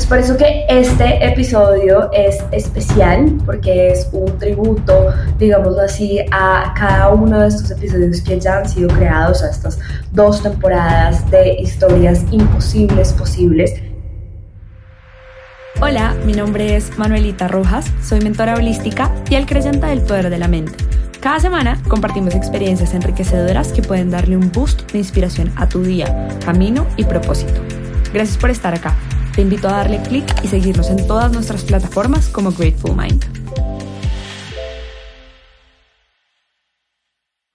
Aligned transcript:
Es 0.00 0.06
por 0.06 0.16
eso 0.16 0.34
que 0.34 0.64
este 0.66 1.22
episodio 1.26 2.10
es 2.10 2.38
especial, 2.52 3.36
porque 3.44 3.88
es 3.88 4.08
un 4.12 4.38
tributo, 4.38 5.12
digámoslo 5.38 5.82
así, 5.82 6.18
a 6.32 6.72
cada 6.74 7.10
uno 7.10 7.40
de 7.40 7.48
estos 7.48 7.70
episodios 7.70 8.22
que 8.22 8.40
ya 8.40 8.56
han 8.56 8.66
sido 8.66 8.88
creados, 8.88 9.42
a 9.42 9.50
estas 9.50 9.78
dos 10.12 10.42
temporadas 10.42 11.30
de 11.30 11.52
historias 11.60 12.24
imposibles 12.30 13.12
posibles. 13.12 13.74
Hola, 15.82 16.16
mi 16.24 16.32
nombre 16.32 16.76
es 16.76 16.96
Manuelita 16.98 17.46
Rojas, 17.46 17.84
soy 18.02 18.22
mentora 18.22 18.54
holística 18.54 19.14
y 19.28 19.34
el 19.34 19.44
creyente 19.44 19.86
del 19.86 20.00
poder 20.00 20.30
de 20.30 20.38
la 20.38 20.48
mente. 20.48 20.82
Cada 21.20 21.40
semana 21.40 21.78
compartimos 21.88 22.34
experiencias 22.34 22.94
enriquecedoras 22.94 23.70
que 23.74 23.82
pueden 23.82 24.10
darle 24.10 24.38
un 24.38 24.50
boost 24.50 24.90
de 24.92 24.98
inspiración 24.98 25.52
a 25.56 25.68
tu 25.68 25.82
día, 25.82 26.26
camino 26.42 26.86
y 26.96 27.04
propósito. 27.04 27.60
Gracias 28.14 28.38
por 28.38 28.48
estar 28.48 28.72
acá. 28.72 28.96
Te 29.34 29.42
invito 29.42 29.68
a 29.68 29.72
darle 29.72 30.00
clic 30.02 30.24
y 30.42 30.48
seguirnos 30.48 30.90
en 30.90 31.06
todas 31.06 31.32
nuestras 31.32 31.64
plataformas 31.64 32.28
como 32.28 32.50
Grateful 32.50 32.96
Mind. 32.96 33.24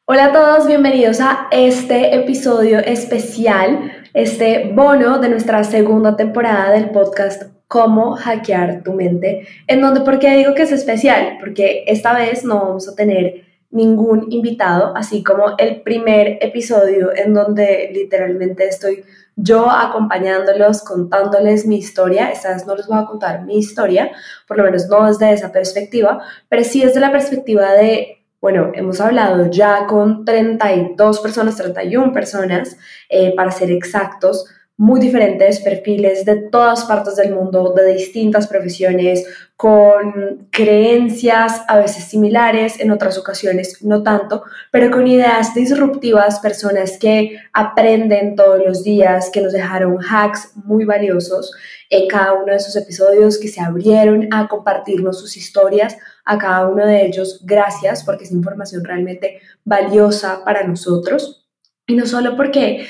Hola 0.08 0.26
a 0.26 0.32
todos, 0.32 0.68
bienvenidos 0.68 1.20
a 1.20 1.48
este 1.52 2.16
episodio 2.16 2.80
especial, 2.80 3.92
este 4.14 4.72
bono 4.74 5.20
de 5.20 5.28
nuestra 5.28 5.66
segunda 5.66 6.16
temporada 6.16 6.72
del 6.72 6.92
podcast 6.92 7.44
Cómo 7.68 8.16
hackear 8.16 8.82
tu 8.84 8.94
mente, 8.94 9.46
en 9.68 9.82
donde, 9.82 10.02
¿por 10.02 10.20
qué 10.20 10.38
digo 10.38 10.54
que 10.56 10.64
es 10.64 10.72
especial? 10.72 11.38
Porque 11.42 11.84
esta 11.88 12.14
vez 12.14 12.46
no 12.46 12.56
vamos 12.56 12.88
a 12.88 12.96
tener 12.96 13.44
ningún 13.70 14.32
invitado, 14.32 14.96
así 14.96 15.24
como 15.24 15.58
el 15.58 15.82
primer 15.82 16.38
episodio 16.40 17.10
en 17.14 17.34
donde 17.34 17.90
literalmente 17.94 18.66
estoy 18.66 19.04
yo 19.36 19.70
acompañándolos, 19.70 20.84
contándoles 20.84 21.66
mi 21.66 21.78
historia. 21.78 22.32
Esta 22.32 22.54
vez 22.54 22.66
no 22.66 22.76
les 22.76 22.88
voy 22.88 22.98
a 22.98 23.06
contar 23.06 23.44
mi 23.44 23.58
historia, 23.58 24.12
por 24.48 24.58
lo 24.58 24.64
menos 24.64 24.88
no 24.88 25.06
desde 25.08 25.34
esa 25.34 25.52
perspectiva, 25.52 26.22
pero 26.50 26.64
sí 26.64 26.84
desde 26.84 27.00
la 27.00 27.12
perspectiva 27.12 27.74
de, 27.74 28.24
bueno, 28.40 28.72
hemos 28.74 29.02
hablado 29.02 29.50
ya 29.52 29.86
con 29.88 30.24
32 30.26 31.20
personas, 31.20 31.58
31 31.58 32.14
personas, 32.14 32.78
eh, 33.10 33.34
para 33.36 33.52
ser 33.52 33.72
exactos, 33.72 34.46
muy 34.78 35.00
diferentes, 35.00 35.62
perfiles 35.62 36.26
de 36.26 36.36
todas 36.36 36.84
partes 36.84 37.16
del 37.16 37.34
mundo, 37.34 37.74
de 37.76 37.94
distintas 37.94 38.48
profesiones, 38.48 39.26
con 39.56 40.48
creencias 40.52 41.62
a 41.70 41.78
veces 41.78 42.04
similares, 42.04 42.78
en 42.82 42.92
otras 42.92 43.18
ocasiones 43.18 43.82
no 43.82 44.04
tanto, 44.04 44.44
pero 44.72 44.92
con 44.92 45.08
ideas 45.08 45.54
disruptivas, 45.54 46.42
personas 46.42 46.98
que 46.98 47.38
aprenden 47.54 48.36
todos 48.36 48.62
los 48.66 48.84
días, 48.84 49.30
que 49.32 49.40
nos 49.40 49.54
dejaron 49.54 49.98
hacks 50.04 50.52
muy 50.66 50.84
valiosos 50.84 51.54
en 51.90 52.10
cada 52.10 52.34
uno 52.34 52.48
de 52.48 52.58
esos 52.58 52.76
episodios, 52.76 53.38
que 53.38 53.48
se 53.48 53.62
abrieron 53.62 54.28
a 54.34 54.50
compartirnos 54.50 55.20
sus 55.20 55.38
historias, 55.38 55.96
a 56.26 56.38
cada 56.38 56.68
uno 56.68 56.86
de 56.86 57.06
ellos, 57.06 57.42
gracias, 57.46 58.04
porque 58.04 58.26
es 58.26 58.32
información 58.32 58.84
realmente 58.84 59.40
valiosa 59.64 60.44
para 60.44 60.68
nosotros. 60.68 61.48
Y 61.88 61.96
no 61.96 62.08
solo 62.08 62.36
porque 62.36 62.88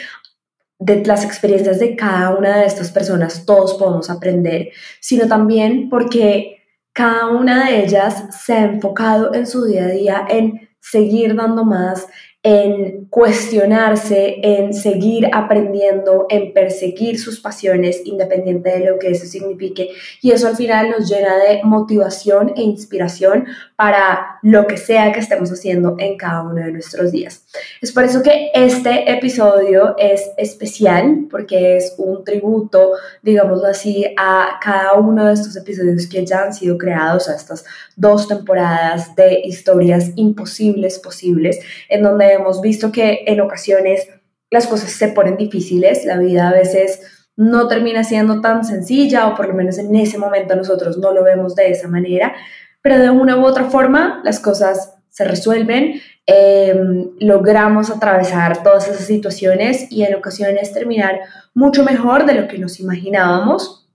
de 0.80 1.06
las 1.06 1.24
experiencias 1.24 1.80
de 1.80 1.96
cada 1.96 2.36
una 2.36 2.58
de 2.58 2.66
estas 2.66 2.92
personas 2.92 3.46
todos 3.46 3.76
podemos 3.76 4.10
aprender, 4.10 4.70
sino 5.00 5.28
también 5.28 5.90
porque 5.90 6.64
cada 6.94 7.28
una 7.28 7.70
de 7.70 7.84
ellas 7.84 8.24
se 8.44 8.54
ha 8.54 8.66
enfocado 8.66 9.34
en 9.34 9.48
su 9.48 9.66
día 9.66 9.86
a 9.86 9.90
día 9.90 10.28
en 10.30 10.70
seguir 10.80 11.36
dando 11.36 11.66
más, 11.66 12.08
en 12.48 13.06
cuestionarse, 13.06 14.36
en 14.44 14.72
seguir 14.72 15.32
aprendiendo, 15.34 16.28
en 16.30 16.54
perseguir 16.54 17.20
sus 17.20 17.40
pasiones, 17.40 18.04
independiente 18.06 18.70
de 18.70 18.86
lo 18.86 19.00
que 19.00 19.10
eso 19.10 19.26
signifique. 19.26 19.90
Y 20.22 20.30
eso 20.30 20.48
al 20.48 20.56
final 20.56 20.92
nos 20.92 21.10
llena 21.10 21.38
de 21.38 21.62
motivación 21.64 22.54
e 22.56 22.62
inspiración 22.62 23.48
para 23.76 24.38
lo 24.44 24.68
que 24.68 24.78
sea 24.78 25.12
que 25.12 25.22
estemos 25.22 25.52
haciendo 25.52 25.96
en 25.98 26.18
cada 26.18 26.44
uno 26.44 26.64
de 26.64 26.72
nuestros 26.72 27.12
días. 27.12 27.48
Es 27.82 27.92
por 27.92 28.04
eso 28.04 28.22
que 28.22 28.52
este 28.54 29.12
episodio 29.12 29.96
es 29.98 30.30
especial, 30.38 31.26
porque 31.32 31.78
es 31.78 31.96
un 31.98 32.24
tributo, 32.24 32.92
digámoslo 33.24 33.66
así, 33.66 34.06
a 34.18 34.60
cada 34.62 34.94
uno 34.94 35.26
de 35.26 35.34
estos 35.34 35.56
episodios 35.56 36.06
que 36.06 36.24
ya 36.24 36.44
han 36.44 36.54
sido 36.54 36.78
creados, 36.78 37.28
a 37.28 37.36
estas 37.36 37.66
dos 37.96 38.28
temporadas 38.28 39.16
de 39.16 39.42
historias 39.46 40.12
imposibles 40.16 41.00
posibles, 41.00 41.60
en 41.90 42.04
donde 42.04 42.34
hemos 42.34 42.62
visto 42.62 42.92
que 42.92 43.24
en 43.28 43.42
ocasiones 43.42 44.08
las 44.52 44.68
cosas 44.68 44.92
se 44.92 45.10
ponen 45.10 45.38
difíciles, 45.38 46.06
la 46.06 46.18
vida 46.18 46.50
a 46.50 46.54
veces 46.54 47.02
no 47.36 47.68
termina 47.68 48.04
siendo 48.04 48.42
tan 48.42 48.64
sencilla 48.64 49.28
o 49.28 49.36
por 49.36 49.48
lo 49.48 49.54
menos 49.54 49.78
en 49.78 49.94
ese 49.96 50.18
momento 50.18 50.56
nosotros 50.56 50.98
no 50.98 51.12
lo 51.12 51.24
vemos 51.24 51.56
de 51.56 51.70
esa 51.70 51.88
manera, 51.88 52.34
pero 52.82 53.00
de 53.00 53.10
una 53.10 53.38
u 53.38 53.46
otra 53.46 53.66
forma 53.66 54.22
las 54.24 54.40
cosas 54.40 54.94
se 55.10 55.24
resuelven, 55.24 56.02
em, 56.26 57.12
logramos 57.20 57.90
atravesar 57.90 58.64
todas 58.64 58.88
esas 58.88 59.06
situaciones 59.06 59.90
y 59.90 60.04
en 60.04 60.16
ocasiones 60.16 60.74
terminar 60.74 61.20
mucho 61.54 61.84
mejor 61.84 62.26
de 62.26 62.34
lo 62.34 62.48
que 62.48 62.58
nos 62.58 62.80
imaginábamos. 62.80 63.88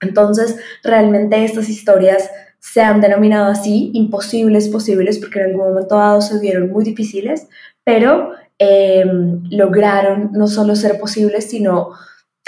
Entonces, 0.00 0.56
realmente 0.84 1.44
estas 1.44 1.68
historias 1.68 2.30
se 2.58 2.80
han 2.80 3.00
denominado 3.00 3.50
así, 3.50 3.90
imposibles 3.94 4.68
posibles, 4.68 5.18
porque 5.18 5.40
en 5.40 5.46
algún 5.46 5.68
momento 5.68 5.96
dado 5.96 6.20
se 6.20 6.38
vieron 6.40 6.70
muy 6.70 6.84
difíciles, 6.84 7.48
pero 7.84 8.32
em, 8.58 9.42
lograron 9.50 10.30
no 10.32 10.48
solo 10.48 10.74
ser 10.76 10.98
posibles, 10.98 11.48
sino 11.48 11.92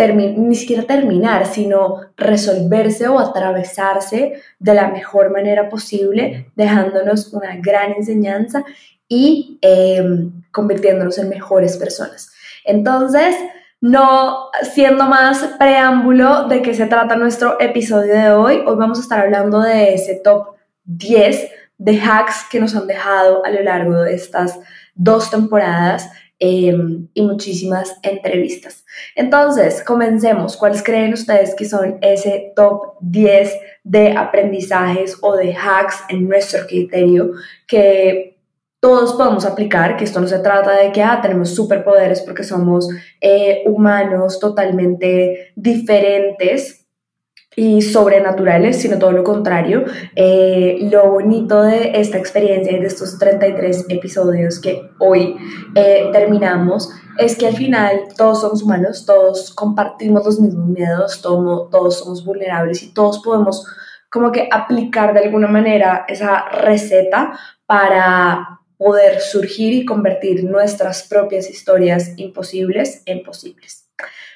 ni 0.09 0.55
siquiera 0.55 0.85
terminar, 0.85 1.47
sino 1.47 2.01
resolverse 2.17 3.07
o 3.09 3.19
atravesarse 3.19 4.41
de 4.59 4.75
la 4.75 4.89
mejor 4.89 5.31
manera 5.31 5.69
posible, 5.69 6.51
dejándonos 6.57 7.33
una 7.35 7.57
gran 7.57 7.93
enseñanza 7.93 8.65
y 9.09 9.59
em, 9.61 10.43
convirtiéndonos 10.53 11.19
en 11.19 11.29
mejores 11.29 11.77
personas. 11.77 12.33
Entonces, 12.65 13.37
no 13.81 14.51
siendo 14.75 15.05
más 15.05 15.43
preámbulo 15.59 16.49
de 16.49 16.61
qué 16.63 16.75
se 16.75 16.87
trata 16.87 17.17
nuestro 17.17 17.59
episodio 17.61 18.15
de 18.15 18.31
hoy, 18.31 18.63
hoy 18.67 18.77
vamos 18.77 18.99
a 18.99 19.03
estar 19.03 19.21
hablando 19.21 19.61
de 19.61 19.95
ese 19.95 20.21
top 20.23 20.55
10 20.85 21.51
de 21.79 21.99
hacks 21.99 22.47
que 22.51 22.61
nos 22.61 22.77
han 22.77 22.87
dejado 22.87 23.45
a 23.45 23.51
lo 23.51 23.63
largo 23.63 24.03
de 24.03 24.15
estas 24.15 24.59
dos 24.95 25.31
temporadas 25.31 26.11
em, 26.39 27.09
y 27.15 27.23
muchísimas 27.23 27.97
entrevistas. 28.03 28.85
Entonces, 29.15 29.83
comencemos. 29.83 30.59
¿Cuáles 30.59 30.83
creen 30.83 31.15
ustedes 31.15 31.55
que 31.55 31.65
son 31.65 31.99
ese 32.03 32.53
top 32.55 32.97
10 33.01 33.55
de 33.85 34.13
aprendizajes 34.13 35.17
o 35.23 35.37
de 35.37 35.55
hacks 35.55 36.05
en 36.11 36.29
nuestro 36.29 36.67
criterio 36.67 37.33
que 37.67 38.40
todos 38.81 39.13
podemos 39.13 39.45
aplicar, 39.45 39.97
que 39.97 40.05
esto 40.05 40.21
no 40.21 40.27
se 40.27 40.39
trata 40.39 40.73
de 40.73 40.91
que 40.91 41.03
ah, 41.03 41.21
tenemos 41.21 41.55
superpoderes 41.55 42.23
porque 42.23 42.43
somos 42.43 42.89
eh, 43.21 43.63
humanos 43.67 44.41
totalmente 44.41 45.53
diferentes 45.55 46.87
y 47.57 47.83
sobrenaturales, 47.83 48.81
sino 48.81 48.99
todo 48.99 49.13
lo 49.13 49.23
contrario. 49.23 49.85
Eh, 50.17 50.79
lo 50.91 51.11
bonito 51.11 51.63
de 51.63 52.01
esta 52.01 52.17
experiencia 52.17 52.73
y 52.73 52.81
de 52.81 52.87
estos 52.87 53.19
33 53.19 53.87
episodios 53.91 54.59
que 54.61 54.81
hoy 54.99 55.37
eh, 55.75 56.09
terminamos 56.11 56.91
es 57.19 57.37
que 57.37 57.49
al 57.49 57.57
final 57.57 58.05
todos 58.17 58.41
somos 58.41 58.63
humanos, 58.63 59.05
todos 59.05 59.53
compartimos 59.53 60.25
los 60.25 60.41
mismos 60.41 60.69
miedos, 60.69 61.21
todos, 61.21 61.69
todos 61.71 61.99
somos 61.99 62.25
vulnerables 62.25 62.83
y 62.83 62.95
todos 62.95 63.19
podemos 63.23 63.67
como 64.11 64.33
que 64.33 64.49
aplicar 64.51 65.13
de 65.13 65.21
alguna 65.21 65.49
manera 65.49 66.07
esa 66.09 66.49
receta 66.49 67.39
para 67.67 68.60
poder 68.81 69.21
surgir 69.21 69.75
y 69.75 69.85
convertir 69.85 70.43
nuestras 70.43 71.03
propias 71.03 71.51
historias 71.51 72.15
imposibles 72.17 73.03
en 73.05 73.23
posibles. 73.23 73.91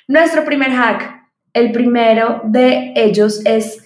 Nuestro 0.06 0.44
primer 0.44 0.71
hack, 0.71 1.31
el 1.55 1.72
primero 1.72 2.43
de 2.44 2.93
ellos 2.94 3.41
es 3.46 3.84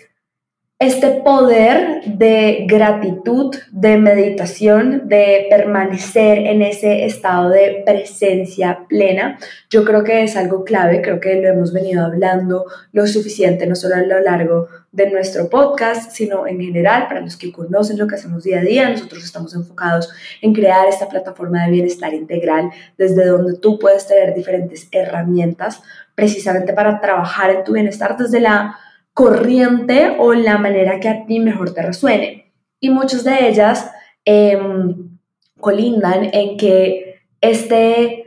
este 0.80 1.10
poder 1.22 2.02
de 2.04 2.64
gratitud, 2.68 3.52
de 3.72 3.98
meditación, 3.98 5.08
de 5.08 5.48
permanecer 5.50 6.38
en 6.38 6.62
ese 6.62 7.04
estado 7.04 7.50
de 7.50 7.82
presencia 7.84 8.86
plena, 8.88 9.40
yo 9.70 9.84
creo 9.84 10.04
que 10.04 10.22
es 10.22 10.36
algo 10.36 10.62
clave, 10.62 11.02
creo 11.02 11.18
que 11.18 11.34
lo 11.42 11.48
hemos 11.48 11.72
venido 11.72 12.04
hablando 12.04 12.64
lo 12.92 13.08
suficiente, 13.08 13.66
no 13.66 13.74
solo 13.74 13.96
a 13.96 14.02
lo 14.02 14.20
largo 14.20 14.68
de 14.92 15.10
nuestro 15.10 15.50
podcast, 15.50 16.12
sino 16.12 16.46
en 16.46 16.60
general, 16.60 17.08
para 17.08 17.22
los 17.22 17.36
que 17.36 17.50
conocen 17.50 17.98
lo 17.98 18.06
que 18.06 18.14
hacemos 18.14 18.44
día 18.44 18.60
a 18.60 18.62
día, 18.62 18.88
nosotros 18.88 19.24
estamos 19.24 19.56
enfocados 19.56 20.12
en 20.42 20.54
crear 20.54 20.86
esta 20.86 21.08
plataforma 21.08 21.64
de 21.64 21.72
bienestar 21.72 22.14
integral 22.14 22.70
desde 22.96 23.26
donde 23.26 23.58
tú 23.58 23.80
puedes 23.80 24.06
tener 24.06 24.32
diferentes 24.32 24.86
herramientas 24.92 25.82
precisamente 26.14 26.72
para 26.72 27.00
trabajar 27.00 27.50
en 27.50 27.64
tu 27.64 27.72
bienestar 27.72 28.16
desde 28.16 28.38
la 28.38 28.78
corriente 29.18 30.14
o 30.16 30.32
la 30.32 30.58
manera 30.58 31.00
que 31.00 31.08
a 31.08 31.26
ti 31.26 31.40
mejor 31.40 31.74
te 31.74 31.82
resuene. 31.82 32.52
Y 32.78 32.88
muchas 32.90 33.24
de 33.24 33.48
ellas 33.48 33.90
em, 34.24 35.18
colindan 35.58 36.30
en 36.32 36.56
que 36.56 37.16
este 37.40 38.26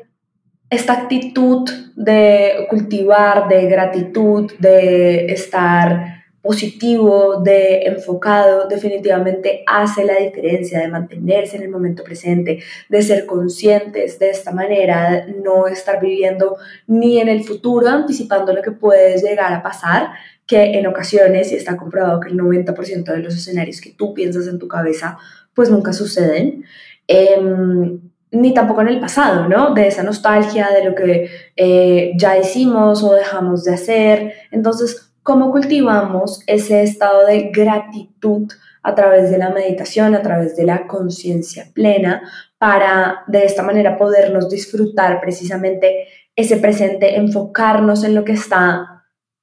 esta 0.70 0.94
actitud 0.94 1.70
de 1.96 2.68
cultivar, 2.70 3.48
de 3.48 3.68
gratitud, 3.68 4.52
de 4.60 5.28
estar 5.32 6.24
positivo, 6.42 7.42
de 7.42 7.84
enfocado, 7.84 8.68
definitivamente 8.68 9.64
hace 9.68 10.04
la 10.04 10.16
diferencia 10.16 10.80
de 10.80 10.88
mantenerse 10.88 11.56
en 11.56 11.64
el 11.64 11.70
momento 11.70 12.04
presente, 12.04 12.60
de 12.90 13.02
ser 13.02 13.26
conscientes 13.26 14.18
de 14.18 14.32
esta 14.32 14.52
manera, 14.52 15.26
no 15.44 15.68
estar 15.68 16.02
viviendo 16.02 16.58
ni 16.88 17.20
en 17.20 17.30
el 17.30 17.44
futuro 17.44 17.88
anticipando 17.88 18.54
lo 18.54 18.62
que 18.62 18.72
puede 18.72 19.18
llegar 19.22 19.54
a 19.54 19.62
pasar, 19.62 20.10
que 20.52 20.78
en 20.78 20.86
ocasiones, 20.86 21.52
y 21.52 21.56
está 21.56 21.78
comprobado 21.78 22.20
que 22.20 22.30
el 22.30 22.38
90% 22.38 23.06
de 23.06 23.20
los 23.20 23.36
escenarios 23.36 23.80
que 23.80 23.92
tú 23.92 24.14
piensas 24.14 24.48
en 24.48 24.60
tu 24.60 24.68
cabeza, 24.68 25.18
pues 25.54 25.70
nunca 25.70 25.94
suceden. 25.94 26.66
Em, 27.08 28.00
ni 28.32 28.54
tampoco 28.54 28.82
en 28.82 28.90
el 28.90 29.00
pasado, 29.00 29.48
¿no? 29.48 29.74
De 29.74 29.88
esa 29.88 30.04
nostalgia, 30.04 30.70
de 30.72 30.84
lo 30.86 30.96
que 30.96 31.30
eh, 31.56 32.12
ya 32.18 32.38
hicimos 32.38 33.04
o 33.04 33.14
dejamos 33.14 33.64
de 33.64 33.74
hacer. 33.74 34.34
Entonces, 34.52 35.12
¿Cómo 35.24 35.52
cultivamos 35.52 36.42
ese 36.48 36.82
estado 36.82 37.28
de 37.28 37.52
gratitud 37.54 38.52
a 38.82 38.96
través 38.96 39.30
de 39.30 39.38
la 39.38 39.52
meditación, 39.52 40.16
a 40.16 40.24
través 40.24 40.56
de 40.56 40.64
la 40.64 40.88
conciencia 40.88 41.68
plena, 41.76 42.24
para 42.58 43.24
de 43.28 43.46
esta 43.46 43.62
manera 43.62 44.00
podernos 44.00 44.50
disfrutar 44.50 45.22
precisamente 45.22 46.08
ese 46.36 46.58
presente, 46.58 47.18
enfocarnos 47.18 48.04
en 48.04 48.16
lo 48.16 48.24
que 48.24 48.32
está, 48.32 48.91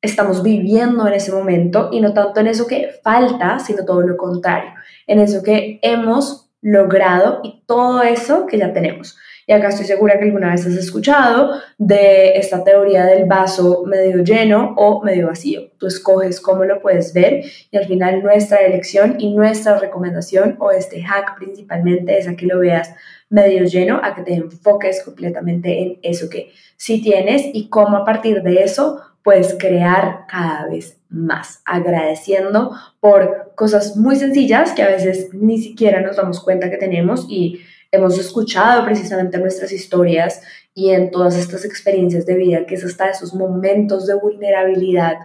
estamos 0.00 0.42
viviendo 0.42 1.06
en 1.06 1.14
ese 1.14 1.32
momento 1.32 1.88
y 1.92 2.00
no 2.00 2.12
tanto 2.14 2.40
en 2.40 2.46
eso 2.48 2.66
que 2.66 2.90
falta, 3.02 3.58
sino 3.58 3.84
todo 3.84 4.02
lo 4.02 4.16
contrario, 4.16 4.70
en 5.06 5.18
eso 5.18 5.42
que 5.42 5.78
hemos 5.82 6.50
logrado 6.60 7.40
y 7.42 7.62
todo 7.66 8.02
eso 8.02 8.46
que 8.46 8.58
ya 8.58 8.72
tenemos. 8.72 9.16
Y 9.48 9.52
acá 9.52 9.68
estoy 9.68 9.86
segura 9.86 10.18
que 10.18 10.26
alguna 10.26 10.50
vez 10.50 10.66
has 10.66 10.74
escuchado 10.74 11.52
de 11.78 12.36
esta 12.36 12.62
teoría 12.64 13.06
del 13.06 13.24
vaso 13.24 13.82
medio 13.86 14.22
lleno 14.22 14.74
o 14.76 15.02
medio 15.02 15.28
vacío. 15.28 15.70
Tú 15.78 15.86
escoges 15.86 16.38
cómo 16.38 16.64
lo 16.64 16.82
puedes 16.82 17.14
ver 17.14 17.44
y 17.70 17.76
al 17.78 17.86
final 17.86 18.22
nuestra 18.22 18.58
elección 18.58 19.16
y 19.18 19.34
nuestra 19.34 19.78
recomendación 19.78 20.56
o 20.58 20.70
este 20.70 21.02
hack 21.02 21.38
principalmente 21.38 22.18
es 22.18 22.28
a 22.28 22.36
que 22.36 22.44
lo 22.44 22.58
veas 22.58 22.94
medio 23.30 23.64
lleno, 23.64 23.98
a 24.02 24.14
que 24.14 24.22
te 24.22 24.34
enfoques 24.34 25.02
completamente 25.02 25.82
en 25.82 25.98
eso 26.02 26.28
que 26.28 26.52
sí 26.76 27.00
tienes 27.00 27.42
y 27.50 27.70
cómo 27.70 27.96
a 27.96 28.04
partir 28.04 28.42
de 28.42 28.62
eso 28.62 29.00
puedes 29.28 29.56
crear 29.58 30.24
cada 30.26 30.66
vez 30.68 30.98
más, 31.10 31.60
agradeciendo 31.66 32.74
por 32.98 33.52
cosas 33.56 33.94
muy 33.94 34.16
sencillas 34.16 34.72
que 34.72 34.82
a 34.82 34.88
veces 34.88 35.28
ni 35.34 35.60
siquiera 35.60 36.00
nos 36.00 36.16
damos 36.16 36.40
cuenta 36.40 36.70
que 36.70 36.78
tenemos 36.78 37.26
y 37.28 37.60
hemos 37.92 38.18
escuchado 38.18 38.86
precisamente 38.86 39.36
nuestras 39.36 39.70
historias 39.70 40.40
y 40.72 40.92
en 40.92 41.10
todas 41.10 41.36
estas 41.36 41.66
experiencias 41.66 42.24
de 42.24 42.36
vida, 42.36 42.64
que 42.64 42.76
es 42.76 42.84
hasta 42.86 43.10
esos 43.10 43.34
momentos 43.34 44.06
de 44.06 44.14
vulnerabilidad, 44.14 45.18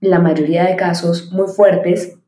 la 0.00 0.18
mayoría 0.18 0.64
de 0.64 0.76
casos 0.76 1.32
muy 1.32 1.48
fuertes, 1.48 2.18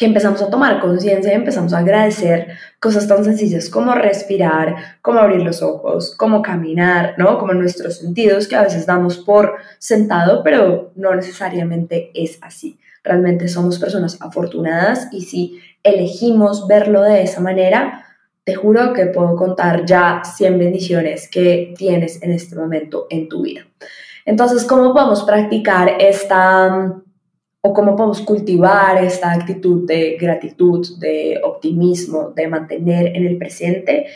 que 0.00 0.06
empezamos 0.06 0.40
a 0.40 0.48
tomar 0.48 0.80
conciencia 0.80 1.30
y 1.30 1.36
empezamos 1.36 1.74
a 1.74 1.80
agradecer 1.80 2.48
cosas 2.80 3.06
tan 3.06 3.22
sencillas 3.22 3.68
como 3.68 3.92
respirar, 3.92 4.74
como 5.02 5.18
abrir 5.18 5.42
los 5.42 5.60
ojos, 5.60 6.14
como 6.16 6.40
caminar, 6.40 7.16
¿no? 7.18 7.36
Como 7.36 7.52
nuestros 7.52 7.98
sentidos 7.98 8.48
que 8.48 8.56
a 8.56 8.62
veces 8.62 8.86
damos 8.86 9.18
por 9.18 9.56
sentado, 9.78 10.42
pero 10.42 10.90
no 10.96 11.14
necesariamente 11.14 12.12
es 12.14 12.38
así. 12.40 12.78
Realmente 13.04 13.46
somos 13.46 13.78
personas 13.78 14.16
afortunadas 14.22 15.08
y 15.12 15.20
si 15.20 15.60
elegimos 15.82 16.66
verlo 16.66 17.02
de 17.02 17.22
esa 17.22 17.42
manera, 17.42 18.06
te 18.44 18.54
juro 18.54 18.94
que 18.94 19.04
puedo 19.04 19.36
contar 19.36 19.84
ya 19.84 20.22
100 20.24 20.58
bendiciones 20.58 21.28
que 21.30 21.74
tienes 21.76 22.22
en 22.22 22.32
este 22.32 22.56
momento 22.56 23.06
en 23.10 23.28
tu 23.28 23.42
vida. 23.42 23.66
Entonces, 24.24 24.64
¿cómo 24.64 24.94
podemos 24.94 25.24
practicar 25.24 25.96
esta 26.00 27.02
o 27.62 27.74
cómo 27.74 27.94
podemos 27.96 28.22
cultivar 28.22 29.02
esta 29.04 29.32
actitud 29.32 29.86
de 29.86 30.16
gratitud, 30.18 30.86
de 30.98 31.40
optimismo, 31.42 32.30
de 32.30 32.48
mantener 32.48 33.16
en 33.16 33.26
el 33.26 33.36
presente? 33.36 34.06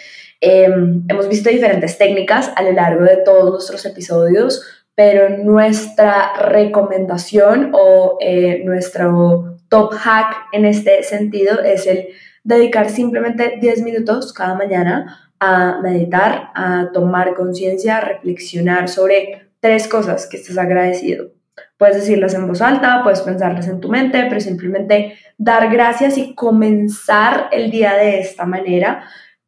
Em, 0.41 1.05
hemos 1.09 1.29
visto 1.29 1.51
diferentes 1.51 1.97
técnicas 1.99 2.51
a 2.57 2.63
lo 2.63 2.73
largo 2.73 3.05
de 3.05 3.19
todos 3.19 3.51
nuestros 3.51 3.85
episodios, 3.87 4.63
pero 4.95 5.39
nuestra 5.39 6.35
recomendación 6.37 7.73
o 7.75 8.17
eh, 8.21 8.63
nuestro 8.65 9.59
top 9.69 9.93
hack 9.95 10.47
en 10.53 10.65
este 10.65 11.03
sentido 11.03 11.61
es 11.61 11.87
el 11.87 12.09
dedicar 12.45 12.91
simplemente 12.91 13.59
10 13.61 13.83
minutos 13.83 14.33
cada 14.33 14.55
mañana 14.55 15.33
a 15.41 15.81
meditar, 15.83 16.51
a 16.55 16.91
tomar 16.93 17.35
conciencia, 17.35 17.99
a 17.99 18.01
reflexionar 18.01 18.89
sobre 18.89 19.49
tres 19.61 19.89
cosas 19.89 20.27
que 20.27 20.37
estés 20.37 20.57
agradecido. 20.59 21.31
Puedes 21.77 21.97
decirlas 21.97 22.35
en 22.35 22.47
voz 22.47 22.63
alta, 22.63 23.01
puedes 23.03 23.21
pensarlas 23.23 23.67
en 23.67 23.81
tu 23.81 23.89
mente, 23.89 24.25
pero 24.29 24.41
simplemente 24.41 25.19
dar 25.39 25.71
gracias 25.71 26.17
y 26.19 26.35
comenzar 26.35 27.49
el 27.51 27.71
día 27.71 27.95
de 27.95 28.21
esta 28.21 28.47
manera 28.47 29.05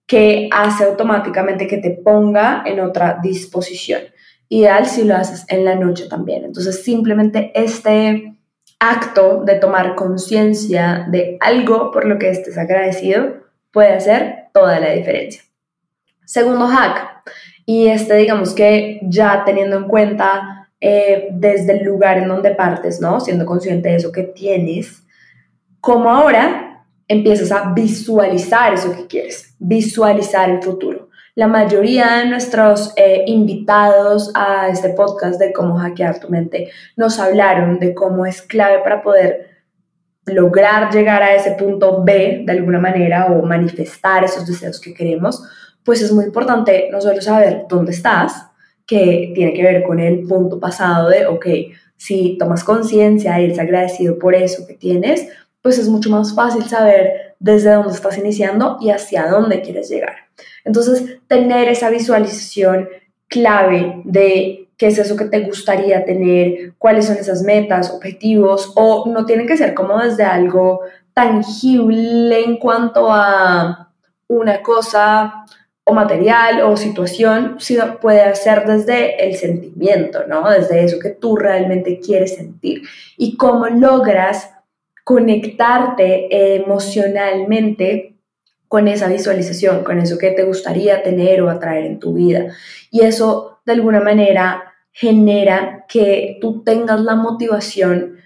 que 0.07 0.49
hace 0.53 0.85
automáticamente 0.85 1.67
que 1.67 1.79
te 1.79 1.91
ponga 1.91 2.63
en 2.67 2.81
otra 2.81 3.19
disposición. 3.23 4.03
Ideal 4.49 4.87
si 4.87 5.05
lo 5.05 5.17
haces 5.17 5.45
en 5.49 5.65
la 5.65 5.75
noche 5.75 6.07
también. 6.09 6.45
Entonces 6.45 6.83
simplemente 6.83 7.53
este 7.55 8.37
acto 8.79 9.43
de 9.45 9.55
tomar 9.55 9.95
conciencia 9.95 11.07
de 11.09 11.37
algo 11.41 11.91
por 11.91 12.05
lo 12.05 12.19
que 12.19 12.31
estés 12.31 12.59
agradecido 12.59 13.47
puede 13.73 13.93
hacer 13.93 14.49
toda 14.53 14.79
la 14.81 14.91
diferencia. 14.91 15.43
Segundo 16.25 16.67
hack, 16.67 17.23
y 17.65 17.89
este 17.89 18.17
digamos 18.17 18.55
que 18.55 19.01
ya 19.03 19.45
teniendo 19.45 19.77
en 19.77 19.89
cuenta 19.89 20.66
eh, 20.81 21.29
desde 21.33 21.79
el 21.79 21.85
lugar 21.85 22.19
en 22.19 22.29
donde 22.29 22.55
partes, 22.55 23.01
¿no? 23.01 23.21
Siendo 23.21 23.47
consciente 23.47 23.89
de 23.89 23.97
eso 23.97 24.13
que 24.13 24.23
tienes, 24.23 25.03
como 25.81 26.11
ahora 26.11 26.85
empiezas 27.09 27.53
a 27.53 27.73
visualizar 27.73 28.75
eso 28.75 28.95
que 28.95 29.07
quieres, 29.07 29.55
visualizar 29.59 30.51
el 30.51 30.63
futuro 30.63 31.07
la 31.37 31.47
mayoría 31.47 32.17
de 32.17 32.31
nuestros 32.31 32.95
eh, 32.97 33.25
invitados 33.27 34.33
a 34.35 34.69
este 34.69 34.89
podcast 34.95 35.39
de 35.39 35.53
cómo 35.53 35.79
hackear 35.79 36.19
tu 36.19 36.31
mente 36.31 36.71
nos 36.97 37.21
hablaron 37.21 37.79
de 37.79 37.95
cómo 37.95 38.25
es 38.25 38.41
clave 38.41 38.79
para 38.79 39.03
poder 39.03 39.51
lograr 40.25 40.91
llegar 40.91 41.23
a 41.23 41.35
ese 41.35 41.53
punto 41.53 42.03
B 42.03 42.43
de 42.47 42.53
alguna 42.53 42.81
manera 42.81 43.27
o 43.27 43.43
manifestar 43.43 44.25
esos 44.25 44.47
deseos 44.47 44.81
que 44.81 44.95
queremos, 44.95 45.43
pues 45.85 46.01
es 46.01 46.11
muy 46.11 46.25
importante 46.25 46.89
no 46.91 47.03
solo 47.03 47.21
saber 47.21 47.67
dónde 47.69 47.93
estás, 47.93 48.47
que 48.87 49.33
tiene 49.35 49.53
que 49.53 49.63
ver 49.63 49.83
con 49.83 49.99
el 49.99 50.27
punto 50.27 50.61
pasado 50.61 51.09
de, 51.09 51.27
ok, 51.27 51.47
si 51.97 52.37
tomas 52.39 52.63
conciencia 52.63 53.39
eres 53.39 53.59
agradecido 53.59 54.19
por 54.19 54.35
eso 54.35 54.67
que 54.67 54.75
tienes, 54.75 55.29
pues 55.63 55.79
es 55.79 55.89
mucho 55.89 56.11
más 56.11 56.35
fácil 56.35 56.65
saber 56.65 57.35
desde 57.41 57.73
dónde 57.73 57.93
estás 57.93 58.17
iniciando 58.19 58.79
y 58.81 58.91
hacia 58.91 59.29
dónde 59.29 59.61
quieres 59.63 59.89
llegar. 59.91 60.15
Entonces, 60.65 61.19
tener 61.27 61.69
esa 61.69 61.91
visualización 61.91 62.89
clave 63.29 64.03
de 64.05 64.69
qué 64.77 64.89
es 64.89 64.99
eso 64.99 65.17
que 65.17 65.25
te 65.25 65.41
gustaría 65.41 66.05
tener, 66.05 66.75
cuáles 66.79 67.07
son 67.07 67.17
esas 67.17 67.43
metas, 67.43 67.91
objetivos, 67.91 68.73
o 68.77 69.07
no 69.09 69.25
tienen 69.25 69.47
que 69.47 69.57
ser 69.57 69.75
como 69.75 69.99
desde 69.99 70.25
algo 70.25 70.83
tangible 71.15 72.45
en 72.45 72.59
cuanto 72.59 73.11
a 73.11 73.91
una 74.29 74.63
cosa 74.63 75.47
o 75.89 75.95
material 75.95 76.63
o 76.63 76.77
situación, 76.77 77.57
sino 77.61 78.01
puede 78.01 78.35
ser 78.35 78.67
desde 78.67 79.25
el 79.25 79.37
sentimiento, 79.37 80.27
¿no? 80.27 80.51
Desde 80.51 80.85
eso 80.85 80.99
que 80.99 81.11
tú 81.11 81.37
realmente 81.37 82.01
quieres 82.01 82.35
sentir 82.35 82.83
y 83.17 83.37
cómo 83.37 83.67
logras 83.69 84.51
conectarte 85.05 86.57
emocionalmente 86.57 88.17
con 88.67 88.89
esa 88.89 89.07
visualización, 89.07 89.85
con 89.85 90.01
eso 90.01 90.19
que 90.19 90.33
te 90.33 90.43
gustaría 90.43 91.05
tener 91.05 91.41
o 91.43 91.49
atraer 91.49 91.87
en 91.87 92.01
tu 92.01 92.15
vida. 92.15 92.47
Y 92.91 93.03
eso 93.03 93.61
de 93.65 93.75
alguna 93.75 94.01
manera 94.01 94.75
genera 94.91 95.85
que 95.89 96.39
tú 96.41 96.65
tengas 96.65 97.01
la 97.01 97.15
motivación 97.15 98.17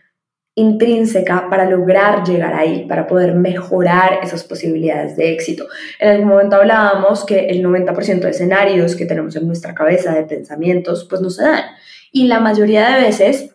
intrínseca 0.54 1.48
para 1.48 1.64
lograr 1.64 2.24
llegar 2.24 2.54
ahí, 2.54 2.86
para 2.86 3.06
poder 3.06 3.34
mejorar 3.34 4.20
esas 4.22 4.44
posibilidades 4.44 5.16
de 5.16 5.32
éxito. 5.32 5.66
En 5.98 6.10
algún 6.10 6.28
momento 6.28 6.56
hablábamos 6.56 7.24
que 7.24 7.46
el 7.46 7.64
90% 7.64 8.20
de 8.20 8.30
escenarios 8.30 8.96
que 8.96 9.06
tenemos 9.06 9.36
en 9.36 9.46
nuestra 9.46 9.74
cabeza 9.74 10.12
de 10.12 10.24
pensamientos 10.24 11.06
pues 11.08 11.20
no 11.20 11.30
se 11.30 11.44
dan. 11.44 11.62
Y 12.12 12.26
la 12.26 12.40
mayoría 12.40 12.90
de 12.90 13.02
veces 13.02 13.54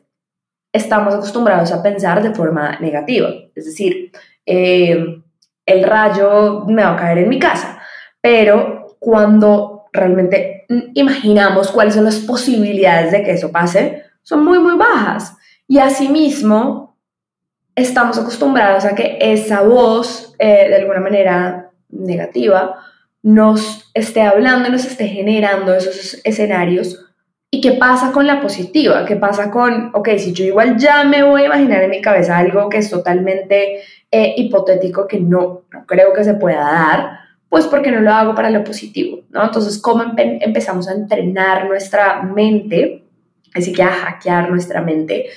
estamos 0.71 1.13
acostumbrados 1.13 1.71
a 1.71 1.83
pensar 1.83 2.23
de 2.23 2.33
forma 2.33 2.79
negativa. 2.79 3.29
Es 3.53 3.65
decir, 3.65 4.11
eh, 4.45 5.21
el 5.65 5.83
rayo 5.83 6.65
me 6.67 6.83
va 6.83 6.93
a 6.93 6.97
caer 6.97 7.19
en 7.19 7.29
mi 7.29 7.39
casa. 7.39 7.79
Pero 8.21 8.97
cuando 8.99 9.85
realmente 9.91 10.65
imaginamos 10.93 11.71
cuáles 11.71 11.95
son 11.95 12.05
las 12.05 12.17
posibilidades 12.17 13.11
de 13.11 13.23
que 13.23 13.31
eso 13.31 13.51
pase, 13.51 14.03
son 14.21 14.43
muy, 14.43 14.59
muy 14.59 14.75
bajas. 14.75 15.35
Y 15.67 15.79
asimismo, 15.79 16.97
estamos 17.75 18.17
acostumbrados 18.17 18.85
a 18.85 18.95
que 18.95 19.17
esa 19.19 19.61
voz, 19.61 20.35
eh, 20.39 20.69
de 20.69 20.75
alguna 20.75 20.99
manera 20.99 21.71
negativa, 21.89 22.75
nos 23.23 23.89
esté 23.93 24.21
hablando, 24.21 24.69
nos 24.69 24.85
esté 24.85 25.07
generando 25.07 25.73
esos 25.73 26.21
escenarios. 26.23 27.01
¿Y 27.49 27.61
qué 27.61 27.71
pasa 27.71 28.11
con 28.11 28.27
la 28.27 28.41
positiva? 28.41 29.05
¿Qué 29.05 29.15
pasa 29.15 29.49
con, 29.49 29.91
ok, 29.93 30.09
si 30.17 30.33
yo 30.33 30.45
igual 30.45 30.77
ya 30.77 31.03
me 31.03 31.23
voy 31.23 31.43
a 31.43 31.45
imaginar 31.45 31.83
en 31.83 31.89
mi 31.89 32.01
cabeza 32.01 32.37
algo 32.37 32.69
que 32.69 32.79
es 32.79 32.89
totalmente 32.89 33.81
eh, 34.11 34.33
hipotético, 34.37 35.07
que 35.07 35.19
no, 35.19 35.63
no 35.71 35.85
creo 35.85 36.13
que 36.13 36.23
se 36.23 36.33
pueda 36.35 36.59
dar, 36.59 37.19
pues 37.49 37.65
porque 37.67 37.91
no 37.91 38.01
lo 38.01 38.11
hago 38.11 38.35
para 38.35 38.49
lo 38.49 38.63
positivo, 38.63 39.21
¿no? 39.29 39.45
Entonces, 39.45 39.77
¿cómo 39.81 40.03
empezamos 40.17 40.89
a 40.89 40.93
entrenar 40.93 41.67
nuestra 41.67 42.21
mente? 42.21 43.04
Así 43.55 43.73
que 43.73 43.81
a 43.81 43.91
hackear 43.91 44.49
nuestra 44.49 44.81
mente 44.81 45.27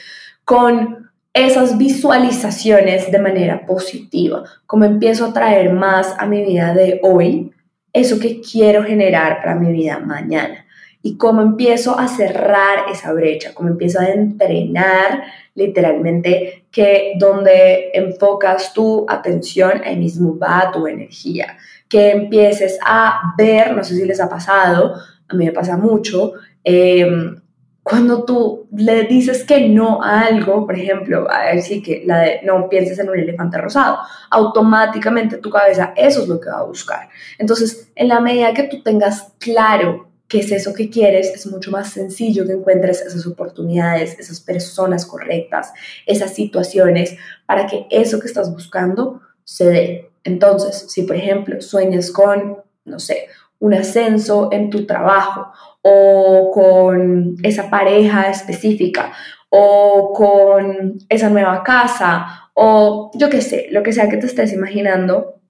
con 0.45 1.09
esas 1.33 1.79
visualizaciones 1.79 3.13
de 3.13 3.19
manera 3.19 3.65
positiva, 3.65 4.45
cómo 4.67 4.85
empiezo 4.85 5.27
a 5.27 5.33
traer 5.33 5.73
más 5.73 6.15
a 6.19 6.27
mi 6.27 6.43
vida 6.43 6.75
de 6.75 7.01
hoy 7.03 7.53
eso 7.93 8.19
que 8.19 8.41
quiero 8.41 8.83
generar 8.83 9.41
para 9.41 9.55
mi 9.55 9.73
vida 9.73 9.99
mañana. 9.99 10.65
Y 11.01 11.17
cómo 11.17 11.43
empiezo 11.43 11.97
a 11.97 12.09
cerrar 12.09 12.91
esa 12.93 13.13
brecha, 13.13 13.55
cómo 13.55 13.69
empiezo 13.69 14.01
a 14.01 14.09
entrenar 14.09 15.23
literalmente 15.55 16.65
que 16.71 17.13
donde 17.19 17.91
enfocas 17.95 18.73
tu 18.73 19.07
atención, 19.09 19.81
ahí 19.85 19.97
mismo 19.97 20.37
va 20.39 20.71
tu 20.73 20.87
energía, 20.87 21.57
que 21.89 22.11
empieces 22.11 22.79
a 22.85 23.35
ver, 23.39 23.77
no 23.77 23.85
sé 23.85 23.95
si 23.95 24.05
les 24.05 24.21
ha 24.21 24.29
pasado, 24.29 24.95
a 25.29 25.35
mí 25.35 25.45
me 25.45 25.53
pasa 25.53 25.77
mucho, 25.77 26.33
em, 26.65 27.41
cuando 27.83 28.25
tú 28.25 28.69
le 28.77 29.05
dices 29.05 29.45
que 29.45 29.69
no 29.69 30.03
a 30.03 30.27
algo, 30.27 30.67
por 30.67 30.79
ejemplo, 30.79 31.27
a 31.31 31.59
si 31.61 31.83
que 31.83 32.03
la 32.05 32.19
de 32.21 32.41
no 32.45 32.69
pienses 32.69 32.99
en 32.99 33.09
un 33.09 33.19
elefante 33.19 33.57
rosado, 33.59 33.99
automáticamente 34.31 35.39
tu 35.39 35.51
cabeza 35.51 35.95
eso 35.97 36.23
es 36.23 36.29
lo 36.29 36.39
que 36.39 36.51
va 36.51 36.59
a 36.59 36.65
buscar. 36.65 37.09
Entonces, 37.39 37.91
en 37.95 38.09
la 38.09 38.21
medida 38.21 38.53
que 38.53 38.65
tú 38.65 38.83
tengas 38.83 39.33
claro 39.39 40.09
qué 40.29 40.41
es 40.41 40.53
eso 40.53 40.75
que 40.75 40.91
quieres, 40.91 41.29
es 41.35 41.47
mucho 41.47 41.71
más 41.71 41.91
sencillo 41.91 42.47
que 42.47 42.53
encuentres 42.53 43.01
esas 43.01 43.27
oportunidades, 43.27 44.19
esas 44.19 44.41
personas 44.41 45.07
correctas, 45.07 45.73
esas 46.05 46.35
situaciones 46.35 47.17
para 47.47 47.67
que 47.67 47.87
eso 47.91 48.21
que 48.21 48.27
estás 48.27 48.53
buscando 48.53 49.23
se 49.45 49.71
dé. 49.71 50.11
Entonces, 50.25 50.85
si 50.89 51.03
por 51.03 51.17
ejemplo 51.17 51.63
sueñas 51.63 52.11
con, 52.11 52.59
no 52.85 52.99
sé, 52.99 53.29
un 53.61 53.75
ascenso 53.75 54.49
en 54.53 54.71
tu 54.71 54.87
trabajo 54.87 55.53
o 55.83 56.51
con 56.53 57.35
esa 57.43 57.71
pareja 57.71 58.31
específica 58.31 59.13
o 59.51 60.13
con 60.13 60.99
esa 61.09 61.31
nueva 61.31 61.63
casa 61.63 62.51
o 62.55 63.11
yo 63.15 63.31
qué 63.31 63.41
sé, 63.41 63.69
lo 63.71 63.83
que 63.83 63.93
sea 63.93 64.09
que 64.09 64.17
te 64.17 64.27
estés 64.27 64.53
imaginando, 64.53 65.41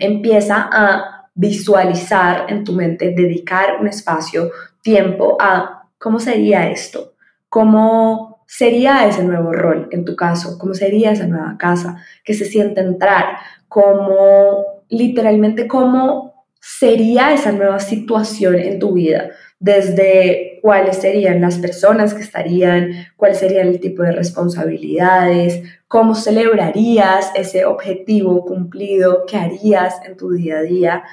empieza 0.00 0.68
a 0.72 1.28
visualizar 1.34 2.46
en 2.48 2.64
tu 2.64 2.72
mente, 2.72 3.12
dedicar 3.14 3.76
un 3.78 3.88
espacio, 3.88 4.50
tiempo 4.80 5.36
a 5.38 5.90
cómo 5.98 6.18
sería 6.18 6.70
esto, 6.70 7.12
cómo 7.50 8.42
sería 8.46 9.06
ese 9.06 9.22
nuevo 9.22 9.52
rol 9.52 9.88
en 9.90 10.06
tu 10.06 10.16
caso, 10.16 10.56
cómo 10.58 10.72
sería 10.72 11.12
esa 11.12 11.26
nueva 11.26 11.56
casa, 11.58 12.02
que 12.24 12.32
se 12.32 12.46
siente 12.46 12.80
entrar, 12.80 13.36
cómo 13.68 14.82
literalmente 14.88 15.68
cómo 15.68 16.35
sería 16.66 17.32
esa 17.32 17.52
nueva 17.52 17.78
situación 17.78 18.56
en 18.56 18.78
tu 18.78 18.94
vida 18.94 19.30
desde 19.58 20.58
cuáles 20.62 20.96
serían 20.96 21.40
las 21.40 21.58
personas 21.58 22.12
que 22.12 22.22
estarían, 22.22 23.06
cuál 23.16 23.34
sería 23.34 23.62
el 23.62 23.80
tipo 23.80 24.02
de 24.02 24.12
responsabilidades, 24.12 25.62
cómo 25.88 26.14
celebrarías 26.14 27.30
ese 27.34 27.64
objetivo 27.64 28.44
cumplido, 28.44 29.24
qué 29.26 29.36
harías 29.36 29.94
en 30.04 30.16
tu 30.16 30.32
día 30.32 30.58
a 30.58 30.62
día 30.62 31.04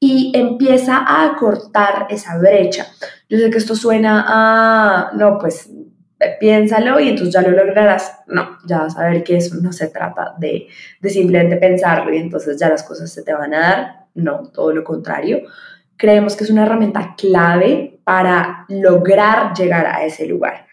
y 0.00 0.32
empieza 0.34 1.04
a 1.06 1.36
cortar 1.38 2.06
esa 2.10 2.38
brecha. 2.38 2.86
Yo 3.28 3.38
sé 3.38 3.50
que 3.50 3.58
esto 3.58 3.76
suena 3.76 4.24
a, 4.26 5.12
no, 5.14 5.38
pues 5.38 5.70
piénsalo 6.40 6.98
y 7.00 7.10
entonces 7.10 7.34
ya 7.34 7.42
lo 7.42 7.50
lograrás. 7.50 8.20
No, 8.26 8.58
ya 8.66 8.78
vas 8.78 8.98
a 8.98 9.08
ver 9.08 9.22
que 9.22 9.36
eso 9.36 9.56
no 9.56 9.72
se 9.72 9.88
trata 9.88 10.34
de, 10.38 10.68
de 11.00 11.10
simplemente 11.10 11.56
pensarlo 11.56 12.12
y 12.12 12.18
entonces 12.18 12.58
ya 12.58 12.68
las 12.68 12.82
cosas 12.82 13.12
se 13.12 13.22
te 13.22 13.32
van 13.32 13.54
a 13.54 13.60
dar. 13.60 14.01
No, 14.14 14.42
todo 14.52 14.72
lo 14.72 14.84
contrario. 14.84 15.42
Creemos 15.96 16.36
que 16.36 16.44
es 16.44 16.50
una 16.50 16.64
herramienta 16.64 17.14
clave 17.16 18.00
para 18.04 18.66
lograr 18.68 19.54
llegar 19.54 19.86
a 19.86 20.04
ese 20.04 20.26
lugar, 20.26 20.66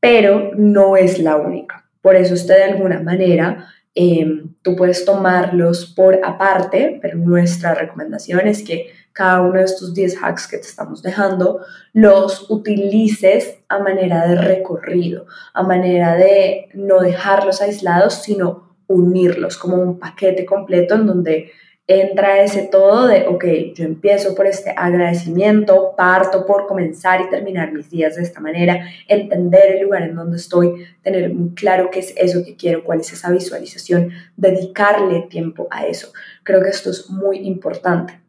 pero 0.00 0.50
no 0.56 0.96
es 0.96 1.18
la 1.18 1.36
única. 1.36 1.88
Por 2.00 2.16
eso 2.16 2.34
usted 2.34 2.56
de 2.56 2.72
alguna 2.72 3.00
manera 3.00 3.68
em, 3.94 4.54
tú 4.62 4.74
puedes 4.74 5.04
tomarlos 5.04 5.86
por 5.94 6.18
aparte, 6.24 6.98
pero 7.00 7.16
nuestra 7.16 7.74
recomendación 7.74 8.46
es 8.48 8.62
que 8.62 8.90
cada 9.12 9.42
uno 9.42 9.58
de 9.58 9.64
estos 9.64 9.94
10 9.94 10.22
hacks 10.22 10.48
que 10.48 10.56
te 10.56 10.66
estamos 10.66 11.02
dejando 11.02 11.60
los 11.92 12.50
utilices 12.50 13.58
a 13.68 13.78
manera 13.78 14.26
de 14.26 14.36
recorrido, 14.36 15.26
a 15.52 15.62
manera 15.62 16.14
de 16.16 16.68
no 16.74 17.00
dejarlos 17.00 17.60
aislados, 17.60 18.22
sino 18.22 18.76
unirlos 18.86 19.58
como 19.58 19.76
un 19.76 19.98
paquete 19.98 20.44
completo 20.44 20.94
en 20.94 21.06
donde 21.06 21.52
entra 22.00 22.42
ese 22.42 22.62
todo 22.62 23.06
de, 23.06 23.26
ok, 23.26 23.44
yo 23.74 23.84
empiezo 23.84 24.34
por 24.34 24.46
este 24.46 24.72
agradecimiento, 24.76 25.94
parto 25.96 26.46
por 26.46 26.66
comenzar 26.66 27.20
y 27.20 27.28
terminar 27.28 27.72
mis 27.72 27.90
días 27.90 28.16
de 28.16 28.22
esta 28.22 28.40
manera, 28.40 28.86
entender 29.08 29.76
el 29.76 29.82
lugar 29.82 30.02
en 30.02 30.14
donde 30.14 30.36
estoy, 30.36 30.86
tener 31.02 31.32
muy 31.34 31.54
claro 31.54 31.90
qué 31.90 32.00
es 32.00 32.14
eso 32.16 32.44
que 32.44 32.56
quiero, 32.56 32.84
cuál 32.84 33.00
es 33.00 33.12
esa 33.12 33.30
visualización, 33.30 34.10
dedicarle 34.36 35.22
tiempo 35.22 35.68
a 35.70 35.86
eso. 35.86 36.12
Creo 36.42 36.62
que 36.62 36.70
esto 36.70 36.90
es 36.90 37.10
muy 37.10 37.38
importante. 37.38 38.20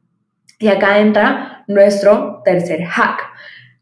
Y 0.60 0.68
acá 0.68 1.00
entra 1.00 1.64
nuestro 1.68 2.42
tercer 2.46 2.84
hack. 2.84 3.20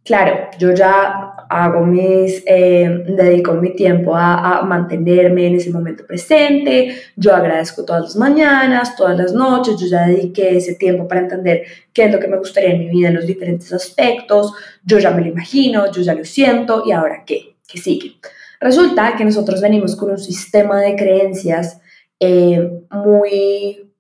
Claro, 0.04 0.50
yo 0.58 0.72
ya 0.74 1.31
hago 1.52 1.86
mis, 1.86 2.44
eh, 2.46 3.04
dedico 3.08 3.54
mi 3.54 3.76
tiempo 3.76 4.16
a, 4.16 4.62
mantenerme 4.64 5.48
en 5.48 5.56
ese 5.56 5.70
momento 5.70 6.06
presente, 6.06 6.96
yo 7.18 7.36
agradezco 7.36 7.84
todas 7.84 8.04
las 8.04 8.16
mañanas, 8.16 8.96
todas 8.96 9.18
las 9.18 9.34
noches, 9.34 9.76
yo 9.80 9.88
ya 9.88 10.08
dediqué 10.08 10.56
ese 10.58 10.76
tiempo 10.76 11.08
para 11.08 11.22
entender 11.22 11.64
qué 11.92 12.06
es 12.06 12.12
lo 12.12 12.20
que 12.20 12.28
me 12.28 12.38
gustaría 12.38 12.72
en 12.72 12.80
mi 12.80 12.90
vida 12.90 13.10
en 13.10 13.16
los 13.16 13.28
diferentes 13.28 13.74
aspectos, 13.74 14.54
yo 14.86 15.00
ya 15.00 15.12
me 15.12 15.22
lo 15.22 15.28
imagino, 15.28 15.92
yo 15.92 16.02
ya 16.02 16.14
lo 16.14 16.24
siento. 16.24 16.84
Y 16.86 16.92
ahora 16.94 17.24
qué, 17.26 17.56
qué 17.68 17.78
sigue. 17.78 18.14
Resulta 18.62 19.16
que 19.18 19.26
nosotros 19.26 19.62
venimos 19.62 19.96
con 19.96 20.12
un 20.12 20.20
sistema 20.20 20.80
de 20.80 20.96
creencias 20.96 21.82
eh, 22.20 22.70
muy 22.92 23.91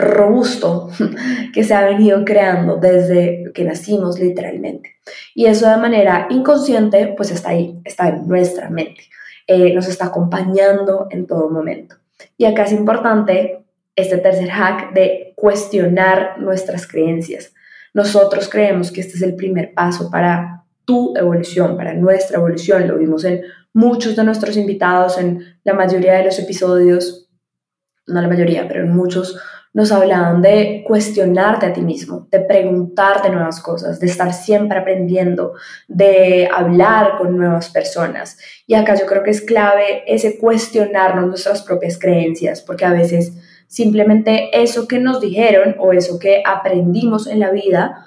robusto 0.00 0.88
que 1.52 1.64
se 1.64 1.74
ha 1.74 1.84
venido 1.84 2.24
creando 2.24 2.76
desde 2.76 3.50
que 3.54 3.64
nacimos 3.64 4.18
literalmente. 4.18 4.96
Y 5.34 5.46
eso 5.46 5.68
de 5.68 5.76
manera 5.76 6.26
inconsciente, 6.30 7.14
pues 7.16 7.30
está 7.30 7.50
ahí, 7.50 7.80
está 7.84 8.08
en 8.08 8.26
nuestra 8.26 8.70
mente, 8.70 9.02
eh, 9.46 9.74
nos 9.74 9.88
está 9.88 10.06
acompañando 10.06 11.06
en 11.10 11.26
todo 11.26 11.50
momento. 11.50 11.96
Y 12.36 12.44
acá 12.44 12.64
es 12.64 12.72
importante 12.72 13.64
este 13.96 14.18
tercer 14.18 14.50
hack 14.50 14.92
de 14.92 15.32
cuestionar 15.36 16.38
nuestras 16.38 16.86
creencias. 16.86 17.52
Nosotros 17.92 18.48
creemos 18.48 18.90
que 18.90 19.00
este 19.00 19.16
es 19.16 19.22
el 19.22 19.34
primer 19.34 19.74
paso 19.74 20.10
para 20.10 20.64
tu 20.84 21.16
evolución, 21.16 21.76
para 21.76 21.94
nuestra 21.94 22.38
evolución. 22.38 22.86
Lo 22.86 22.98
vimos 22.98 23.24
en 23.24 23.42
muchos 23.72 24.16
de 24.16 24.24
nuestros 24.24 24.56
invitados, 24.56 25.18
en 25.18 25.44
la 25.64 25.74
mayoría 25.74 26.14
de 26.14 26.24
los 26.24 26.38
episodios, 26.38 27.28
no 28.06 28.20
la 28.20 28.28
mayoría, 28.28 28.66
pero 28.66 28.82
en 28.82 28.94
muchos 28.94 29.38
nos 29.72 29.92
hablaban 29.92 30.42
de 30.42 30.82
cuestionarte 30.86 31.66
a 31.66 31.72
ti 31.72 31.80
mismo, 31.80 32.26
de 32.30 32.40
preguntarte 32.40 33.30
nuevas 33.30 33.60
cosas, 33.60 34.00
de 34.00 34.06
estar 34.06 34.32
siempre 34.32 34.78
aprendiendo, 34.78 35.52
de 35.86 36.48
hablar 36.52 37.18
con 37.18 37.36
nuevas 37.36 37.70
personas. 37.70 38.36
Y 38.66 38.74
acá 38.74 38.96
yo 38.96 39.06
creo 39.06 39.22
que 39.22 39.30
es 39.30 39.42
clave 39.42 40.02
ese 40.06 40.38
cuestionarnos 40.38 41.28
nuestras 41.28 41.62
propias 41.62 41.98
creencias, 41.98 42.62
porque 42.62 42.84
a 42.84 42.92
veces 42.92 43.32
simplemente 43.68 44.50
eso 44.52 44.88
que 44.88 44.98
nos 44.98 45.20
dijeron 45.20 45.76
o 45.78 45.92
eso 45.92 46.18
que 46.18 46.42
aprendimos 46.44 47.28
en 47.28 47.38
la 47.38 47.52
vida, 47.52 48.06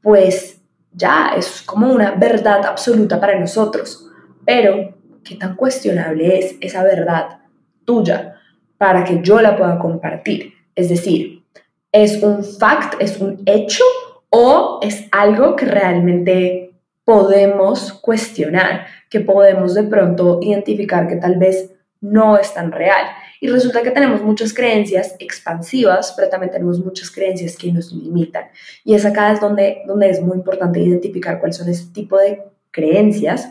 pues 0.00 0.62
ya 0.92 1.34
es 1.36 1.60
como 1.62 1.92
una 1.92 2.12
verdad 2.12 2.64
absoluta 2.64 3.20
para 3.20 3.38
nosotros. 3.38 4.08
Pero, 4.46 4.96
¿qué 5.22 5.34
tan 5.36 5.56
cuestionable 5.56 6.38
es 6.38 6.56
esa 6.62 6.82
verdad 6.82 7.40
tuya 7.84 8.36
para 8.78 9.04
que 9.04 9.20
yo 9.22 9.42
la 9.42 9.56
pueda 9.56 9.78
compartir? 9.78 10.61
Es 10.74 10.88
decir, 10.88 11.44
¿es 11.92 12.22
un 12.22 12.44
fact, 12.44 13.00
es 13.00 13.18
un 13.18 13.42
hecho 13.46 13.84
o 14.30 14.80
es 14.82 15.06
algo 15.12 15.56
que 15.56 15.66
realmente 15.66 16.74
podemos 17.04 17.92
cuestionar, 17.92 18.86
que 19.10 19.20
podemos 19.20 19.74
de 19.74 19.84
pronto 19.84 20.38
identificar 20.42 21.08
que 21.08 21.16
tal 21.16 21.36
vez 21.36 21.70
no 22.00 22.38
es 22.38 22.52
tan 22.54 22.72
real? 22.72 23.06
Y 23.40 23.48
resulta 23.48 23.82
que 23.82 23.90
tenemos 23.90 24.22
muchas 24.22 24.54
creencias 24.54 25.16
expansivas, 25.18 26.14
pero 26.16 26.28
también 26.28 26.52
tenemos 26.52 26.78
muchas 26.78 27.10
creencias 27.10 27.56
que 27.56 27.72
nos 27.72 27.92
limitan. 27.92 28.44
Y 28.84 28.94
es 28.94 29.04
acá 29.04 29.32
es 29.32 29.40
donde, 29.40 29.82
donde 29.86 30.10
es 30.10 30.20
muy 30.20 30.36
importante 30.36 30.78
identificar 30.78 31.40
cuáles 31.40 31.56
son 31.56 31.68
ese 31.68 31.86
tipo 31.92 32.16
de 32.18 32.40
creencias 32.70 33.50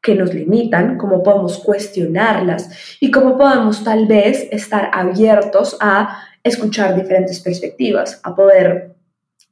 que 0.00 0.14
nos 0.14 0.32
limitan, 0.34 0.98
cómo 0.98 1.22
podemos 1.22 1.58
cuestionarlas 1.58 2.98
y 3.00 3.10
cómo 3.10 3.36
podemos 3.36 3.82
tal 3.82 4.06
vez 4.06 4.46
estar 4.52 4.90
abiertos 4.92 5.76
a 5.80 6.28
escuchar 6.44 6.94
diferentes 6.94 7.40
perspectivas, 7.40 8.20
a 8.22 8.36
poder 8.36 8.94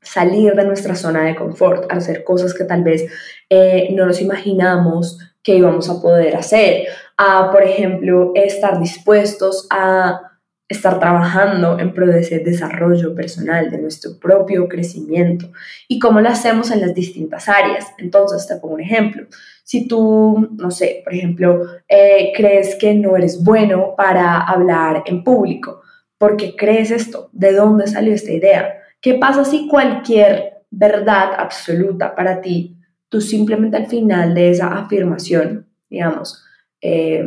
salir 0.03 0.55
de 0.55 0.65
nuestra 0.65 0.95
zona 0.95 1.25
de 1.25 1.35
confort, 1.35 1.91
hacer 1.91 2.23
cosas 2.23 2.55
que 2.55 2.65
tal 2.65 2.85
vez 2.85 3.07
eh, 3.49 3.89
no 3.93 4.07
nos 4.07 4.21
imaginamos 4.21 5.19
que 5.43 5.57
íbamos 5.57 5.89
a 5.89 6.01
poder 6.01 6.37
hacer, 6.37 6.87
a, 7.17 7.51
por 7.51 7.63
ejemplo, 7.63 8.33
estar 8.35 8.79
dispuestos 8.79 9.67
a 9.71 10.21
estar 10.69 10.99
trabajando 10.99 11.79
en 11.79 11.93
pro 11.93 12.07
de 12.07 12.21
ese 12.21 12.39
desarrollo 12.39 13.15
personal, 13.15 13.71
de 13.71 13.79
nuestro 13.79 14.19
propio 14.19 14.69
crecimiento 14.69 15.51
y 15.87 15.99
cómo 15.99 16.21
lo 16.21 16.29
hacemos 16.29 16.71
en 16.71 16.81
las 16.81 16.95
distintas 16.95 17.49
áreas. 17.49 17.87
Entonces, 17.99 18.47
te 18.47 18.57
pongo 18.57 18.75
un 18.75 18.81
ejemplo. 18.81 19.27
Si 19.65 19.87
tú, 19.87 20.49
no 20.57 20.71
sé, 20.71 21.03
por 21.05 21.15
ejemplo, 21.15 21.67
eh, 21.89 22.33
crees 22.35 22.75
que 22.77 22.95
no 22.95 23.17
eres 23.17 23.43
bueno 23.43 23.95
para 23.97 24.41
hablar 24.41 25.03
en 25.07 25.23
público, 25.23 25.82
¿por 26.23 26.37
qué 26.37 26.55
crees 26.55 26.93
esto? 26.93 27.31
¿De 27.33 27.53
dónde 27.53 27.89
salió 27.89 28.15
esta 28.15 28.31
idea? 28.31 28.75
¿Qué 29.01 29.15
pasa 29.15 29.45
si 29.45 29.67
cualquier 29.67 30.63
verdad 30.71 31.33
absoluta 31.37 32.15
para 32.15 32.41
ti, 32.41 32.79
tú 33.09 33.21
simplemente 33.21 33.77
al 33.77 33.89
final 33.89 34.33
de 34.33 34.51
esa 34.51 34.69
afirmación, 34.69 35.67
digamos, 35.91 36.45
eh, 36.81 37.25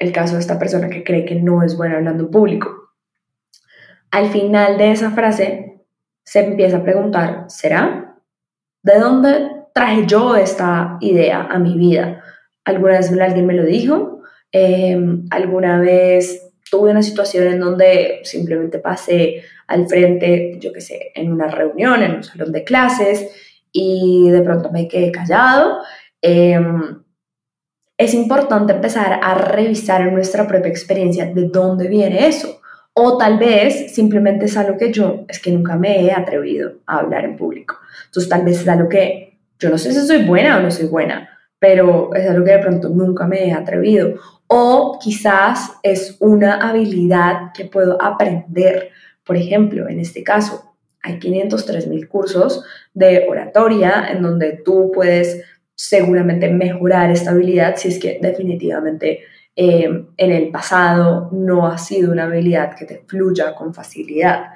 el 0.00 0.10
caso 0.10 0.34
de 0.34 0.40
esta 0.40 0.58
persona 0.58 0.90
que 0.90 1.04
cree 1.04 1.24
que 1.24 1.36
no 1.36 1.62
es 1.62 1.76
buena 1.76 1.98
hablando 1.98 2.24
en 2.24 2.30
público. 2.32 2.90
Al 4.10 4.30
final 4.30 4.78
de 4.78 4.90
esa 4.90 5.12
frase 5.12 5.84
se 6.24 6.40
empieza 6.40 6.78
a 6.78 6.82
preguntar, 6.82 7.44
¿será? 7.46 8.16
¿De 8.82 8.98
dónde 8.98 9.48
traje 9.72 10.08
yo 10.08 10.34
esta 10.34 10.98
idea 11.00 11.42
a 11.42 11.60
mi 11.60 11.78
vida? 11.78 12.20
¿Alguna 12.64 12.94
vez 12.94 13.12
alguien 13.12 13.46
me 13.46 13.54
lo 13.54 13.62
dijo? 13.62 14.22
Em, 14.50 15.24
¿Alguna 15.30 15.78
vez 15.78 16.45
tuve 16.76 16.90
una 16.90 17.02
situación 17.02 17.46
en 17.46 17.60
donde 17.60 18.20
simplemente 18.24 18.78
pasé 18.78 19.42
al 19.66 19.88
frente, 19.88 20.56
yo 20.60 20.72
qué 20.72 20.80
sé, 20.80 21.12
en 21.14 21.32
una 21.32 21.48
reunión, 21.48 22.02
en 22.02 22.16
un 22.16 22.22
salón 22.22 22.52
de 22.52 22.64
clases 22.64 23.30
y 23.72 24.28
de 24.30 24.42
pronto 24.42 24.70
me 24.70 24.86
quedé 24.88 25.10
callado? 25.10 25.78
Em, 26.20 27.02
es 27.96 28.12
importante 28.12 28.74
empezar 28.74 29.20
a 29.22 29.34
revisar 29.34 30.02
en 30.02 30.14
nuestra 30.14 30.46
propia 30.46 30.70
experiencia 30.70 31.26
de 31.26 31.48
dónde 31.48 31.88
viene 31.88 32.26
eso. 32.26 32.60
O 32.92 33.16
tal 33.16 33.38
vez 33.38 33.94
simplemente 33.94 34.46
es 34.46 34.56
algo 34.56 34.76
que 34.76 34.92
yo, 34.92 35.24
es 35.28 35.38
que 35.38 35.50
nunca 35.50 35.76
me 35.76 36.04
he 36.04 36.12
atrevido 36.12 36.74
a 36.86 36.98
hablar 36.98 37.24
en 37.24 37.36
público. 37.36 37.76
Entonces 38.06 38.28
tal 38.28 38.44
vez 38.44 38.60
es 38.60 38.68
algo 38.68 38.88
que 38.88 39.38
yo 39.58 39.70
no 39.70 39.78
sé 39.78 39.92
si 39.92 40.06
soy 40.06 40.24
buena 40.24 40.58
o 40.58 40.60
no 40.60 40.70
soy 40.70 40.86
buena, 40.86 41.28
pero 41.58 42.14
es 42.14 42.28
algo 42.28 42.44
que 42.44 42.52
de 42.52 42.58
pronto 42.58 42.90
nunca 42.90 43.26
me 43.26 43.48
he 43.48 43.52
atrevido. 43.52 44.14
O 44.48 44.98
quizás 45.02 45.72
es 45.82 46.16
una 46.20 46.68
habilidad 46.68 47.52
que 47.54 47.64
puedo 47.64 48.00
aprender. 48.00 48.90
Por 49.24 49.36
ejemplo, 49.36 49.88
en 49.88 50.00
este 50.00 50.22
caso, 50.22 50.76
hay 51.02 51.18
503 51.18 51.86
mil 51.88 52.08
cursos 52.08 52.64
de 52.92 53.26
oratoria 53.28 54.08
en 54.10 54.22
donde 54.22 54.60
tú 54.64 54.90
puedes 54.92 55.42
seguramente 55.74 56.48
mejorar 56.48 57.10
esta 57.10 57.30
habilidad 57.30 57.76
si 57.76 57.88
es 57.88 57.98
que 57.98 58.18
definitivamente 58.20 59.20
eh, 59.54 60.06
en 60.16 60.32
el 60.32 60.50
pasado 60.50 61.28
no 61.32 61.66
ha 61.66 61.78
sido 61.78 62.12
una 62.12 62.24
habilidad 62.24 62.74
que 62.74 62.84
te 62.84 63.04
fluya 63.06 63.54
con 63.54 63.72
facilidad. 63.72 64.50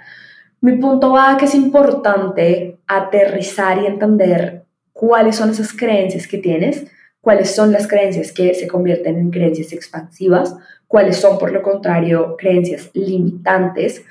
Mi 0.60 0.76
punto 0.76 1.12
va 1.12 1.32
a 1.32 1.36
que 1.36 1.46
es 1.46 1.54
importante 1.54 2.78
aterrizar 2.86 3.82
y 3.82 3.86
entender 3.86 4.64
cuáles 4.92 5.36
son 5.36 5.50
esas 5.50 5.72
creencias 5.72 6.26
que 6.26 6.38
tienes, 6.38 6.86
cuáles 7.20 7.54
son 7.54 7.72
las 7.72 7.86
creencias 7.86 8.32
que 8.32 8.54
se 8.54 8.66
convierten 8.66 9.18
en 9.18 9.30
creencias 9.30 9.72
expansivas, 9.72 10.54
cuáles 10.86 11.16
son, 11.16 11.38
por 11.38 11.52
lo 11.52 11.62
contrario, 11.62 12.36
creencias 12.38 12.90
limitantes 12.94 14.02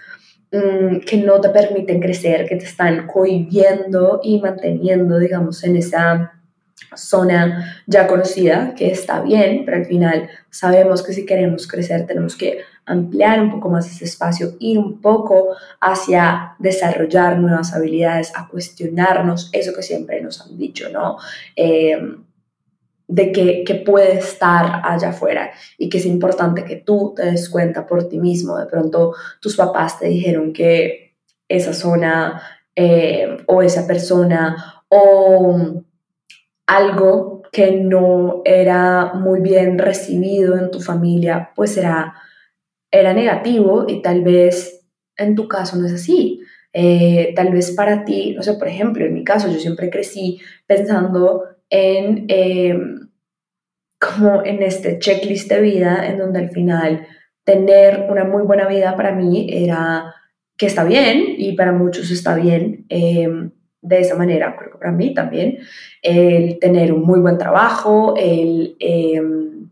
mm, 0.51 0.99
que 0.99 1.17
no 1.17 1.41
te 1.41 1.49
permiten 1.49 1.99
crecer, 1.99 2.47
que 2.47 2.55
te 2.55 2.65
están 2.65 3.07
cohibiendo 3.07 4.21
y 4.23 4.39
manteniendo, 4.39 5.17
digamos, 5.17 5.63
en 5.63 5.75
esa 5.75 6.33
zona 6.95 7.83
ya 7.85 8.07
conocida, 8.07 8.73
que 8.75 8.91
está 8.91 9.21
bien, 9.21 9.63
pero 9.65 9.77
al 9.77 9.85
final 9.85 10.29
sabemos 10.49 11.03
que 11.03 11.13
si 11.13 11.25
queremos 11.25 11.67
crecer 11.67 12.07
tenemos 12.07 12.35
que 12.35 12.59
ampliar 12.85 13.39
un 13.41 13.51
poco 13.51 13.69
más 13.69 13.85
ese 13.87 14.05
espacio, 14.05 14.55
ir 14.59 14.79
un 14.79 14.99
poco 14.99 15.55
hacia 15.79 16.55
desarrollar 16.57 17.37
nuevas 17.37 17.73
habilidades, 17.73 18.31
a 18.35 18.47
cuestionarnos 18.47 19.49
eso 19.53 19.73
que 19.75 19.83
siempre 19.83 20.21
nos 20.21 20.41
han 20.41 20.57
dicho, 20.57 20.89
¿no? 20.89 21.17
Em, 21.55 22.23
de 23.09 23.31
que, 23.31 23.63
que, 23.63 23.75
puede 23.75 24.19
estar 24.19 24.81
allá 24.83 25.09
afuera 25.09 25.51
y 25.79 25.89
que 25.89 25.97
es 25.97 26.05
importante 26.05 26.63
que 26.63 26.75
tú 26.75 27.13
te 27.15 27.25
des 27.25 27.49
cuenta 27.49 27.87
por 27.87 28.07
ti 28.07 28.19
mismo. 28.19 28.55
De 28.57 28.67
pronto 28.67 29.15
tus 29.41 29.55
papás 29.55 29.99
te 29.99 30.07
dijeron 30.07 30.53
que 30.53 31.15
esa 31.47 31.73
zona 31.73 32.41
eh, 32.75 33.43
o 33.47 33.63
esa 33.63 33.87
persona 33.87 34.83
o 34.89 35.83
algo 36.67 37.41
que 37.51 37.71
no 37.71 38.43
era 38.45 39.13
muy 39.15 39.41
bien 39.41 39.79
recibido 39.79 40.55
en 40.55 40.69
tu 40.69 40.79
familia, 40.79 41.49
pues 41.55 41.75
era, 41.77 42.13
era 42.91 43.13
negativo 43.13 43.85
y 43.87 44.03
tal 44.03 44.21
vez 44.21 44.87
en 45.17 45.35
tu 45.35 45.47
caso 45.47 45.77
no 45.77 45.87
es 45.87 45.93
así. 45.93 46.41
Eh, 46.71 47.33
tal 47.35 47.51
vez 47.51 47.71
para 47.71 48.05
ti, 48.05 48.33
no 48.35 48.43
sé, 48.43 48.53
por 48.53 48.67
ejemplo, 48.67 49.03
en 49.03 49.15
mi 49.15 49.23
caso 49.23 49.49
yo 49.49 49.57
siempre 49.57 49.89
crecí 49.89 50.39
pensando 50.67 51.43
en 51.69 52.25
em, 52.27 53.09
como 53.99 54.43
en 54.45 54.63
este 54.63 54.97
checklist 54.99 55.49
de 55.49 55.61
vida 55.61 56.07
en 56.07 56.17
donde 56.17 56.39
al 56.39 56.49
final 56.51 57.05
tener 57.43 58.07
una 58.09 58.23
muy 58.23 58.43
buena 58.43 58.67
vida 58.67 58.95
para 58.95 59.11
mí 59.13 59.47
era 59.51 60.15
que 60.57 60.65
está 60.65 60.83
bien 60.83 61.35
y 61.37 61.53
para 61.53 61.71
muchos 61.71 62.11
está 62.11 62.35
bien. 62.35 62.85
Em, 62.89 63.51
de 63.81 63.99
esa 64.01 64.15
manera, 64.15 64.55
creo 64.57 64.71
que 64.71 64.77
para 64.77 64.91
mí 64.91 65.13
también, 65.13 65.59
el 66.01 66.59
tener 66.59 66.91
un 66.91 67.03
muy 67.03 67.19
buen 67.19 67.37
trabajo, 67.37 68.13
el 68.17 68.75
em, 68.79 69.69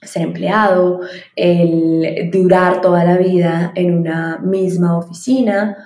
ser 0.00 0.22
empleado, 0.22 1.00
el 1.36 2.30
durar 2.32 2.80
toda 2.80 3.04
la 3.04 3.16
vida 3.16 3.72
en 3.74 3.96
una 3.98 4.38
misma 4.38 4.96
oficina. 4.96 5.76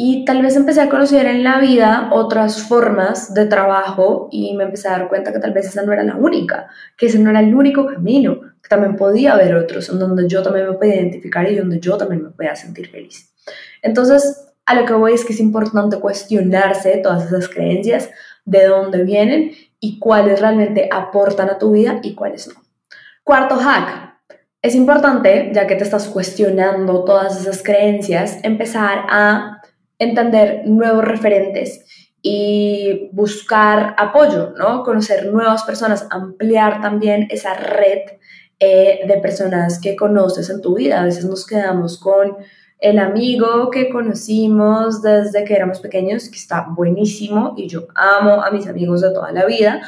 Y 0.00 0.24
tal 0.24 0.42
vez 0.42 0.54
empecé 0.54 0.80
a 0.80 0.88
conocer 0.88 1.26
en 1.26 1.42
la 1.42 1.58
vida 1.58 2.10
otras 2.12 2.62
formas 2.62 3.34
de 3.34 3.46
trabajo 3.46 4.28
y 4.30 4.54
me 4.54 4.62
empecé 4.62 4.86
a 4.86 4.92
dar 4.92 5.08
cuenta 5.08 5.32
que 5.32 5.40
tal 5.40 5.52
vez 5.52 5.66
esa 5.66 5.82
no 5.82 5.92
era 5.92 6.04
la 6.04 6.14
única, 6.14 6.68
que 6.96 7.06
ese 7.06 7.18
no 7.18 7.30
era 7.30 7.40
el 7.40 7.52
único 7.52 7.84
camino, 7.84 8.38
que 8.62 8.68
también 8.68 8.94
podía 8.94 9.32
haber 9.32 9.56
otros 9.56 9.88
en 9.88 9.98
donde 9.98 10.28
yo 10.28 10.40
también 10.40 10.68
me 10.68 10.74
podía 10.74 11.00
identificar 11.00 11.50
y 11.50 11.56
donde 11.56 11.80
yo 11.80 11.96
también 11.96 12.22
me 12.22 12.30
podía 12.30 12.54
sentir 12.54 12.88
feliz. 12.88 13.34
Entonces, 13.82 14.46
a 14.66 14.76
lo 14.76 14.86
que 14.86 14.92
voy 14.92 15.14
es 15.14 15.24
que 15.24 15.32
es 15.32 15.40
importante 15.40 15.98
cuestionarse 15.98 16.98
todas 16.98 17.26
esas 17.26 17.48
creencias, 17.48 18.08
de 18.44 18.66
dónde 18.66 19.02
vienen 19.02 19.50
y 19.80 19.98
cuáles 19.98 20.40
realmente 20.40 20.88
aportan 20.92 21.50
a 21.50 21.58
tu 21.58 21.72
vida 21.72 21.98
y 22.04 22.14
cuáles 22.14 22.46
no. 22.46 22.54
Cuarto 23.24 23.56
hack. 23.56 24.14
Es 24.62 24.76
importante, 24.76 25.50
ya 25.52 25.66
que 25.66 25.74
te 25.74 25.82
estás 25.82 26.06
cuestionando 26.06 27.02
todas 27.04 27.40
esas 27.40 27.64
creencias, 27.64 28.38
empezar 28.44 29.06
a 29.08 29.57
entender 29.98 30.62
nuevos 30.66 31.04
referentes 31.04 31.84
y 32.22 33.10
buscar 33.12 33.94
apoyo, 33.96 34.52
¿no? 34.56 34.82
Conocer 34.82 35.26
nuevas 35.26 35.62
personas, 35.62 36.06
ampliar 36.10 36.80
también 36.80 37.28
esa 37.30 37.54
red 37.54 38.00
eh, 38.60 39.00
de 39.06 39.18
personas 39.18 39.80
que 39.80 39.94
conoces 39.94 40.50
en 40.50 40.60
tu 40.60 40.76
vida. 40.76 41.00
A 41.00 41.04
veces 41.04 41.24
nos 41.24 41.46
quedamos 41.46 41.98
con 41.98 42.36
el 42.80 42.98
amigo 42.98 43.70
que 43.70 43.88
conocimos 43.88 45.02
desde 45.02 45.44
que 45.44 45.54
éramos 45.54 45.80
pequeños, 45.80 46.28
que 46.28 46.36
está 46.36 46.66
buenísimo 46.68 47.54
y 47.56 47.68
yo 47.68 47.86
amo 47.94 48.42
a 48.42 48.50
mis 48.50 48.66
amigos 48.66 49.00
de 49.00 49.10
toda 49.10 49.32
la 49.32 49.46
vida. 49.46 49.80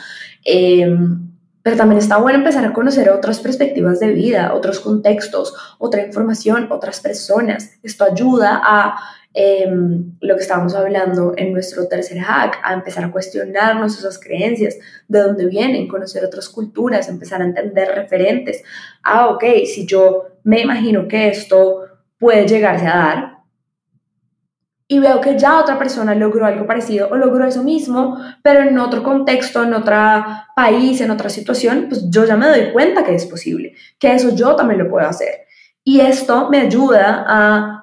Em, 0.44 1.31
pero 1.62 1.77
también 1.77 1.99
está 1.99 2.16
bueno 2.16 2.38
empezar 2.38 2.64
a 2.64 2.73
conocer 2.73 3.11
otras 3.11 3.40
perspectivas 3.40 4.01
de 4.01 4.12
vida, 4.12 4.55
otros 4.55 4.81
contextos, 4.81 5.55
otra 5.79 6.05
información, 6.07 6.68
otras 6.70 7.01
personas. 7.01 7.73
Esto 7.83 8.05
ayuda 8.05 8.61
a 8.64 8.96
em, 9.33 10.16
lo 10.21 10.37
que 10.37 10.43
estábamos 10.43 10.75
hablando 10.75 11.35
en 11.37 11.53
nuestro 11.53 11.87
tercer 11.88 12.19
hack, 12.19 12.59
a 12.62 12.75
empezar 12.75 13.05
a 13.05 13.11
cuestionarnos 13.11 13.99
esas 13.99 14.19
creencias, 14.19 14.77
de 15.09 15.21
dónde 15.21 15.47
vienen, 15.47 15.88
conocer 15.88 16.25
otras 16.25 16.49
culturas, 16.49 17.09
empezar 17.09 17.40
a 17.43 17.45
entender 17.45 17.88
referentes. 17.95 18.62
Ah, 19.03 19.29
ok, 19.29 19.45
si 19.64 19.87
yo 19.87 20.27
me 20.45 20.61
imagino 20.61 21.07
que 21.07 21.29
esto 21.29 21.85
puede 22.19 22.47
llegarse 22.47 22.87
a 22.87 22.97
dar 22.97 23.40
y 24.93 24.99
veo 24.99 25.21
que 25.21 25.38
ya 25.38 25.61
otra 25.61 25.79
persona 25.79 26.16
logró 26.16 26.47
algo 26.47 26.66
parecido 26.66 27.09
o 27.11 27.14
logró 27.14 27.47
eso 27.47 27.62
mismo, 27.62 28.19
pero 28.43 28.62
en 28.62 28.77
otro 28.77 29.05
contexto, 29.05 29.62
en 29.62 29.73
otro 29.73 29.97
país, 30.57 31.01
en 31.01 31.12
otra 31.12 31.31
situación, 31.31 31.87
pues 31.88 32.11
yo 32.11 32.25
ya 32.25 32.37
me 32.37 32.49
doy 32.49 32.73
cuenta 32.73 33.05
que 33.05 33.14
es 33.14 33.25
posible, 33.25 33.75
que 34.01 34.12
eso 34.12 34.35
yo 34.35 34.57
también 34.57 34.81
lo 34.83 34.90
puedo 34.90 35.07
hacer. 35.07 35.47
Y 35.85 36.01
esto 36.01 36.51
me 36.51 36.62
ayuda 36.62 37.25
a 37.25 37.80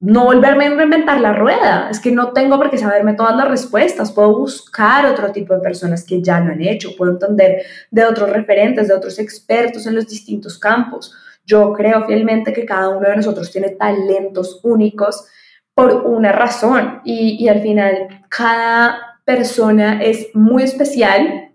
no 0.00 0.26
volverme 0.26 0.66
a 0.66 0.74
reinventar 0.74 1.20
la 1.20 1.32
rueda. 1.32 1.88
Es 1.90 1.98
que 1.98 2.12
no 2.12 2.32
tengo 2.32 2.56
por 2.56 2.70
qué 2.70 2.78
saberme 2.78 3.14
todas 3.14 3.36
las 3.36 3.48
respuestas. 3.48 4.12
Puedo 4.12 4.38
buscar 4.38 5.06
otro 5.06 5.32
tipo 5.32 5.54
de 5.54 5.60
personas 5.60 6.04
que 6.04 6.22
ya 6.22 6.40
lo 6.40 6.52
han 6.52 6.62
hecho. 6.62 6.96
Puedo 6.96 7.12
entender 7.12 7.62
de 7.90 8.04
otros 8.04 8.30
referentes, 8.30 8.88
de 8.88 8.94
otros 8.94 9.18
expertos 9.18 9.86
en 9.86 9.96
los 9.96 10.06
distintos 10.06 10.58
campos. 10.58 11.12
Yo 11.44 11.72
creo 11.72 12.06
fielmente 12.06 12.52
que 12.52 12.64
cada 12.64 12.90
uno 12.90 13.08
de 13.08 13.16
nosotros 13.16 13.50
tiene 13.50 13.70
talentos 13.70 14.60
únicos 14.62 15.26
por 15.74 16.06
una 16.06 16.32
razón 16.32 17.00
y, 17.04 17.42
y 17.42 17.48
al 17.48 17.60
final 17.60 18.24
cada 18.28 18.98
persona 19.24 20.02
es 20.02 20.28
muy 20.34 20.62
especial 20.62 21.50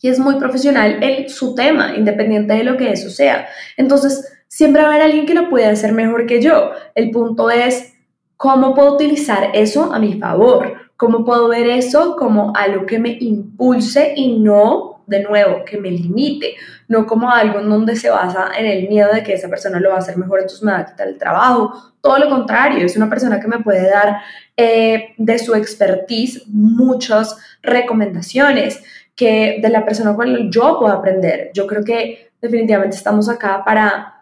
y 0.00 0.08
es 0.08 0.18
muy 0.18 0.36
profesional 0.36 1.02
en 1.02 1.28
su 1.28 1.54
tema, 1.54 1.94
independiente 1.96 2.54
de 2.54 2.64
lo 2.64 2.76
que 2.76 2.92
eso 2.92 3.08
sea. 3.08 3.48
Entonces, 3.76 4.43
siempre 4.54 4.82
va 4.82 4.86
a 4.86 4.90
haber 4.92 5.02
alguien 5.02 5.26
que 5.26 5.34
lo 5.34 5.50
puede 5.50 5.66
hacer 5.66 5.92
mejor 5.92 6.26
que 6.26 6.40
yo. 6.40 6.70
El 6.94 7.10
punto 7.10 7.50
es 7.50 7.94
cómo 8.36 8.72
puedo 8.72 8.94
utilizar 8.94 9.50
eso 9.52 9.92
a 9.92 9.98
mi 9.98 10.20
favor, 10.20 10.74
cómo 10.96 11.24
puedo 11.24 11.48
ver 11.48 11.66
eso 11.66 12.14
como 12.14 12.52
algo 12.54 12.86
que 12.86 13.00
me 13.00 13.18
impulse 13.20 14.14
y 14.14 14.38
no 14.38 15.02
de 15.08 15.24
nuevo, 15.24 15.64
que 15.64 15.76
me 15.76 15.90
limite, 15.90 16.54
no 16.86 17.04
como 17.04 17.32
algo 17.32 17.58
en 17.58 17.68
donde 17.68 17.96
se 17.96 18.10
basa 18.10 18.52
en 18.56 18.66
el 18.66 18.88
miedo 18.88 19.12
de 19.12 19.24
que 19.24 19.32
esa 19.32 19.48
persona 19.48 19.80
lo 19.80 19.90
va 19.90 19.96
a 19.96 19.98
hacer 19.98 20.16
mejor, 20.16 20.38
entonces 20.38 20.62
me 20.62 20.70
va 20.70 20.78
a 20.78 20.86
quitar 20.86 21.08
el 21.08 21.18
trabajo. 21.18 21.72
Todo 22.00 22.18
lo 22.18 22.30
contrario, 22.30 22.86
es 22.86 22.96
una 22.96 23.10
persona 23.10 23.40
que 23.40 23.48
me 23.48 23.58
puede 23.58 23.90
dar 23.90 24.20
eh, 24.56 25.14
de 25.18 25.38
su 25.40 25.56
expertise 25.56 26.44
muchas 26.46 27.36
recomendaciones 27.60 28.80
que 29.16 29.58
de 29.60 29.68
la 29.68 29.84
persona 29.84 30.14
con 30.14 30.32
la 30.32 30.38
que 30.38 30.48
yo 30.48 30.78
puedo 30.78 30.94
aprender. 30.94 31.50
Yo 31.52 31.66
creo 31.66 31.82
que 31.82 32.30
definitivamente 32.40 32.96
estamos 32.96 33.28
acá 33.28 33.64
para 33.64 34.13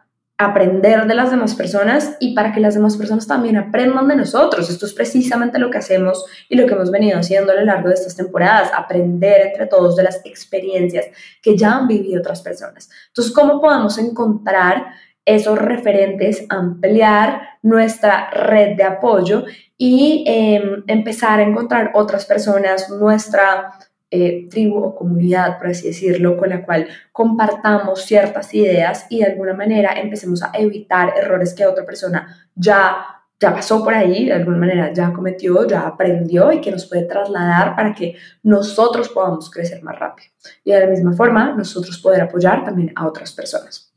aprender 0.47 1.07
de 1.07 1.15
las 1.15 1.31
demás 1.31 1.55
personas 1.55 2.17
y 2.21 2.35
para 2.35 2.53
que 2.53 2.61
las 2.61 2.75
demás 2.75 2.97
personas 2.97 3.27
también 3.27 3.57
aprendan 3.57 4.09
de 4.09 4.17
nosotros. 4.17 4.69
Esto 4.69 4.87
es 4.87 4.95
precisamente 4.95 5.59
lo 5.59 5.71
que 5.71 5.79
hacemos 5.79 6.25
y 6.49 6.57
lo 6.57 6.67
que 6.67 6.75
hemos 6.75 6.91
venido 6.91 7.19
haciendo 7.19 7.53
a 7.53 7.57
lo 7.57 7.65
largo 7.65 7.89
de 7.89 7.95
estas 7.95 8.17
temporadas, 8.17 8.71
aprender 8.75 9.49
entre 9.49 9.67
todos 9.67 9.97
de 9.97 10.05
las 10.05 10.21
experiencias 10.25 11.07
que 11.43 11.57
ya 11.57 11.75
han 11.75 11.89
vivido 11.89 12.21
otras 12.21 12.43
personas. 12.43 12.91
Entonces, 13.09 13.33
¿cómo 13.33 13.61
podemos 13.61 13.99
encontrar 13.99 14.87
esos 15.25 15.59
referentes, 15.59 16.45
ampliar 16.49 17.43
nuestra 17.63 18.31
red 18.31 18.77
de 18.77 18.83
apoyo 18.83 19.45
y 19.79 20.25
em, 20.27 20.83
empezar 20.87 21.39
a 21.39 21.43
encontrar 21.43 21.93
otras 21.95 22.27
personas, 22.27 22.91
nuestra 22.91 23.73
eh, 24.15 24.47
tribu 24.51 24.77
o 24.77 24.95
comunidad, 24.95 25.57
por 25.57 25.69
así 25.69 25.87
decirlo, 25.87 26.37
con 26.37 26.51
la 26.51 26.63
cual 26.67 26.87
compartamos 27.13 28.05
ciertas 28.05 28.53
ideas 28.53 29.07
y 29.09 29.21
de 29.21 29.31
alguna 29.31 29.55
manera 29.55 29.99
empecemos 29.99 30.43
a 30.43 30.51
evitar 30.53 31.15
errores 31.17 31.55
que 31.55 31.65
otra 31.65 31.87
persona 31.87 32.47
ya, 32.55 33.07
ya 33.41 33.55
pasó 33.55 33.83
por 33.83 33.95
ahí, 33.95 34.27
de 34.27 34.35
alguna 34.35 34.59
manera 34.59 34.93
ya 34.93 35.15
cometió, 35.15 35.67
ya 35.67 35.87
aprendió 35.87 36.53
y 36.53 36.61
que 36.61 36.71
nos 36.71 36.85
puede 36.85 37.05
trasladar 37.05 37.75
para 37.75 37.95
que 37.95 38.17
nosotros 38.43 39.09
podamos 39.09 39.51
crecer 39.51 39.83
más 39.83 39.99
rápido. 39.99 40.29
Y 40.63 40.73
de 40.73 40.81
la 40.81 40.87
misma 40.89 41.15
forma, 41.15 41.55
nosotros 41.55 41.99
poder 41.99 42.21
apoyar 42.21 42.67
también 42.67 42.93
a 42.95 43.07
otras 43.07 43.33
personas. 43.33 43.95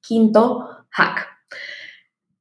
Quinto 0.00 0.86
hack. 0.90 1.24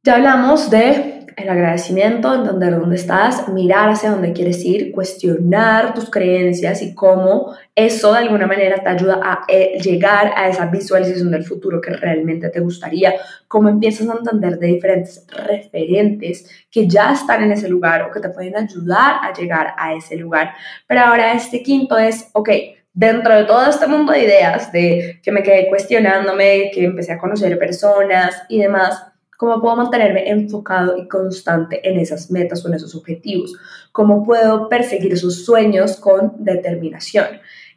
Ya 0.02 0.15
hablamos 0.15 0.72
de 0.72 1.14
el 1.36 1.50
agradecimiento, 1.50 2.34
entender 2.34 2.80
dónde 2.80 2.95
estás, 2.95 3.48
mirar 3.50 3.89
hacia 3.89 4.12
dónde 4.12 4.34
quieres 4.34 4.63
ir, 4.63 4.91
cuestionar 4.91 5.93
tus 5.93 6.10
creencias 6.10 6.82
y 6.82 6.95
cómo 6.95 7.56
eso 7.76 8.13
de 8.13 8.19
alguna 8.19 8.48
manera 8.48 8.82
te 8.82 8.89
ayuda 8.89 9.19
a 9.21 9.43
eh, 9.48 9.78
llegar 9.82 10.32
a 10.36 10.48
esa 10.48 10.67
visualización 10.67 11.32
del 11.32 11.43
futuro 11.43 11.82
que 11.82 11.91
realmente 11.91 12.50
te 12.50 12.60
gustaría, 12.60 13.15
cómo 13.48 13.69
empiezas 13.69 14.08
a 14.10 14.17
entender 14.17 14.58
de 14.58 14.67
diferentes 14.67 15.26
referentes 15.30 16.50
que 16.71 16.88
ya 16.88 17.13
están 17.13 17.43
en 17.43 17.52
ese 17.52 17.67
lugar 17.67 18.04
o 18.04 18.12
que 18.12 18.19
te 18.19 18.30
pueden 18.30 18.56
ayudar 18.56 19.17
a 19.21 19.34
llegar 19.34 19.74
a 19.78 19.93
ese 19.93 20.15
lugar. 20.15 20.54
Pero 20.88 21.02
ahora 21.02 21.34
este 21.34 21.62
quinto 21.62 21.98
es, 21.98 22.30
ok, 22.34 22.50
dentro 22.93 23.36
de 23.36 23.43
todo 23.43 23.69
este 23.69 23.88
mundo 23.88 24.13
de 24.13 24.24
ideas, 24.24 24.71
de 24.71 25.19
que 25.21 25.32
me 25.32 25.43
quedé 25.43 25.67
cuestionándome, 25.67 26.71
que 26.74 26.86
empecé 26.86 27.12
a 27.12 27.17
conocer 27.17 27.60
personas 27.60 28.43
y 28.48 28.60
demás, 28.60 29.04
¿Cómo 29.38 29.62
puedo 29.62 29.76
mantenerme 29.76 30.30
enfocado 30.30 30.98
y 30.98 31.08
constante 31.08 31.88
en 31.88 32.00
esas 32.00 32.32
metas 32.32 32.63
o 32.63 32.69
en 32.69 32.76
esos 32.76 32.95
objetivos? 32.95 33.54
¿Cómo 33.91 34.24
puedo 34.24 34.69
perseguir 34.69 35.13
esos 35.13 35.43
sueños 35.43 35.98
con 35.98 36.34
determinación? 36.38 37.26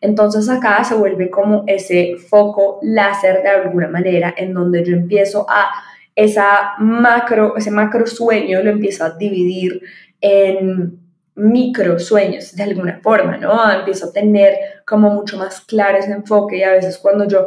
Entonces 0.00 0.48
acá 0.48 0.84
se 0.84 0.94
vuelve 0.94 1.30
como 1.30 1.64
ese 1.66 2.16
foco 2.16 2.78
láser 2.82 3.42
de 3.42 3.48
alguna 3.48 3.88
manera 3.88 4.32
en 4.36 4.54
donde 4.54 4.84
yo 4.84 4.94
empiezo 4.94 5.46
a 5.48 5.70
esa 6.14 6.74
macro, 6.78 7.56
ese 7.56 7.70
macro 7.70 8.06
sueño 8.06 8.62
lo 8.62 8.70
empiezo 8.70 9.04
a 9.04 9.10
dividir 9.10 9.82
en 10.20 10.98
micro 11.34 11.98
sueños 11.98 12.54
de 12.54 12.62
alguna 12.64 13.00
forma, 13.02 13.36
¿no? 13.36 13.72
Empiezo 13.72 14.06
a 14.06 14.12
tener 14.12 14.54
como 14.88 15.10
mucho 15.10 15.36
más 15.36 15.60
claro 15.60 15.98
ese 15.98 16.12
enfoque 16.12 16.58
y 16.58 16.62
a 16.62 16.72
veces 16.72 16.98
cuando 16.98 17.26
yo 17.26 17.46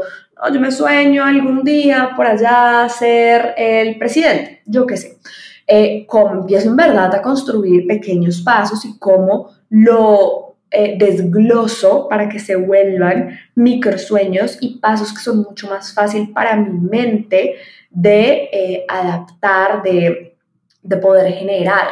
yo 0.53 0.59
me 0.59 0.71
sueño 0.71 1.23
algún 1.23 1.63
día 1.63 2.11
por 2.15 2.25
allá 2.25 2.87
ser 2.89 3.53
el 3.57 3.97
presidente, 3.99 4.61
yo 4.65 4.87
qué 4.87 4.97
sé. 4.97 5.17
Eh, 5.67 6.07
empiezo 6.33 6.69
en 6.69 6.75
verdad 6.75 7.13
a 7.13 7.21
construir 7.21 7.87
pequeños 7.87 8.41
pasos 8.41 8.83
y 8.83 8.97
cómo 8.97 9.51
lo 9.69 10.55
eh, 10.71 10.95
desgloso 10.97 12.07
para 12.09 12.27
que 12.27 12.39
se 12.39 12.55
vuelvan 12.55 13.37
microsueños 13.55 14.57
y 14.61 14.79
pasos 14.79 15.13
que 15.13 15.19
son 15.19 15.37
mucho 15.39 15.69
más 15.69 15.93
fácil 15.93 16.31
para 16.33 16.55
mi 16.55 16.77
mente 16.77 17.55
de 17.89 18.49
eh, 18.51 18.85
adaptar, 18.87 19.83
de, 19.83 20.35
de 20.81 20.97
poder 20.97 21.31
generar. 21.33 21.87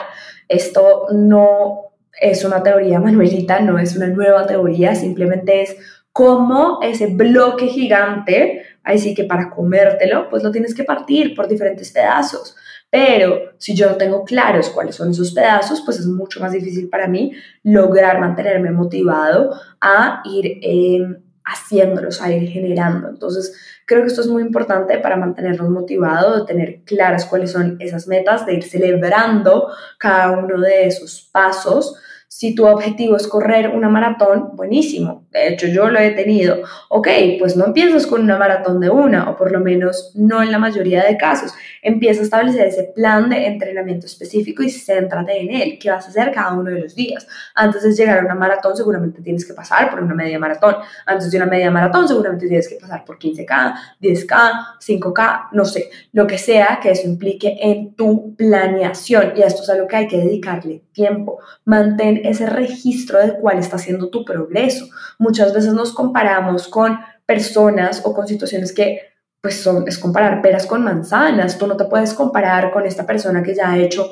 Esto 0.48 1.08
no 1.12 1.89
es 2.22 2.44
una 2.44 2.64
teoría, 2.64 3.00
Manuelita, 3.00 3.60
no 3.60 3.80
es 3.80 3.96
una 3.96 4.08
nueva 4.08 4.46
teoría, 4.46 4.96
simplemente 4.96 5.62
es 5.62 5.78
como 6.12 6.80
ese 6.82 7.08
bloque 7.08 7.68
gigante, 7.68 8.64
así 8.84 9.14
que 9.14 9.24
para 9.24 9.50
comértelo, 9.50 10.30
pues 10.30 10.44
lo 10.44 10.52
tienes 10.52 10.74
que 10.74 10.84
partir 10.84 11.36
por 11.36 11.48
diferentes 11.48 11.92
pedazos. 11.92 12.56
Pero 12.92 13.54
si 13.58 13.76
yo 13.76 13.90
no 13.90 13.98
tengo 13.98 14.24
claros 14.24 14.70
cuáles 14.70 14.96
son 14.96 15.12
esos 15.12 15.32
pedazos, 15.32 15.82
pues 15.86 16.00
es 16.00 16.08
mucho 16.08 16.40
más 16.40 16.52
difícil 16.52 16.90
para 16.90 17.08
mí 17.08 17.34
lograr 17.64 18.20
mantenerme 18.20 18.72
motivado 18.72 19.52
a 19.80 20.24
ir 20.26 20.60
em, 20.64 21.22
haciéndolos, 21.46 22.22
a 22.22 22.32
ir 22.32 22.50
generando. 22.50 23.10
Entonces, 23.10 23.56
creo 23.90 24.04
que 24.04 24.10
esto 24.10 24.22
es 24.22 24.28
muy 24.28 24.44
importante 24.44 25.00
para 25.00 25.18
mantenernos 25.18 25.68
motivados, 25.68 26.42
de 26.42 26.46
tener 26.46 26.82
claras 26.86 27.26
cuáles 27.26 27.52
son 27.52 27.76
esas 27.80 28.08
metas, 28.08 28.46
de 28.46 28.54
ir 28.54 28.64
celebrando 28.64 29.70
cada 29.98 30.30
uno 30.38 30.62
de 30.62 30.86
esos 30.86 31.28
pasos 31.32 31.96
si 32.32 32.54
tu 32.54 32.68
objetivo 32.68 33.18
es 33.18 33.28
correr 33.28 33.70
una 33.70 33.90
maratón, 33.90 34.56
buenísimo. 34.56 35.26
De 35.32 35.48
hecho, 35.48 35.66
yo 35.66 35.90
lo 35.90 36.00
he 36.00 36.12
tenido. 36.12 36.58
Ok, 36.88 37.08
pues 37.40 37.58
no 37.58 37.66
empiezas 37.66 38.06
con 38.06 38.22
una 38.22 38.38
maratón 38.38 38.80
de 38.80 38.92
una, 38.92 39.32
o 39.32 39.36
por 39.36 39.52
lo 39.52 39.60
menos 39.60 40.12
no 40.14 40.44
en 40.44 40.52
la 40.52 40.60
mayoría 40.60 41.04
de 41.04 41.18
casos. 41.18 41.56
Empieza 41.82 42.22
a 42.22 42.26
establecer 42.26 42.68
ese 42.68 42.84
plan 42.96 43.32
de 43.32 43.48
entrenamiento 43.48 44.06
específico 44.06 44.62
y 44.62 44.70
céntrate 44.70 45.42
en 45.42 45.50
él. 45.50 45.80
¿Qué 45.82 45.90
vas 45.90 46.06
a 46.06 46.10
hacer 46.10 46.32
cada 46.32 46.54
uno 46.54 46.70
de 46.70 46.82
los 46.82 46.94
días? 46.94 47.28
Antes 47.56 47.82
de 47.82 47.94
llegar 47.94 48.20
a 48.20 48.26
una 48.26 48.36
maratón, 48.36 48.78
seguramente 48.78 49.24
tienes 49.24 49.44
que 49.44 49.56
pasar 49.56 49.90
por 49.90 50.00
una 50.00 50.14
media 50.14 50.38
maratón. 50.38 50.76
Antes 51.08 51.32
de 51.32 51.38
una 51.38 51.48
media 51.48 51.72
maratón, 51.72 52.08
seguramente 52.08 52.48
tienes 52.48 52.70
que 52.70 52.76
pasar 52.76 53.06
por 53.06 53.18
15K, 53.18 53.74
10K, 54.00 54.78
5K, 54.80 55.48
no 55.54 55.66
sé, 55.66 55.90
lo 56.12 56.28
que 56.28 56.38
sea 56.38 56.80
que 56.80 56.92
eso 56.92 57.08
implique 57.08 57.58
en 57.60 57.96
tu 57.96 58.36
planeación. 58.36 59.34
Y 59.36 59.42
esto 59.42 59.64
es 59.64 59.70
a 59.72 59.76
lo 59.76 59.88
que 59.88 59.96
hay 59.96 60.08
que 60.08 60.18
dedicarle 60.18 60.84
tiempo. 60.92 61.40
Mantén 61.66 62.19
ese 62.26 62.48
registro 62.48 63.20
de 63.20 63.34
cuál 63.34 63.60
está 63.60 63.78
siendo 63.78 64.10
tu 64.10 64.26
progreso. 64.26 64.88
Muchas 65.18 65.54
veces 65.54 65.74
nos 65.74 65.94
comparamos 65.94 66.68
con 66.68 67.00
personas 67.26 68.02
o 68.06 68.14
con 68.14 68.28
situaciones 68.28 68.74
que 68.74 69.02
pues 69.42 69.62
son, 69.62 69.88
es 69.88 69.98
comparar 69.98 70.42
peras 70.42 70.66
con 70.66 70.84
manzanas. 70.84 71.58
Tú 71.58 71.68
no 71.68 71.78
te 71.78 71.86
puedes 71.86 72.14
comparar 72.14 72.72
con 72.72 72.86
esta 72.86 73.06
persona 73.06 73.44
que 73.44 73.56
ya 73.56 73.72
ha 73.72 73.78
hecho 73.78 74.12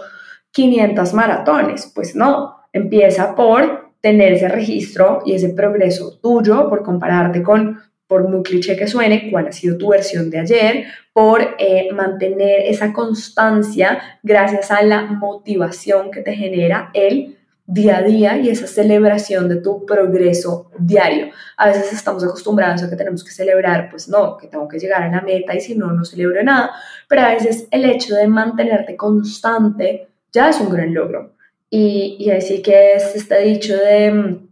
500 0.52 1.13
maratones. 1.13 1.91
Pues 1.93 2.15
no, 2.15 2.56
empieza 2.72 3.36
por 3.36 3.91
tener 4.02 4.34
ese 4.34 4.48
registro 4.48 5.22
y 5.26 5.34
ese 5.34 5.50
progreso 5.50 6.17
tuyo, 6.22 6.70
por 6.70 6.84
compararte 6.84 7.43
con, 7.43 7.82
por 8.08 8.30
muy 8.30 8.43
cliché 8.43 8.78
que 8.78 8.88
suene, 8.88 9.30
cuál 9.32 9.48
ha 9.48 9.52
sido 9.52 9.78
tu 9.78 9.89
versión 9.89 10.30
de 10.30 10.39
ayer, 10.39 10.86
por 11.12 11.56
eh, 11.58 11.89
mantener 11.93 12.62
esa 12.65 12.93
constancia 12.93 14.00
gracias 14.24 14.72
a 14.72 14.82
la 14.84 15.02
motivación 15.02 16.12
que 16.12 16.22
te 16.22 16.34
genera 16.34 16.89
el 16.93 17.37
día 17.68 17.98
a 17.98 18.02
día 18.02 18.38
y 18.38 18.50
esa 18.50 18.66
celebración 18.66 19.50
de 19.50 19.58
tu 19.58 19.86
progreso 19.86 20.72
diario. 20.80 21.32
A 21.58 21.68
veces 21.68 21.92
estamos 21.92 22.24
acostumbrados 22.24 22.82
a 22.82 22.90
que 22.90 22.96
tenemos 22.96 23.24
que 23.26 23.32
celebrar, 23.32 23.90
pues 23.90 24.08
no, 24.08 24.38
que 24.38 24.48
tengo 24.48 24.68
que 24.70 24.80
llegar 24.80 25.04
a 25.04 25.12
la 25.12 25.22
meta 25.22 25.54
y 25.54 25.60
si 25.60 25.76
no, 25.76 25.92
no 25.92 26.06
celebro 26.06 26.42
nada, 26.44 26.72
pero 27.10 27.24
a 27.24 27.34
veces 27.34 27.68
el 27.70 27.84
hecho 27.86 28.16
de 28.16 28.28
mantenerte 28.28 28.96
constante 28.96 30.08
ya 30.32 30.50
es 30.50 30.62
un 30.62 30.70
gran 30.70 30.94
logro. 30.94 31.34
Y, 31.70 32.16
y 32.20 32.32
así 32.32 32.62
que 32.62 32.94
es 32.94 33.14
este 33.16 33.42
dicho 33.42 33.76
de 33.76 34.12
mm, 34.12 34.48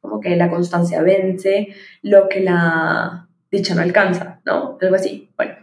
como 0.00 0.20
que 0.20 0.36
la 0.36 0.50
constancia 0.50 1.00
vence 1.00 1.68
lo 2.02 2.28
que 2.28 2.40
la 2.40 3.26
dicha 3.50 3.74
no 3.74 3.80
alcanza, 3.80 4.40
¿no? 4.44 4.76
Algo 4.80 4.94
así. 4.94 5.30
Bueno, 5.36 5.54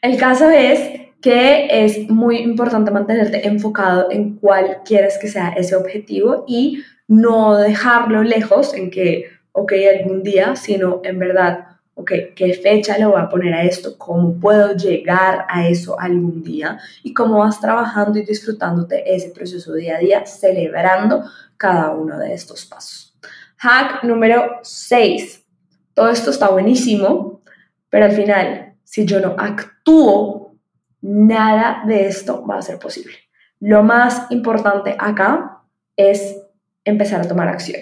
el 0.00 0.16
caso 0.16 0.48
es 0.50 1.07
que 1.28 1.84
es 1.84 2.08
muy 2.08 2.38
importante 2.38 2.90
mantenerte 2.90 3.46
enfocado 3.46 4.10
en 4.10 4.36
cuál 4.36 4.78
quieres 4.82 5.18
que 5.18 5.28
sea 5.28 5.50
ese 5.50 5.76
objetivo 5.76 6.46
y 6.48 6.82
no 7.06 7.58
dejarlo 7.58 8.22
lejos 8.22 8.72
en 8.72 8.90
que, 8.90 9.26
ok, 9.52 9.74
algún 9.94 10.22
día, 10.22 10.56
sino 10.56 11.02
en 11.04 11.18
verdad, 11.18 11.66
ok, 11.96 12.12
¿qué 12.34 12.54
fecha 12.54 12.96
le 12.96 13.04
voy 13.04 13.20
a 13.20 13.28
poner 13.28 13.52
a 13.52 13.62
esto? 13.64 13.98
¿Cómo 13.98 14.40
puedo 14.40 14.74
llegar 14.74 15.44
a 15.50 15.68
eso 15.68 16.00
algún 16.00 16.42
día? 16.42 16.78
Y 17.02 17.12
cómo 17.12 17.40
vas 17.40 17.60
trabajando 17.60 18.18
y 18.18 18.24
disfrutándote 18.24 19.14
ese 19.14 19.28
proceso 19.28 19.74
día 19.74 19.96
a 19.96 20.00
día, 20.00 20.24
celebrando 20.24 21.24
cada 21.58 21.90
uno 21.90 22.18
de 22.18 22.32
estos 22.32 22.64
pasos. 22.64 23.14
Hack 23.58 24.02
número 24.02 24.60
6. 24.62 25.44
Todo 25.92 26.08
esto 26.08 26.30
está 26.30 26.48
buenísimo, 26.48 27.42
pero 27.90 28.06
al 28.06 28.12
final, 28.12 28.76
si 28.82 29.04
yo 29.04 29.20
no 29.20 29.36
actúo, 29.36 30.37
nada 31.00 31.82
de 31.86 32.06
esto 32.06 32.44
va 32.46 32.58
a 32.58 32.62
ser 32.62 32.78
posible. 32.78 33.14
Lo 33.60 33.82
más 33.82 34.30
importante 34.30 34.94
acá 34.98 35.62
es 35.96 36.36
empezar 36.84 37.20
a 37.20 37.28
tomar 37.28 37.48
acción. 37.48 37.80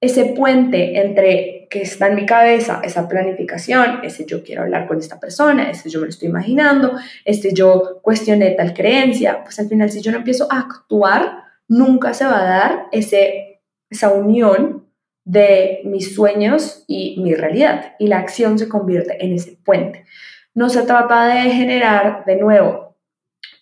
Ese 0.00 0.26
puente 0.36 1.00
entre 1.00 1.68
que 1.70 1.82
está 1.82 2.08
en 2.08 2.16
mi 2.16 2.26
cabeza, 2.26 2.80
esa 2.82 3.08
planificación, 3.08 4.00
ese 4.02 4.26
yo 4.26 4.42
quiero 4.42 4.62
hablar 4.62 4.88
con 4.88 4.98
esta 4.98 5.20
persona, 5.20 5.70
ese 5.70 5.88
yo 5.88 6.00
me 6.00 6.06
lo 6.06 6.10
estoy 6.10 6.28
imaginando, 6.28 6.98
este 7.24 7.54
yo 7.54 8.00
cuestioné 8.02 8.50
tal 8.50 8.74
creencia, 8.74 9.42
pues 9.44 9.58
al 9.60 9.68
final 9.68 9.90
si 9.90 10.02
yo 10.02 10.10
no 10.10 10.18
empiezo 10.18 10.48
a 10.50 10.58
actuar, 10.58 11.44
nunca 11.68 12.14
se 12.14 12.24
va 12.24 12.40
a 12.40 12.44
dar 12.44 12.86
ese, 12.90 13.62
esa 13.88 14.10
unión 14.10 14.86
de 15.24 15.82
mis 15.84 16.14
sueños 16.14 16.84
y 16.88 17.20
mi 17.22 17.34
realidad. 17.34 17.94
Y 17.98 18.08
la 18.08 18.18
acción 18.18 18.58
se 18.58 18.68
convierte 18.68 19.24
en 19.24 19.32
ese 19.32 19.56
puente. 19.64 20.04
No 20.54 20.68
se 20.68 20.82
trata 20.82 21.26
de 21.26 21.50
generar 21.50 22.24
de 22.24 22.36
nuevo 22.36 22.96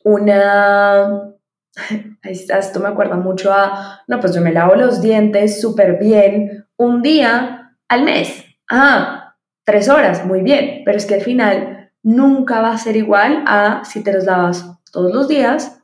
una... 0.05 1.33
Esto 2.23 2.81
me 2.81 2.89
acuerda 2.89 3.17
mucho 3.17 3.53
a, 3.53 4.03
no, 4.09 4.21
pues 4.21 4.35
yo 4.35 4.41
me 4.41 4.53
lavo 4.53 4.75
los 4.75 5.01
dientes 5.01 5.61
súper 5.61 5.99
bien 5.99 6.67
un 6.77 7.03
día 7.03 7.77
al 7.89 8.03
mes. 8.03 8.45
Ah, 8.69 9.37
tres 9.65 9.89
horas, 9.89 10.25
muy 10.27 10.43
bien, 10.43 10.83
pero 10.85 10.99
es 10.99 11.07
que 11.07 11.15
al 11.15 11.23
final 11.23 11.93
nunca 12.03 12.61
va 12.61 12.73
a 12.73 12.79
ser 12.79 12.97
igual 12.97 13.45
a 13.47 13.83
si 13.85 14.03
te 14.03 14.13
los 14.13 14.25
lavas 14.25 14.67
todos 14.93 15.13
los 15.13 15.29
días 15.29 15.83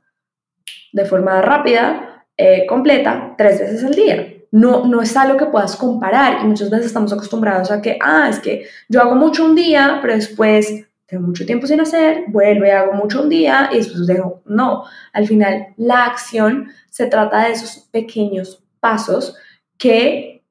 de 0.93 1.05
forma 1.05 1.41
rápida, 1.41 2.25
eh, 2.37 2.67
completa, 2.67 3.35
tres 3.37 3.61
veces 3.61 3.85
al 3.85 3.95
día 3.95 4.37
no, 4.57 4.87
no 4.87 5.03
es 5.03 5.17
algo 5.17 5.37
que 5.37 5.47
puedas 5.47 5.77
comparar 5.77 6.39
y 6.43 6.47
muchas 6.47 6.71
veces 6.71 6.87
estamos 6.87 7.13
acostumbrados 7.13 7.71
a 7.71 7.83
que, 7.83 7.99
ah, 8.01 8.29
es 8.31 8.39
que 8.39 8.67
yo 8.89 9.01
hago 9.01 9.15
mucho 9.15 9.45
un 9.45 9.55
día, 9.55 9.99
pero 10.01 10.15
después 10.15 10.87
tengo 11.07 11.27
mucho 11.27 11.47
tiempo 11.47 11.67
sin 11.67 11.81
hacer, 11.81 12.25
vuelvo 12.29 12.67
y 12.67 12.71
hago 12.71 12.93
mucho 12.93 13.23
un 13.23 13.29
día 13.29 13.71
y 13.73 13.77
después 13.77 14.07
dejo. 14.07 14.43
No, 14.45 14.85
al 15.13 15.27
final 15.27 15.69
la 15.77 16.05
acción 16.05 16.69
se 16.91 17.07
trata 17.07 17.47
de 17.47 17.53
esos 17.53 17.89
pequeños 17.91 18.65
pasos 18.81 19.37
que 19.79 20.45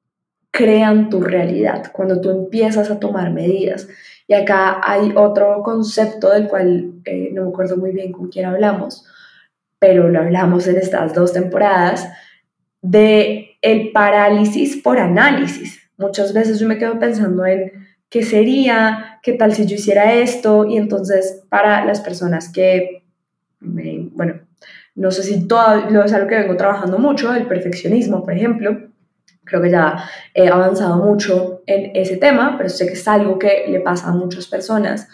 crean 0.51 1.09
tu 1.09 1.21
realidad, 1.21 1.91
cuando 1.91 2.21
tú 2.21 2.29
empiezas 2.29 2.89
a 2.89 2.99
tomar 2.99 3.31
medidas. 3.31 3.87
Y 4.27 4.33
acá 4.33 4.79
hay 4.81 5.11
otro 5.15 5.61
concepto 5.61 6.31
del 6.31 6.47
cual 6.47 6.93
eh, 7.03 7.29
no 7.33 7.43
me 7.43 7.49
acuerdo 7.49 7.75
muy 7.75 7.91
bien 7.91 8.13
con 8.13 8.29
quién 8.29 8.45
hablamos, 8.45 9.05
pero 9.77 10.07
lo 10.07 10.19
hablamos 10.19 10.67
en 10.67 10.77
estas 10.77 11.13
dos 11.13 11.33
temporadas, 11.33 12.07
de 12.81 13.57
el 13.61 13.91
parálisis 13.91 14.77
por 14.77 14.99
análisis. 14.99 15.81
Muchas 15.97 16.33
veces 16.33 16.59
yo 16.59 16.67
me 16.67 16.77
quedo 16.77 16.97
pensando 16.99 17.45
en 17.45 17.71
qué 18.09 18.23
sería, 18.23 19.19
qué 19.21 19.33
tal 19.33 19.53
si 19.53 19.65
yo 19.65 19.75
hiciera 19.75 20.13
esto, 20.13 20.65
y 20.65 20.77
entonces 20.77 21.43
para 21.49 21.85
las 21.85 22.01
personas 22.01 22.51
que, 22.51 23.03
bueno, 23.59 24.41
no 24.95 25.11
sé 25.11 25.23
si 25.23 25.47
todo 25.47 26.03
es 26.03 26.13
algo 26.13 26.27
que 26.27 26.35
vengo 26.35 26.55
trabajando 26.55 26.97
mucho, 26.97 27.33
el 27.33 27.47
perfeccionismo, 27.47 28.23
por 28.23 28.33
ejemplo, 28.33 28.89
creo 29.43 29.61
que 29.61 29.69
ya 29.69 30.09
he 30.33 30.47
avanzado 30.47 30.97
mucho 30.97 31.61
en 31.65 31.95
ese 31.95 32.17
tema, 32.17 32.55
pero 32.57 32.69
sé 32.69 32.87
que 32.87 32.93
es 32.93 33.07
algo 33.07 33.37
que 33.37 33.65
le 33.67 33.79
pasa 33.79 34.07
a 34.07 34.11
muchas 34.11 34.47
personas. 34.47 35.07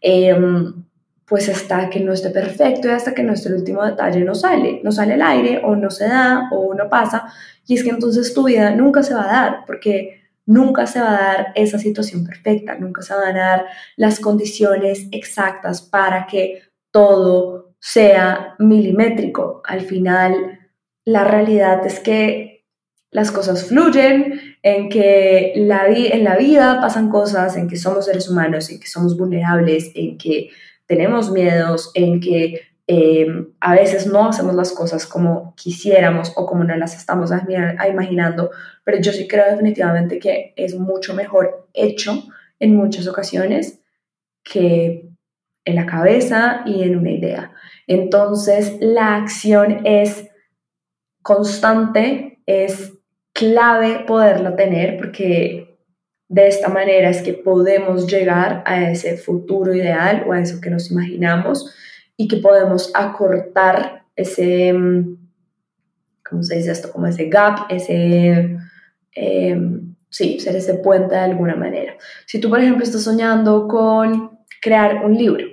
Em, 0.00 0.84
pues 1.28 1.48
hasta 1.48 1.90
que 1.90 2.00
no 2.00 2.12
esté 2.12 2.30
perfecto 2.30 2.88
y 2.88 2.90
hasta 2.90 3.14
que 3.14 3.22
no 3.22 3.34
esté 3.34 3.50
el 3.50 3.56
último 3.56 3.84
detalle 3.84 4.20
no 4.24 4.34
sale, 4.34 4.80
no 4.82 4.90
sale 4.90 5.14
el 5.14 5.22
aire 5.22 5.60
o 5.62 5.76
no 5.76 5.90
se 5.90 6.08
da 6.08 6.48
o 6.50 6.74
no 6.74 6.88
pasa. 6.88 7.30
Y 7.66 7.74
es 7.74 7.84
que 7.84 7.90
entonces 7.90 8.32
tu 8.32 8.44
vida 8.44 8.70
nunca 8.70 9.02
se 9.02 9.14
va 9.14 9.24
a 9.24 9.32
dar 9.32 9.64
porque 9.66 10.17
nunca 10.48 10.86
se 10.86 10.98
va 10.98 11.10
a 11.10 11.22
dar 11.22 11.52
esa 11.54 11.78
situación 11.78 12.24
perfecta, 12.24 12.74
nunca 12.74 13.02
se 13.02 13.14
van 13.14 13.36
a 13.36 13.48
dar 13.50 13.66
las 13.96 14.18
condiciones 14.18 15.06
exactas 15.12 15.82
para 15.82 16.26
que 16.26 16.62
todo 16.90 17.74
sea 17.78 18.54
milimétrico. 18.58 19.60
Al 19.64 19.82
final, 19.82 20.58
la 21.04 21.24
realidad 21.24 21.86
es 21.86 22.00
que 22.00 22.64
las 23.10 23.30
cosas 23.30 23.66
fluyen, 23.66 24.40
en 24.62 24.88
que 24.88 25.52
la 25.56 25.86
en 25.86 26.24
la 26.24 26.36
vida 26.36 26.80
pasan 26.80 27.10
cosas, 27.10 27.56
en 27.56 27.68
que 27.68 27.76
somos 27.76 28.06
seres 28.06 28.30
humanos, 28.30 28.70
en 28.70 28.80
que 28.80 28.86
somos 28.86 29.18
vulnerables, 29.18 29.92
en 29.94 30.16
que 30.16 30.48
tenemos 30.86 31.30
miedos, 31.30 31.90
en 31.94 32.20
que 32.20 32.62
eh, 32.90 33.26
a 33.60 33.74
veces 33.74 34.06
no 34.06 34.30
hacemos 34.30 34.54
las 34.54 34.72
cosas 34.72 35.06
como 35.06 35.54
quisiéramos 35.56 36.32
o 36.36 36.46
como 36.46 36.64
no 36.64 36.74
las 36.74 36.96
estamos 36.96 37.30
imaginando, 37.86 38.50
pero 38.82 38.98
yo 38.98 39.12
sí 39.12 39.28
creo 39.28 39.44
definitivamente 39.44 40.18
que 40.18 40.54
es 40.56 40.74
mucho 40.74 41.12
mejor 41.12 41.68
hecho 41.74 42.24
en 42.58 42.74
muchas 42.74 43.06
ocasiones 43.06 43.82
que 44.42 45.06
en 45.66 45.74
la 45.74 45.84
cabeza 45.84 46.62
y 46.64 46.82
en 46.82 46.96
una 46.96 47.10
idea. 47.10 47.52
Entonces, 47.86 48.78
la 48.80 49.16
acción 49.16 49.86
es 49.86 50.30
constante, 51.20 52.40
es 52.46 52.94
clave 53.34 54.06
poderla 54.06 54.56
tener 54.56 54.96
porque 54.96 55.78
de 56.28 56.46
esta 56.46 56.68
manera 56.68 57.10
es 57.10 57.20
que 57.20 57.34
podemos 57.34 58.06
llegar 58.06 58.62
a 58.64 58.90
ese 58.90 59.18
futuro 59.18 59.74
ideal 59.74 60.24
o 60.26 60.32
a 60.32 60.40
eso 60.40 60.58
que 60.58 60.70
nos 60.70 60.90
imaginamos 60.90 61.74
y 62.18 62.28
que 62.28 62.36
podemos 62.38 62.90
acortar 62.94 64.04
ese, 64.16 64.72
mm, 64.72 65.16
¿cómo 66.28 66.42
se 66.42 66.56
dice 66.56 66.72
esto? 66.72 66.90
Como 66.92 67.06
ese 67.06 67.28
gap, 67.28 67.60
ese, 67.70 68.58
em, 69.12 69.94
sí, 70.10 70.40
ser 70.40 70.56
ese 70.56 70.74
puente 70.74 71.14
de 71.14 71.20
alguna 71.20 71.54
manera. 71.54 71.96
Si 72.26 72.40
tú, 72.40 72.50
por 72.50 72.60
ejemplo, 72.60 72.82
estás 72.82 73.04
soñando 73.04 73.68
con 73.68 74.38
crear 74.60 75.06
un 75.06 75.16
libro 75.16 75.46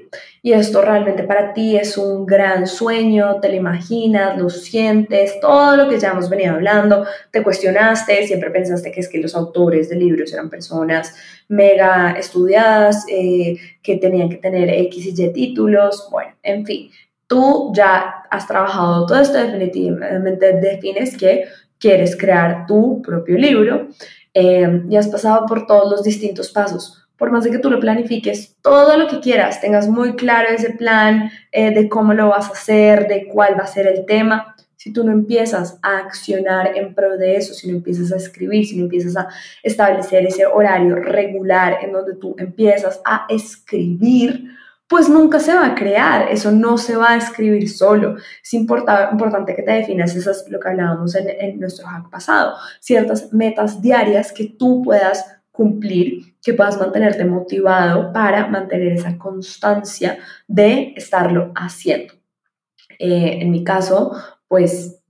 y 0.45 0.53
esto 0.53 0.84
realmente 0.84 1.23
para 1.23 1.53
ti 1.53 1.75
es 1.75 1.97
un 1.97 2.23
gran 2.23 2.67
sueño, 2.67 3.39
te 3.41 3.49
lo 3.49 3.55
imaginas, 3.55 4.38
lo 4.38 4.51
sientes, 4.51 5.39
todo 5.39 5.75
lo 5.75 5.89
que 5.89 5.99
ya 5.99 6.12
hemos 6.12 6.29
venido 6.29 6.53
hablando, 6.53 7.03
te 7.31 7.41
cuestionaste, 7.41 8.27
siempre 8.27 8.51
pensaste 8.51 8.91
que 8.91 8.99
es 8.99 9.10
que 9.10 9.17
los 9.17 9.34
autores 9.34 9.89
de 9.89 9.95
libros 9.95 10.31
eran 10.34 10.51
personas 10.51 11.15
mega 11.47 12.12
estudiadas, 12.12 13.08
eh, 13.10 13.58
que 13.81 13.95
tenían 13.95 14.29
que 14.29 14.38
tener 14.38 14.69
X 14.69 15.08
y 15.08 15.23
Y 15.23 15.34
títulos, 15.34 16.08
bueno, 16.12 16.36
en 16.43 16.63
fin, 16.63 16.91
tú 17.25 17.71
ya 17.73 18.25
has 18.29 18.45
trabajado 18.45 19.08
todo 19.08 19.19
esto, 19.19 19.39
definitivamente 19.39 20.53
defines 20.62 21.17
que 21.17 21.45
quieres 21.79 22.15
crear 22.15 22.67
tu 22.67 23.01
propio 23.01 23.36
libro 23.36 23.88
eh, 24.31 24.84
y 24.88 24.95
has 24.95 25.08
pasado 25.08 25.47
por 25.47 25.65
todos 25.65 25.89
los 25.89 26.03
distintos 26.03 26.51
pasos 26.51 27.05
por 27.17 27.32
más 27.32 27.43
de 27.43 27.51
que 27.51 27.60
tú 27.60 27.69
lo 27.69 27.80
planifiques 27.80 28.56
todo 28.62 28.97
lo 28.97 29.08
que 29.08 29.19
quieras, 29.19 29.62
tengas 29.62 29.88
muy 29.88 30.15
claro 30.15 30.49
ese 30.49 30.71
plan 30.71 31.32
eh, 31.51 31.71
de 31.71 31.88
cómo 31.88 32.13
lo 32.13 32.30
vas 32.30 32.49
a 32.49 32.54
hacer, 32.54 33.08
de 33.08 33.28
cuál 33.28 33.58
va 33.58 33.63
a 33.63 33.67
ser 33.67 33.88
el 33.88 34.06
tema, 34.06 34.56
si 34.86 34.93
tú 34.93 35.04
no 35.04 35.12
empiezas 35.12 35.80
a 35.82 35.97
accionar 35.97 36.78
en 36.78 36.93
pro 36.93 37.17
de 37.17 37.38
eso, 37.38 37.56
si 37.56 37.67
no 37.67 37.78
empiezas 37.78 38.12
a 38.12 38.17
escribir, 38.17 38.67
si 38.67 38.78
no 38.78 38.84
empiezas 38.84 39.17
a 39.17 39.30
establecer 39.63 40.28
ese 40.28 40.45
horario 40.45 40.95
regular 40.97 41.80
en 41.82 41.91
donde 41.91 42.13
tú 42.13 42.36
empiezas 42.38 43.01
a 43.04 43.25
escribir, 43.30 44.51
pues 44.88 45.10
nunca 45.10 45.39
se 45.39 45.56
va 45.56 45.65
a 45.65 45.73
crear, 45.73 46.32
eso 46.32 46.51
no 46.51 46.78
se 46.78 46.95
va 46.95 47.13
a 47.13 47.17
escribir 47.17 47.67
solo. 47.67 48.17
Es 48.43 48.54
importante 48.54 49.56
que 49.56 49.63
te 49.63 49.71
definas, 49.71 50.15
eso 50.15 50.30
es 50.30 50.45
lo 50.49 50.60
que 50.60 50.69
hablábamos 50.69 51.15
en, 51.15 51.30
en 51.30 51.60
nuestro 51.60 51.88
hack 51.88 52.12
pasado, 52.12 52.56
ciertas 52.80 53.34
metas 53.34 53.82
diarias 53.82 54.32
que 54.32 54.45
tú 54.45 54.84
puedas 54.84 55.35
cumplir, 55.56 56.36
que 56.44 56.54
puedas 56.54 56.80
mantenerte 56.80 57.26
motivado 57.26 58.12
para 58.13 58.48
mantener 58.48 58.94
esa 58.94 59.18
constancia 59.18 60.18
de 60.48 60.94
estarlo 60.96 61.52
haciendo. 61.56 62.13
Eh, 63.00 63.39
en 63.41 63.52
mi 63.52 63.63
caso, 63.63 64.12
pues 64.48 65.02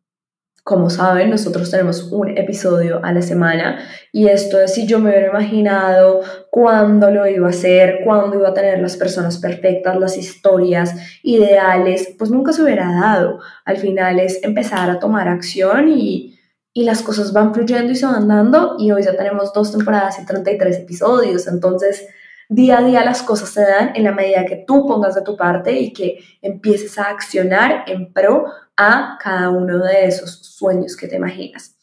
como 0.65 0.89
saben, 0.89 1.29
nosotros 1.29 1.69
tenemos 1.69 2.11
un 2.11 2.35
episodio 2.39 2.99
a 3.05 3.13
la 3.13 3.21
semana 3.21 3.77
y 4.11 4.29
esto 4.29 4.59
es 4.59 4.73
si 4.73 4.87
yo 4.87 4.97
me 4.97 5.11
hubiera 5.11 5.27
imaginado 5.27 6.21
cuándo 6.49 7.11
lo 7.11 7.27
iba 7.27 7.45
a 7.45 7.51
hacer, 7.51 7.99
cuándo 8.03 8.37
iba 8.37 8.49
a 8.49 8.53
tener 8.55 8.79
las 8.79 8.97
personas 8.97 9.37
perfectas, 9.37 9.95
las 9.99 10.17
historias 10.17 11.19
ideales, 11.21 12.15
pues 12.17 12.31
nunca 12.31 12.51
se 12.51 12.63
hubiera 12.63 12.91
dado. 12.91 13.41
Al 13.63 13.77
final 13.77 14.19
es 14.19 14.43
empezar 14.43 14.89
a 14.89 14.97
tomar 14.97 15.27
acción 15.27 15.87
y, 15.87 16.34
y 16.77 16.83
las 16.83 17.01
cosas 17.01 17.31
van 17.31 17.53
fluyendo 17.53 17.93
y 17.93 17.95
se 17.95 18.05
van 18.05 18.27
dando 18.27 18.75
y 18.77 18.91
hoy 18.91 19.01
ya 19.01 19.15
tenemos 19.15 19.53
dos 19.53 19.71
temporadas 19.71 20.19
y 20.19 20.25
33 20.25 20.79
episodios, 20.79 21.47
entonces 21.47 22.05
día 22.49 22.79
a 22.79 22.83
día 22.83 23.05
las 23.05 23.23
cosas 23.23 23.49
se 23.49 23.61
dan 23.61 23.93
en 23.95 24.03
la 24.03 24.11
medida 24.11 24.45
que 24.45 24.65
tú 24.67 24.85
pongas 24.85 25.15
de 25.15 25.21
tu 25.21 25.37
parte 25.37 25.71
y 25.71 25.93
que 25.93 26.19
empieces 26.41 26.99
a 26.99 27.03
accionar 27.03 27.85
en 27.87 28.11
pro 28.11 28.47
a 28.75 29.17
cada 29.23 29.49
uno 29.51 29.79
de 29.85 30.05
esos 30.05 30.31
sueños 30.31 30.97
que 30.97 31.07
te 31.07 31.15
imaginas. 31.15 31.77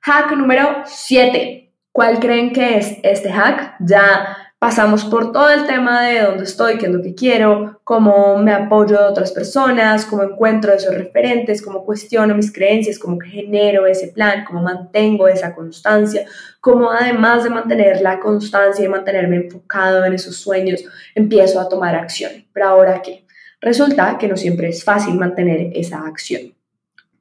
Hack 0.00 0.32
número 0.32 0.82
7. 0.86 1.70
¿Cuál 1.92 2.18
creen 2.18 2.54
que 2.54 2.78
es 2.78 2.96
este 3.02 3.30
hack? 3.30 3.76
Ya 3.80 4.47
pasamos 4.58 5.04
por 5.04 5.30
todo 5.30 5.50
el 5.50 5.66
tema 5.66 6.02
de 6.02 6.22
dónde 6.22 6.44
estoy, 6.44 6.78
qué 6.78 6.86
es 6.86 6.92
lo 6.92 7.00
que 7.00 7.14
quiero, 7.14 7.80
cómo 7.84 8.38
me 8.38 8.52
apoyo 8.52 8.98
de 8.98 9.04
otras 9.04 9.30
personas, 9.30 10.04
cómo 10.04 10.24
encuentro 10.24 10.72
esos 10.72 10.94
referentes, 10.94 11.62
cómo 11.62 11.84
cuestiono 11.84 12.34
mis 12.34 12.52
creencias, 12.52 12.98
cómo 12.98 13.18
genero 13.20 13.86
ese 13.86 14.08
plan, 14.08 14.44
cómo 14.44 14.60
mantengo 14.60 15.28
esa 15.28 15.54
constancia, 15.54 16.26
cómo 16.60 16.90
además 16.90 17.44
de 17.44 17.50
mantener 17.50 18.00
la 18.00 18.18
constancia 18.18 18.84
y 18.84 18.88
mantenerme 18.88 19.36
enfocado 19.36 20.04
en 20.04 20.14
esos 20.14 20.36
sueños, 20.36 20.84
empiezo 21.14 21.60
a 21.60 21.68
tomar 21.68 21.94
acción. 21.94 22.32
Pero 22.52 22.66
ahora 22.66 23.00
qué? 23.00 23.24
Resulta 23.60 24.18
que 24.18 24.26
no 24.26 24.36
siempre 24.36 24.68
es 24.68 24.82
fácil 24.82 25.14
mantener 25.14 25.70
esa 25.74 26.00
acción. 26.04 26.54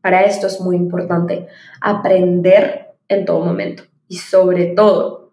Para 0.01 0.21
esto 0.21 0.47
es 0.47 0.59
muy 0.59 0.75
importante 0.75 1.47
aprender 1.81 2.87
en 3.07 3.25
todo 3.25 3.45
momento 3.45 3.83
y 4.07 4.17
sobre 4.17 4.67
todo 4.67 5.26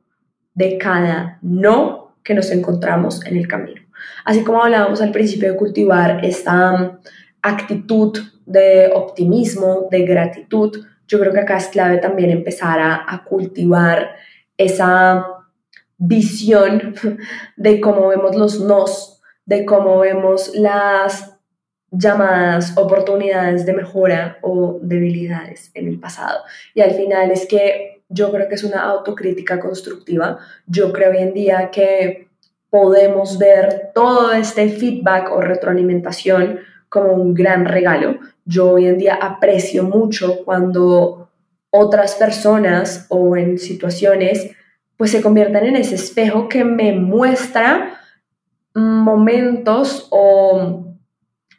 de 0.55 0.79
cada 0.79 1.39
no 1.43 2.17
que 2.23 2.35
nos 2.35 2.51
encontramos 2.51 3.25
en 3.27 3.37
el 3.37 3.47
camino. 3.47 3.83
Así 4.25 4.43
como 4.43 4.63
hablábamos 4.63 5.01
al 5.03 5.13
principio 5.13 5.53
de 5.53 5.59
cultivar 5.59 6.25
esta 6.25 6.73
um, 6.73 6.99
actitud 7.43 8.19
de 8.47 8.91
optimismo, 8.95 9.89
de 9.91 10.05
gratitud, 10.05 10.85
yo 11.07 11.21
creo 11.21 11.33
que 11.33 11.41
acá 11.41 11.59
es 11.59 11.69
clave 11.69 11.99
también 11.99 12.31
empezar 12.31 12.81
a, 12.81 13.25
cultivar 13.25 14.17
esa 14.57 15.27
visión 15.99 16.95
de 17.57 17.81
cómo 17.81 18.09
vemos 18.09 18.35
los 18.37 18.61
nos, 18.61 19.21
de 19.45 19.65
cómo 19.65 19.99
vemos 19.99 20.55
las 20.55 21.37
llamadas 21.91 22.77
oportunidades 22.77 23.67
de 23.67 23.73
mejora 23.73 24.39
o 24.43 24.79
debilidades 24.83 25.71
en 25.75 25.89
el 25.89 26.01
pasado. 26.01 26.41
Y 26.75 26.81
al 26.81 26.93
final 26.93 27.31
es 27.31 27.47
que 27.47 27.94
yo 28.15 28.31
creo 28.31 28.49
que 28.49 28.55
es 28.55 28.65
una 28.65 28.83
autocrítica 28.85 29.59
constructiva. 29.59 30.39
Yo 30.67 30.93
creo 30.93 31.11
hoy 31.11 31.19
en 31.19 31.35
día 31.35 31.71
que 31.71 32.29
podemos 32.71 33.39
ver 33.39 33.91
todo 33.95 34.33
este 34.33 34.69
feedback 34.69 35.31
o 35.33 35.41
retroalimentación 35.41 36.61
como 36.89 37.13
un 37.13 37.35
gran 37.35 37.65
regalo. 37.65 38.19
Yo 38.45 38.73
hoy 38.73 38.87
en 38.87 38.99
día 38.99 39.15
aprecio 39.15 39.83
mucho 39.83 40.45
cuando 40.45 41.29
otras 41.71 42.15
personas 42.15 43.07
o 43.09 43.37
en 43.37 43.59
situaciones 43.59 44.51
pues 44.97 45.11
se 45.11 45.21
convierten 45.21 45.65
en 45.67 45.77
ese 45.77 45.97
espejo 45.97 46.49
que 46.49 46.65
me 46.65 46.93
muestra 46.93 48.01
momentos 48.75 50.07
o 50.11 50.94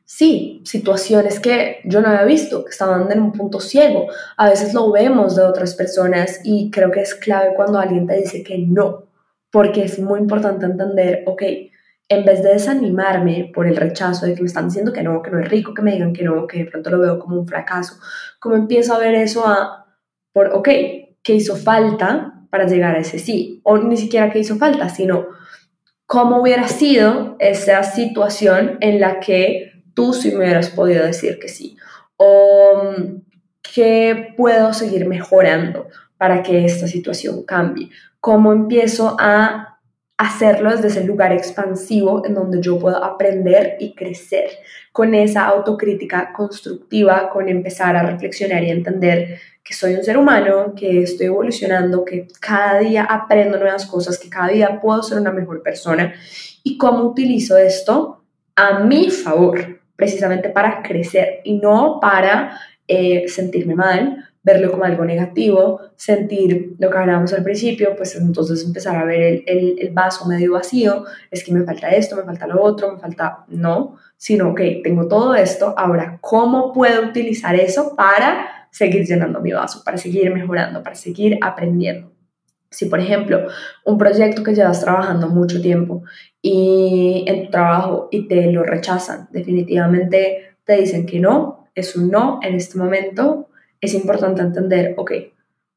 sí, 0.05 0.61
situaciones 0.63 1.39
que 1.39 1.79
yo 1.83 2.01
no 2.01 2.07
había 2.07 2.23
visto, 2.23 2.63
que 2.63 2.69
estaban 2.69 3.11
en 3.11 3.21
un 3.21 3.31
punto 3.31 3.59
ciego. 3.59 4.07
A 4.37 4.49
veces 4.49 4.73
lo 4.73 4.91
vemos 4.91 5.35
de 5.35 5.43
otras 5.43 5.73
personas 5.73 6.39
y 6.43 6.69
creo 6.71 6.91
que 6.91 7.01
es 7.01 7.15
clave 7.15 7.55
cuando 7.55 7.79
alguien 7.79 8.07
te 8.07 8.17
dice 8.17 8.43
que 8.43 8.57
no, 8.59 9.05
porque 9.51 9.83
es 9.83 9.99
muy 9.99 10.19
importante 10.19 10.65
entender, 10.65 11.23
ok, 11.25 11.43
en 12.07 12.23
vez 12.23 12.43
de 12.43 12.53
desanimarme 12.53 13.51
por 13.53 13.65
el 13.67 13.75
rechazo 13.75 14.25
de 14.27 14.35
que 14.35 14.41
me 14.41 14.47
están 14.47 14.67
diciendo 14.67 14.93
que 14.93 15.01
no, 15.01 15.21
que 15.23 15.31
no 15.31 15.39
es 15.39 15.49
rico, 15.49 15.73
que 15.73 15.81
me 15.81 15.93
digan 15.93 16.13
que 16.13 16.23
no, 16.23 16.45
que 16.45 16.59
de 16.59 16.65
pronto 16.65 16.91
lo 16.91 16.99
veo 16.99 17.19
como 17.19 17.39
un 17.39 17.47
fracaso, 17.47 17.95
como 18.39 18.55
empiezo 18.55 18.93
a 18.93 18.99
ver 18.99 19.15
eso 19.15 19.47
a, 19.47 19.87
por, 20.31 20.53
ok, 20.53 20.69
¿qué 21.23 21.33
hizo 21.33 21.55
falta 21.55 22.43
para 22.51 22.67
llegar 22.67 22.95
a 22.95 22.99
ese 22.99 23.17
sí? 23.17 23.59
O 23.63 23.77
ni 23.79 23.97
siquiera 23.97 24.29
qué 24.29 24.39
hizo 24.39 24.55
falta, 24.57 24.87
sino 24.89 25.25
cómo 26.05 26.41
hubiera 26.41 26.67
sido 26.67 27.35
esa 27.39 27.81
situación 27.81 28.77
en 28.81 29.01
la 29.01 29.19
que 29.19 29.74
tú 29.95 30.13
sí 30.13 30.29
me 30.29 30.37
hubieras 30.37 30.69
podido 30.69 31.03
decir 31.03 31.39
que 31.39 31.49
sí. 31.49 31.75
O 32.17 32.93
qué 33.73 34.33
puedo 34.37 34.73
seguir 34.73 35.07
mejorando 35.07 35.87
para 36.17 36.43
que 36.43 36.65
esta 36.65 36.87
situación 36.87 37.43
cambie. 37.43 37.89
Cómo 38.19 38.53
empiezo 38.53 39.17
a 39.19 39.79
hacerlo 40.17 40.71
desde 40.71 40.87
ese 40.87 41.03
lugar 41.03 41.33
expansivo 41.33 42.25
en 42.25 42.35
donde 42.35 42.61
yo 42.61 42.79
puedo 42.79 43.03
aprender 43.03 43.75
y 43.79 43.93
crecer 43.93 44.49
con 44.93 45.13
esa 45.13 45.45
autocrítica 45.45 46.31
constructiva, 46.31 47.29
con 47.29 47.49
empezar 47.49 47.97
a 47.97 48.03
reflexionar 48.03 48.63
y 48.63 48.69
entender 48.69 49.39
que 49.61 49.73
soy 49.73 49.95
un 49.95 50.03
ser 50.03 50.17
humano, 50.17 50.73
que 50.75 51.01
estoy 51.01 51.25
evolucionando, 51.27 52.05
que 52.05 52.27
cada 52.39 52.79
día 52.79 53.03
aprendo 53.03 53.57
nuevas 53.57 53.85
cosas, 53.85 54.17
que 54.17 54.29
cada 54.29 54.49
día 54.49 54.79
puedo 54.79 55.03
ser 55.03 55.19
una 55.19 55.31
mejor 55.31 55.61
persona 55.63 56.13
y 56.63 56.77
cómo 56.77 57.03
utilizo 57.03 57.57
esto 57.57 58.23
a 58.55 58.79
mi 58.79 59.09
favor, 59.09 59.74
precisamente 59.95 60.49
para 60.49 60.81
crecer 60.81 61.41
y 61.43 61.57
no 61.57 61.99
para 62.01 62.59
eh, 62.87 63.27
sentirme 63.27 63.75
mal, 63.75 64.25
verlo 64.43 64.71
como 64.71 64.83
algo 64.83 65.03
negativo, 65.03 65.79
sentir 65.95 66.75
lo 66.77 66.91
que 66.91 66.97
hablábamos 66.97 67.33
al 67.33 67.43
principio, 67.43 67.95
pues 67.95 68.15
entonces 68.15 68.63
empezar 68.63 68.95
a 68.95 69.03
ver 69.03 69.43
el, 69.47 69.75
el, 69.79 69.89
vaso 69.91 70.27
medio 70.27 70.53
vacío, 70.53 71.03
es 71.31 71.43
que 71.43 71.51
me 71.51 71.63
falta 71.63 71.89
esto, 71.89 72.15
me 72.15 72.23
falta 72.23 72.45
lo 72.45 72.61
otro, 72.61 72.93
me 72.93 72.99
falta, 72.99 73.45
no, 73.47 73.97
sino 74.17 74.53
que 74.53 74.81
tengo 74.83 75.07
todo 75.07 75.33
esto, 75.33 75.73
ahora, 75.75 76.19
¿cómo 76.21 76.71
puedo 76.73 77.01
utilizar 77.09 77.55
eso 77.55 77.95
para 77.95 78.67
seguir 78.69 79.05
llenando 79.05 79.41
mi 79.41 79.51
vaso, 79.51 79.81
para 79.83 79.97
seguir 79.97 80.31
mejorando, 80.31 80.83
para 80.83 80.95
seguir 80.95 81.39
aprendiendo? 81.41 82.14
Si, 82.75 82.87
por 82.87 82.99
ejemplo, 82.99 83.47
un 83.85 83.97
proyecto 83.97 84.43
que 84.43 84.53
llevas 84.53 84.81
trabajando 84.81 85.29
mucho 85.29 85.61
tiempo 85.61 86.03
y 86.41 87.23
en 87.25 87.45
tu 87.45 87.51
trabajo 87.51 88.09
y 88.11 88.27
te 88.27 88.51
lo 88.51 88.63
rechazan, 88.63 89.29
definitivamente 89.31 90.57
te 90.65 90.75
dicen 90.75 91.05
que 91.05 91.21
no, 91.21 91.69
es 91.73 91.95
un 91.95 92.09
no 92.09 92.41
en 92.43 92.55
este 92.55 92.77
momento, 92.77 93.47
es 93.79 93.93
importante 93.93 94.41
entender, 94.41 94.93
ok, 94.97 95.11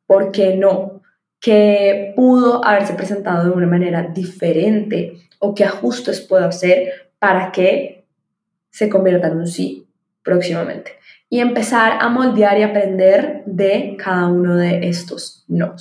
¿por 0.09 0.33
qué 0.33 0.57
no? 0.57 1.03
¿Qué 1.41 2.15
pudo 2.17 2.65
haberse 2.65 2.95
presentado 2.95 3.45
de 3.45 3.57
una 3.57 3.69
manera 3.69 4.03
diferente 4.03 5.19
o 5.39 5.55
qué 5.55 5.65
ajustes 5.65 6.21
puedo 6.21 6.47
hacer 6.47 7.13
para 7.21 7.53
que 7.53 8.07
se 8.71 8.89
convierta 8.89 9.29
en 9.29 9.37
un 9.37 9.47
sí 9.47 9.87
próximamente? 10.25 10.95
Y 11.31 11.39
empezar 11.39 11.99
a 12.01 12.09
moldear 12.09 12.59
y 12.59 12.63
aprender 12.63 13.45
de 13.47 13.97
cada 13.97 14.27
uno 14.27 14.57
de 14.57 14.89
estos 14.89 15.45
no. 15.47 15.77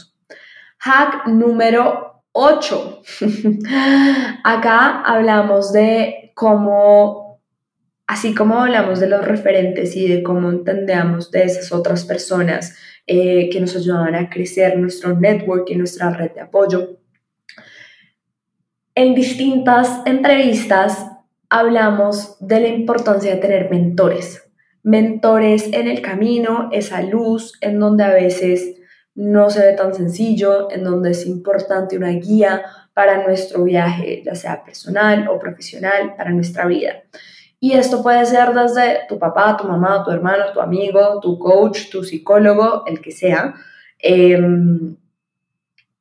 Hack 0.88 1.28
número 1.28 2.23
8. 2.32 3.02
Acá 4.45 5.02
hablamos 5.02 5.73
de 5.73 6.32
cómo, 6.34 7.41
así 8.08 8.34
como 8.34 8.62
hablamos 8.62 9.02
de 9.02 9.10
los 9.10 9.26
referentes 9.26 9.97
y 9.97 10.08
de 10.08 10.23
cómo 10.23 10.50
entendemos 10.50 11.30
de 11.30 11.43
esas 11.43 11.73
otras 11.73 12.06
personas 12.06 12.78
eh, 13.06 13.50
que 13.50 13.60
nos 13.60 13.76
ayudan 13.76 14.15
a 14.15 14.30
crecer 14.30 14.80
nuestro 14.80 15.13
network 15.19 15.69
y 15.69 15.76
nuestra 15.76 16.12
red 16.12 16.32
de 16.32 16.41
apoyo. 16.41 17.00
En 18.95 19.13
distintas 19.13 20.04
entrevistas 20.06 21.06
hablamos 21.50 22.38
de 22.39 22.62
la 22.62 22.67
importancia 22.69 23.36
de 23.36 23.41
tener 23.41 23.69
mentores. 23.69 24.41
Mentores 24.84 25.67
en 25.73 25.89
el 25.89 26.02
camino, 26.02 26.69
esa 26.71 27.02
luz 27.02 27.58
en 27.60 27.78
donde 27.78 28.06
a 28.06 28.13
veces 28.13 28.78
no 29.17 29.49
se 29.49 29.65
ve 29.65 29.73
tan 29.73 29.95
sencillo, 29.95 30.69
en 30.69 30.84
donde 30.84 31.10
es 31.10 31.25
importante 31.25 31.97
una 31.97 32.12
guía 32.12 32.63
para 32.93 33.25
nuestro 33.25 33.63
viaje, 33.63 34.21
ya 34.23 34.36
sea 34.36 34.63
personal 34.63 35.27
o 35.27 35.39
profesional, 35.39 36.15
para 36.15 36.30
nuestra 36.30 36.67
vida. 36.67 37.03
Y 37.60 37.73
esto 37.73 38.03
puede 38.03 38.23
ser 38.27 38.53
desde 38.53 39.08
tu 39.10 39.17
papá, 39.17 39.58
tu 39.58 39.67
mamá, 39.67 40.03
tu 40.06 40.12
hermano, 40.12 40.45
tu 40.53 40.62
amigo, 40.62 41.19
tu 41.19 41.39
coach, 41.39 41.89
tu 41.89 42.03
psicólogo, 42.03 42.84
el 42.86 43.01
que 43.01 43.12
sea. 43.12 43.56
Em, 43.97 44.95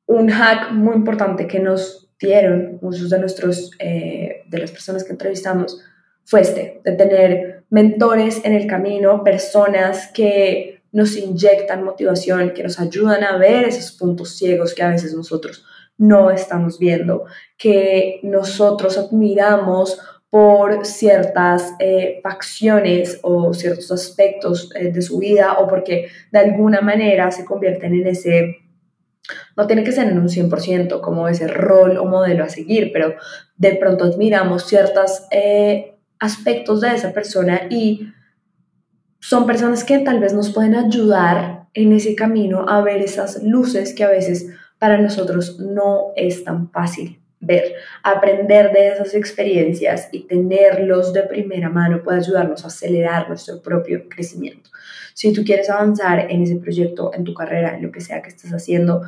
un 0.04 0.28
hack 0.28 0.72
muy 0.72 0.94
importante 0.94 1.46
que 1.46 1.58
nos 1.58 2.10
dieron 2.20 2.78
muchos 2.82 3.08
de 3.08 3.18
nuestros, 3.18 3.70
eh, 3.78 4.42
de 4.46 4.58
las 4.58 4.70
personas 4.70 5.04
que 5.04 5.12
entrevistamos, 5.12 5.82
fue 6.22 6.42
este, 6.42 6.82
de 6.84 6.92
tener 6.92 7.64
mentores 7.70 8.44
en 8.44 8.52
el 8.52 8.66
camino, 8.66 9.24
personas 9.24 10.10
que 10.12 10.75
nos 10.96 11.14
inyectan 11.14 11.84
motivación, 11.84 12.54
que 12.54 12.62
nos 12.62 12.80
ayudan 12.80 13.22
a 13.22 13.36
ver 13.36 13.66
esos 13.66 13.92
puntos 13.92 14.34
ciegos 14.34 14.72
que 14.72 14.82
a 14.82 14.88
veces 14.88 15.14
nosotros 15.14 15.62
no 15.98 16.30
estamos 16.30 16.78
viendo, 16.78 17.26
que 17.58 18.18
nosotros 18.22 18.96
admiramos 18.96 20.00
por 20.30 20.86
ciertas 20.86 21.74
eh, 21.80 22.20
facciones 22.22 23.18
o 23.20 23.52
ciertos 23.52 23.92
aspectos 23.92 24.70
eh, 24.74 24.90
de 24.90 25.02
su 25.02 25.18
vida 25.18 25.58
o 25.58 25.68
porque 25.68 26.08
de 26.32 26.38
alguna 26.38 26.80
manera 26.80 27.30
se 27.30 27.44
convierten 27.44 27.94
en 27.94 28.06
ese, 28.06 28.56
no 29.54 29.66
tiene 29.66 29.84
que 29.84 29.92
ser 29.92 30.08
en 30.08 30.18
un 30.18 30.28
100% 30.28 31.02
como 31.02 31.28
ese 31.28 31.46
rol 31.46 31.98
o 31.98 32.06
modelo 32.06 32.42
a 32.42 32.48
seguir, 32.48 32.90
pero 32.90 33.16
de 33.58 33.74
pronto 33.74 34.06
admiramos 34.06 34.66
ciertos 34.66 35.24
eh, 35.30 35.98
aspectos 36.18 36.80
de 36.80 36.94
esa 36.94 37.12
persona 37.12 37.66
y 37.68 38.14
son 39.20 39.46
personas 39.46 39.84
que 39.84 39.98
tal 39.98 40.20
vez 40.20 40.32
nos 40.32 40.52
pueden 40.52 40.74
ayudar 40.74 41.66
en 41.74 41.92
ese 41.92 42.14
camino 42.14 42.68
a 42.68 42.80
ver 42.82 43.02
esas 43.02 43.42
luces 43.42 43.94
que 43.94 44.04
a 44.04 44.08
veces 44.08 44.48
para 44.78 44.98
nosotros 44.98 45.58
no 45.58 46.12
es 46.16 46.44
tan 46.44 46.70
fácil 46.70 47.20
ver. 47.40 47.74
Aprender 48.02 48.72
de 48.72 48.88
esas 48.88 49.14
experiencias 49.14 50.08
y 50.12 50.20
tenerlos 50.20 51.12
de 51.12 51.22
primera 51.22 51.68
mano 51.68 52.02
puede 52.02 52.18
ayudarnos 52.18 52.64
a 52.64 52.68
acelerar 52.68 53.28
nuestro 53.28 53.60
propio 53.60 54.08
crecimiento. 54.08 54.70
Si 55.14 55.32
tú 55.32 55.44
quieres 55.44 55.70
avanzar 55.70 56.30
en 56.30 56.42
ese 56.42 56.56
proyecto, 56.56 57.12
en 57.14 57.24
tu 57.24 57.34
carrera, 57.34 57.76
en 57.76 57.82
lo 57.82 57.92
que 57.92 58.00
sea 58.00 58.22
que 58.22 58.28
estés 58.28 58.52
haciendo, 58.52 59.02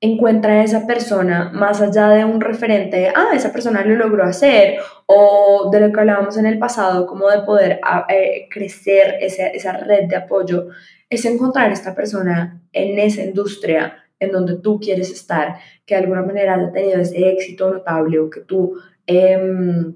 encuentra 0.00 0.54
a 0.54 0.64
esa 0.64 0.86
persona 0.86 1.50
más 1.52 1.80
allá 1.82 2.08
de 2.08 2.24
un 2.24 2.40
referente 2.40 3.12
ah, 3.14 3.32
esa 3.34 3.52
persona 3.52 3.84
lo 3.84 3.96
logró 3.96 4.24
hacer, 4.24 4.78
o 5.06 5.68
de 5.70 5.80
lo 5.80 5.92
que 5.92 6.00
hablábamos 6.00 6.36
en 6.38 6.46
el 6.46 6.58
pasado, 6.58 7.06
como 7.06 7.28
de 7.28 7.42
poder 7.42 7.80
ah, 7.82 8.06
eh, 8.08 8.48
crecer 8.50 9.16
esa, 9.20 9.48
esa 9.48 9.72
red 9.72 10.08
de 10.08 10.16
apoyo, 10.16 10.68
es 11.08 11.24
encontrar 11.24 11.70
a 11.70 11.72
esta 11.72 11.94
persona 11.94 12.62
en 12.72 12.98
esa 12.98 13.22
industria 13.22 13.96
en 14.18 14.32
donde 14.32 14.58
tú 14.58 14.78
quieres 14.78 15.10
estar, 15.10 15.56
que 15.84 15.94
de 15.94 16.02
alguna 16.02 16.22
manera 16.22 16.54
haya 16.54 16.72
tenido 16.72 17.00
ese 17.00 17.30
éxito 17.30 17.70
notable 17.70 18.18
o 18.18 18.30
que 18.30 18.40
tú, 18.40 18.74
eh, 19.06 19.92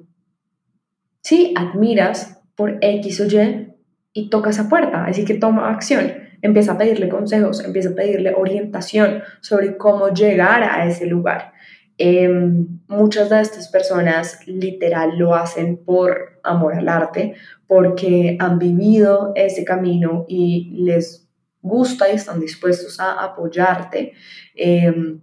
sí, 1.22 1.54
admiras 1.56 2.42
por 2.54 2.78
X 2.80 3.20
o 3.20 3.26
Y 3.26 3.74
y 4.12 4.30
toca 4.30 4.50
esa 4.50 4.68
puerta, 4.68 5.04
así 5.04 5.24
que 5.24 5.34
toma 5.34 5.70
acción, 5.70 6.23
empieza 6.44 6.72
a 6.72 6.78
pedirle 6.78 7.08
consejos, 7.08 7.64
empieza 7.64 7.88
a 7.88 7.94
pedirle 7.94 8.34
orientación 8.36 9.22
sobre 9.40 9.78
cómo 9.78 10.10
llegar 10.10 10.62
a 10.62 10.86
ese 10.86 11.06
lugar. 11.06 11.54
Em, 11.96 12.80
muchas 12.86 13.30
de 13.30 13.40
estas 13.40 13.68
personas 13.68 14.46
literal 14.46 15.16
lo 15.16 15.34
hacen 15.34 15.78
por 15.78 16.38
amor 16.42 16.74
al 16.74 16.90
arte, 16.90 17.34
porque 17.66 18.36
han 18.38 18.58
vivido 18.58 19.32
ese 19.34 19.64
camino 19.64 20.26
y 20.28 20.84
les 20.84 21.26
gusta 21.62 22.12
y 22.12 22.16
están 22.16 22.40
dispuestos 22.40 23.00
a 23.00 23.24
apoyarte. 23.24 24.12
Em, 24.54 25.22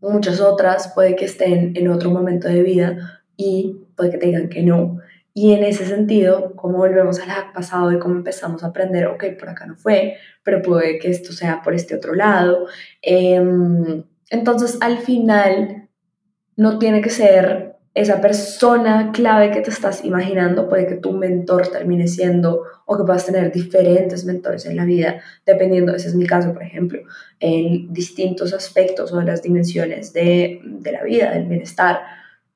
muchas 0.00 0.40
otras 0.40 0.92
puede 0.94 1.14
que 1.14 1.26
estén 1.26 1.76
en 1.76 1.88
otro 1.88 2.10
momento 2.10 2.48
de 2.48 2.62
vida 2.62 3.22
y 3.36 3.76
puede 3.94 4.12
que 4.12 4.18
te 4.18 4.26
digan 4.26 4.48
que 4.48 4.62
no. 4.62 4.98
Y 5.34 5.52
en 5.54 5.64
ese 5.64 5.86
sentido, 5.86 6.54
como 6.56 6.78
volvemos 6.78 7.18
al 7.20 7.30
hack 7.30 7.54
pasado 7.54 7.90
y 7.90 7.98
cómo 7.98 8.16
empezamos 8.16 8.62
a 8.62 8.68
aprender, 8.68 9.06
ok, 9.06 9.24
por 9.38 9.48
acá 9.48 9.66
no 9.66 9.76
fue, 9.76 10.16
pero 10.42 10.60
puede 10.60 10.98
que 10.98 11.08
esto 11.08 11.32
sea 11.32 11.62
por 11.62 11.74
este 11.74 11.94
otro 11.94 12.14
lado. 12.14 12.66
Em, 13.00 14.04
entonces, 14.30 14.76
al 14.80 14.98
final, 14.98 15.88
no 16.56 16.78
tiene 16.78 17.00
que 17.00 17.10
ser 17.10 17.76
esa 17.94 18.20
persona 18.22 19.10
clave 19.12 19.50
que 19.50 19.60
te 19.60 19.70
estás 19.70 20.04
imaginando, 20.04 20.68
puede 20.68 20.86
que 20.86 20.96
tu 20.96 21.12
mentor 21.12 21.68
termine 21.68 22.08
siendo 22.08 22.62
o 22.86 22.96
que 22.96 23.04
puedas 23.04 23.26
tener 23.26 23.52
diferentes 23.52 24.24
mentores 24.24 24.64
en 24.64 24.76
la 24.76 24.86
vida, 24.86 25.20
dependiendo, 25.44 25.94
ese 25.94 26.08
es 26.08 26.14
mi 26.14 26.26
caso, 26.26 26.54
por 26.54 26.62
ejemplo, 26.62 27.00
en 27.38 27.92
distintos 27.92 28.54
aspectos 28.54 29.12
o 29.12 29.18
de 29.18 29.26
las 29.26 29.42
dimensiones 29.42 30.12
de, 30.14 30.60
de 30.64 30.92
la 30.92 31.02
vida, 31.02 31.32
del 31.32 31.46
bienestar 31.46 32.00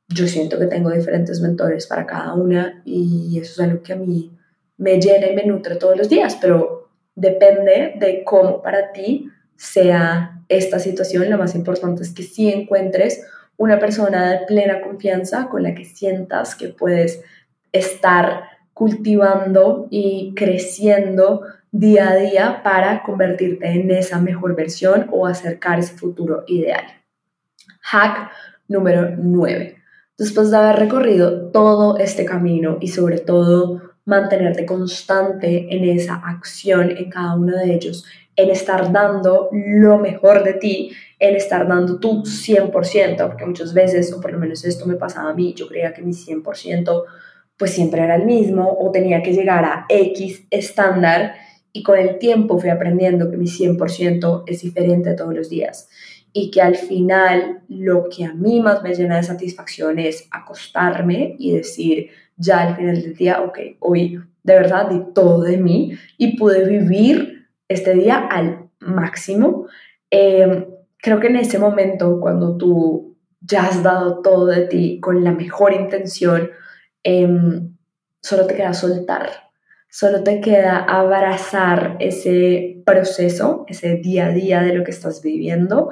yo 0.09 0.26
siento 0.26 0.59
que 0.59 0.66
tengo 0.66 0.90
diferentes 0.90 1.40
mentores 1.40 1.86
para 1.86 2.07
cada 2.07 2.34
una 2.34 2.82
y 2.84 3.38
eso 3.40 3.52
es 3.52 3.68
algo 3.68 3.82
que 3.82 3.92
a 3.92 3.96
mí 3.96 4.32
me 4.78 5.00
llena 5.00 5.26
y 5.28 5.34
me 5.34 5.44
nutre 5.44 5.76
todos 5.76 5.96
los 5.96 6.09
días, 6.09 6.38
pero 6.40 6.90
depende 7.14 7.94
de 7.98 8.22
cómo 8.24 8.62
para 8.62 8.92
ti 8.92 9.30
sea 9.57 10.42
esta 10.48 10.78
situación. 10.78 11.28
Lo 11.30 11.38
más 11.38 11.54
importante 11.54 12.02
es 12.02 12.12
que 12.12 12.22
sí 12.22 12.52
encuentres 12.52 13.26
una 13.57 13.78
persona 13.78 14.30
de 14.30 14.46
plena 14.46 14.82
confianza 14.82 15.48
con 15.48 15.62
la 15.62 15.74
que 15.74 15.84
sientas 15.84 16.54
que 16.54 16.68
puedes 16.68 17.22
estar 17.72 18.44
cultivando 18.74 19.88
y 19.90 20.34
creciendo 20.36 21.42
día 21.72 22.11
a 22.11 22.16
día 22.16 22.62
para 22.62 23.02
convertirte 23.02 23.66
en 23.66 23.90
esa 23.90 24.20
mejor 24.20 24.54
versión 24.54 25.09
o 25.11 25.26
acercar 25.26 25.78
ese 25.78 25.94
futuro 25.94 26.44
ideal. 26.46 26.84
Hack 27.80 28.30
número 28.68 29.11
9 29.16 29.76
después 30.19 30.51
de 30.51 30.57
haber 30.57 30.77
recorrido 30.77 31.51
todo 31.51 31.99
este 31.99 32.25
camino 32.25 32.79
y 32.81 32.89
sobre 32.89 33.19
todo 33.19 33.83
mantenerte 34.05 34.64
constante 34.64 35.67
en 35.71 35.85
esa 35.85 36.14
acción 36.14 36.91
en 36.91 37.11
cada 37.11 37.35
uno 37.35 37.57
de 37.57 37.75
ellos, 37.75 38.05
en 38.37 38.51
estar 38.51 38.93
dando 38.93 39.49
lo 39.53 39.99
mejor 39.99 40.45
de 40.45 40.55
ti, 40.55 40.93
en 41.19 41.35
estar 41.35 41.67
dando 41.67 41.99
tu 41.99 42.23
100%, 42.23 43.27
porque 43.27 43.47
muchas 43.47 43.75
veces, 43.75 44.12
o 44.12 44.21
por 44.21 44.33
lo 44.33 44.39
menos 44.39 44.64
esto 44.64 44.87
me 44.87 44.95
pasaba 44.95 45.31
a 45.31 45.35
mí, 45.35 45.55
yo 45.55 45.67
creía 45.67 45.93
que 45.93 46.03
mi 46.03 46.12
100% 46.12 47.05
pues 47.59 47.71
siempre 47.73 48.03
era 48.03 48.17
el 48.17 48.27
mismo 48.27 48.77
o 48.79 48.91
tenía 48.91 49.23
que 49.23 49.33
llegar 49.33 49.64
a 49.64 49.87
X 49.89 50.47
estándar 50.51 51.35
y 51.73 51.83
con 51.83 51.99
el 51.99 52.19
tiempo 52.19 52.59
fui 52.59 52.71
aprendiendo 52.71 53.31
que 53.31 53.39
mi 53.39 53.47
100% 53.47 54.45
es 54.47 54.61
diferente 54.61 55.14
todos 55.14 55.35
los 55.35 55.49
días 55.49 55.89
y 56.39 56.51
que 56.51 56.61
al 56.61 56.76
final 56.76 57.62
lo 57.66 58.11
que 58.11 58.26
a 58.26 58.34
mí 58.34 58.61
más 58.61 58.82
me 58.82 58.95
llena 58.95 59.16
de 59.16 59.22
satisfacción 59.22 59.99
es 59.99 60.28
acostarme 60.30 61.34
y 61.39 61.53
decir 61.53 62.11
ya 62.37 62.61
al 62.61 62.76
final 62.76 63.01
del 63.01 63.14
día, 63.14 63.41
ok, 63.41 63.59
hoy 63.80 64.20
de 64.43 64.55
verdad 64.55 64.91
di 64.91 65.01
todo 65.14 65.41
de 65.45 65.57
mí 65.57 65.97
y 66.18 66.37
pude 66.37 66.68
vivir 66.68 67.47
este 67.68 67.95
día 67.95 68.18
al 68.18 68.68
máximo. 68.80 69.66
Em, 70.11 70.66
creo 70.99 71.20
que 71.20 71.28
en 71.28 71.37
ese 71.37 71.59
momento, 71.59 72.20
cuando 72.20 72.59
tú 72.59 73.16
ya 73.41 73.68
has 73.68 73.82
dado 73.82 74.20
todo 74.20 74.45
de 74.45 74.66
ti 74.66 75.01
con 75.01 75.24
la 75.24 75.32
mejor 75.32 75.72
intención, 75.72 76.51
em, 77.03 77.74
solo 78.20 78.47
te 78.47 78.57
queda 78.57 78.74
soltar, 78.74 79.45
solo 79.97 80.22
te 80.22 80.42
queda 80.42 80.80
abrazar 80.80 81.97
ese 82.01 82.82
proceso, 82.84 83.64
ese 83.66 83.94
día 83.94 84.26
a 84.26 84.30
día 84.30 84.61
de 84.61 84.74
lo 84.74 84.84
que 84.84 84.90
estás 84.90 85.22
viviendo 85.22 85.88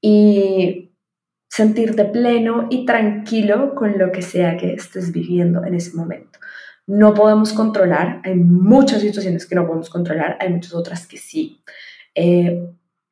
y 0.00 0.92
sentirte 1.48 2.04
pleno 2.04 2.68
y 2.70 2.86
tranquilo 2.86 3.74
con 3.74 3.98
lo 3.98 4.12
que 4.12 4.22
sea 4.22 4.56
que 4.56 4.74
estés 4.74 5.10
viviendo 5.10 5.64
en 5.64 5.74
ese 5.74 5.96
momento. 5.96 6.38
No 6.86 7.12
podemos 7.12 7.52
controlar, 7.52 8.20
hay 8.22 8.36
muchas 8.36 9.00
situaciones 9.00 9.46
que 9.46 9.56
no 9.56 9.66
podemos 9.66 9.90
controlar, 9.90 10.36
hay 10.38 10.50
muchas 10.50 10.72
otras 10.72 11.08
que 11.08 11.16
sí, 11.16 11.60
eh, 12.14 12.68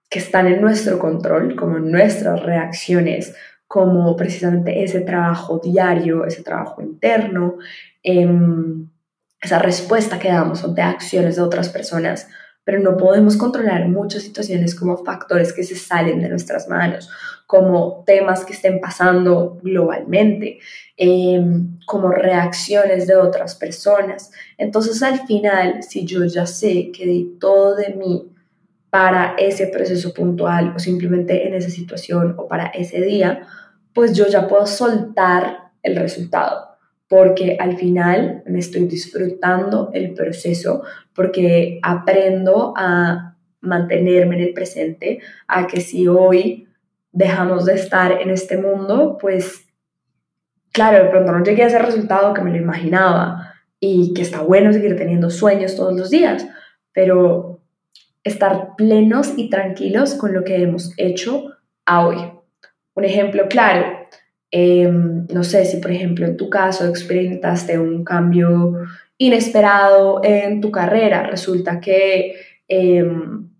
que 0.08 0.20
están 0.20 0.46
en 0.46 0.60
nuestro 0.60 1.00
control, 1.00 1.56
como 1.56 1.80
nuestras 1.80 2.40
reacciones, 2.44 3.34
como 3.66 4.14
precisamente 4.14 4.84
ese 4.84 5.00
trabajo 5.00 5.58
diario, 5.58 6.24
ese 6.24 6.44
trabajo 6.44 6.80
interno, 6.80 7.56
em, 8.04 8.88
esa 9.40 9.58
respuesta 9.58 10.18
que 10.18 10.28
damos 10.28 10.64
ante 10.64 10.82
acciones 10.82 11.36
de 11.36 11.42
otras 11.42 11.68
personas 11.68 12.28
pero 12.68 12.82
no 12.82 12.98
podemos 12.98 13.38
controlar 13.38 13.88
muchas 13.88 14.24
situaciones 14.24 14.74
como 14.74 14.98
factores 14.98 15.54
que 15.54 15.64
se 15.64 15.74
salen 15.74 16.20
de 16.20 16.28
nuestras 16.28 16.68
manos, 16.68 17.08
como 17.46 18.04
temas 18.04 18.44
que 18.44 18.52
estén 18.52 18.78
pasando 18.78 19.58
globalmente, 19.62 20.58
em, 20.94 21.78
como 21.86 22.10
reacciones 22.10 23.06
de 23.06 23.16
otras 23.16 23.54
personas. 23.54 24.30
Entonces 24.58 25.02
al 25.02 25.26
final, 25.26 25.82
si 25.82 26.04
yo 26.04 26.26
ya 26.26 26.44
sé 26.44 26.92
que 26.92 27.06
di 27.06 27.38
todo 27.40 27.74
de 27.74 27.94
mí 27.94 28.30
para 28.90 29.34
ese 29.38 29.68
proceso 29.68 30.12
puntual 30.12 30.74
o 30.76 30.78
simplemente 30.78 31.48
en 31.48 31.54
esa 31.54 31.70
situación 31.70 32.34
o 32.36 32.48
para 32.48 32.66
ese 32.66 33.00
día, 33.00 33.46
pues 33.94 34.12
yo 34.12 34.26
ya 34.26 34.46
puedo 34.46 34.66
soltar 34.66 35.70
el 35.82 35.96
resultado 35.96 36.67
porque 37.08 37.56
al 37.58 37.76
final 37.76 38.42
me 38.46 38.58
estoy 38.58 38.86
disfrutando 38.86 39.90
el 39.94 40.12
proceso, 40.12 40.82
porque 41.14 41.80
aprendo 41.82 42.74
a 42.76 43.36
mantenerme 43.60 44.36
en 44.36 44.42
el 44.42 44.54
presente, 44.54 45.20
a 45.46 45.66
que 45.66 45.80
si 45.80 46.06
hoy 46.06 46.68
dejamos 47.10 47.64
de 47.64 47.74
estar 47.74 48.12
en 48.20 48.30
este 48.30 48.58
mundo, 48.58 49.16
pues 49.20 49.66
claro, 50.70 51.02
de 51.02 51.10
pronto 51.10 51.32
no 51.32 51.42
llegué 51.42 51.64
a 51.64 51.66
ese 51.68 51.78
resultado 51.78 52.34
que 52.34 52.42
me 52.42 52.50
lo 52.50 52.58
imaginaba 52.58 53.54
y 53.80 54.12
que 54.14 54.22
está 54.22 54.42
bueno 54.42 54.72
seguir 54.72 54.96
teniendo 54.96 55.30
sueños 55.30 55.76
todos 55.76 55.96
los 55.96 56.10
días, 56.10 56.46
pero 56.92 57.62
estar 58.22 58.76
plenos 58.76 59.32
y 59.36 59.48
tranquilos 59.48 60.14
con 60.14 60.34
lo 60.34 60.44
que 60.44 60.62
hemos 60.62 60.92
hecho 60.98 61.52
a 61.86 62.06
hoy. 62.06 62.18
Un 62.94 63.04
ejemplo 63.04 63.48
claro, 63.48 63.97
Em, 64.50 65.26
no 65.28 65.44
sé 65.44 65.64
si, 65.66 65.76
por 65.78 65.90
ejemplo, 65.90 66.26
en 66.26 66.36
tu 66.36 66.48
caso 66.48 66.86
experimentaste 66.86 67.78
un 67.78 68.02
cambio 68.02 68.74
inesperado 69.18 70.22
en 70.24 70.60
tu 70.60 70.70
carrera, 70.70 71.24
resulta 71.24 71.80
que, 71.80 72.34
em, 72.68 73.50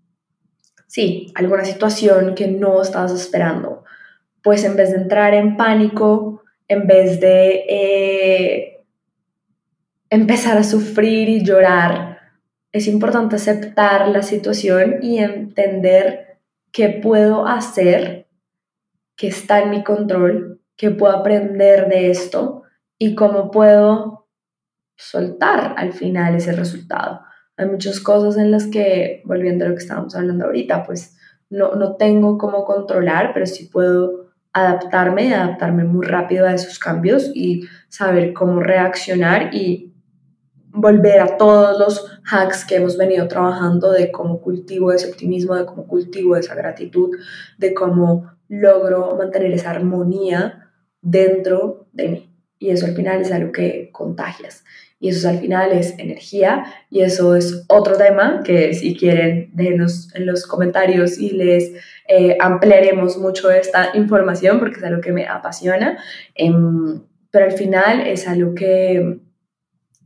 sí, 0.87 1.31
alguna 1.35 1.65
situación 1.65 2.33
que 2.35 2.47
no 2.47 2.81
estabas 2.81 3.11
esperando, 3.11 3.83
pues 4.41 4.63
en 4.63 4.75
vez 4.75 4.91
de 4.91 4.97
entrar 4.97 5.33
en 5.33 5.57
pánico, 5.57 6.43
en 6.67 6.87
vez 6.87 7.19
de 7.19 7.65
eh, 7.69 8.83
empezar 10.09 10.57
a 10.57 10.63
sufrir 10.63 11.29
y 11.29 11.43
llorar, 11.43 12.19
es 12.71 12.87
importante 12.87 13.35
aceptar 13.35 14.07
la 14.09 14.23
situación 14.23 14.97
y 15.01 15.19
entender 15.19 16.39
qué 16.71 16.89
puedo 16.89 17.47
hacer, 17.47 18.27
que 19.15 19.27
está 19.27 19.61
en 19.61 19.71
mi 19.71 19.83
control 19.83 20.58
qué 20.79 20.91
puedo 20.91 21.13
aprender 21.13 21.89
de 21.89 22.09
esto 22.09 22.63
y 22.97 23.13
cómo 23.13 23.51
puedo 23.51 24.29
soltar 24.95 25.75
al 25.77 25.91
final 25.91 26.35
ese 26.35 26.53
resultado. 26.53 27.19
Hay 27.57 27.65
muchas 27.65 27.99
cosas 27.99 28.37
en 28.37 28.49
las 28.49 28.65
que, 28.67 29.21
volviendo 29.25 29.65
a 29.65 29.67
lo 29.67 29.75
que 29.75 29.81
estábamos 29.81 30.15
hablando 30.15 30.45
ahorita, 30.45 30.85
pues 30.85 31.17
no, 31.49 31.75
no 31.75 31.97
tengo 31.97 32.37
cómo 32.37 32.63
controlar, 32.63 33.31
pero 33.33 33.45
sí 33.45 33.65
puedo 33.65 34.31
adaptarme 34.53 35.25
y 35.25 35.33
adaptarme 35.33 35.83
muy 35.83 36.05
rápido 36.05 36.47
a 36.47 36.53
esos 36.53 36.79
cambios 36.79 37.29
y 37.35 37.67
saber 37.89 38.31
cómo 38.31 38.61
reaccionar 38.61 39.53
y 39.53 39.93
volver 40.71 41.19
a 41.19 41.35
todos 41.35 41.77
los 41.77 42.21
hacks 42.31 42.63
que 42.63 42.77
hemos 42.77 42.95
venido 42.95 43.27
trabajando 43.27 43.91
de 43.91 44.13
cómo 44.13 44.39
cultivo 44.39 44.93
ese 44.93 45.09
optimismo, 45.09 45.55
de 45.55 45.65
cómo 45.65 45.87
cultivo 45.87 46.37
esa 46.37 46.55
gratitud, 46.55 47.09
de 47.57 47.73
cómo 47.73 48.31
logro 48.47 49.17
mantener 49.17 49.51
esa 49.51 49.71
armonía 49.71 50.67
dentro 51.01 51.87
de 51.93 52.07
mí. 52.09 52.29
Y 52.59 52.69
eso 52.71 52.85
al 52.85 52.95
final 52.95 53.21
es 53.21 53.31
algo 53.31 53.51
que 53.51 53.89
contagias. 53.91 54.63
Y 54.99 55.09
eso 55.09 55.29
al 55.29 55.39
final 55.39 55.71
es 55.71 55.97
energía. 55.97 56.65
Y 56.89 57.01
eso 57.01 57.35
es 57.35 57.63
otro 57.67 57.97
tema 57.97 58.41
que 58.43 58.73
si 58.73 58.95
quieren 58.95 59.49
déjenos 59.53 60.13
en 60.13 60.25
los 60.25 60.45
comentarios 60.45 61.17
y 61.17 61.31
les 61.31 61.71
eh, 62.07 62.37
ampliaremos 62.39 63.17
mucho 63.17 63.49
esta 63.49 63.91
información 63.93 64.59
porque 64.59 64.77
es 64.77 64.83
algo 64.83 65.01
que 65.01 65.13
me 65.13 65.27
apasiona. 65.27 65.97
Em, 66.35 67.01
pero 67.31 67.45
al 67.45 67.53
final 67.53 68.01
es 68.07 68.27
algo 68.27 68.53
que 68.55 69.19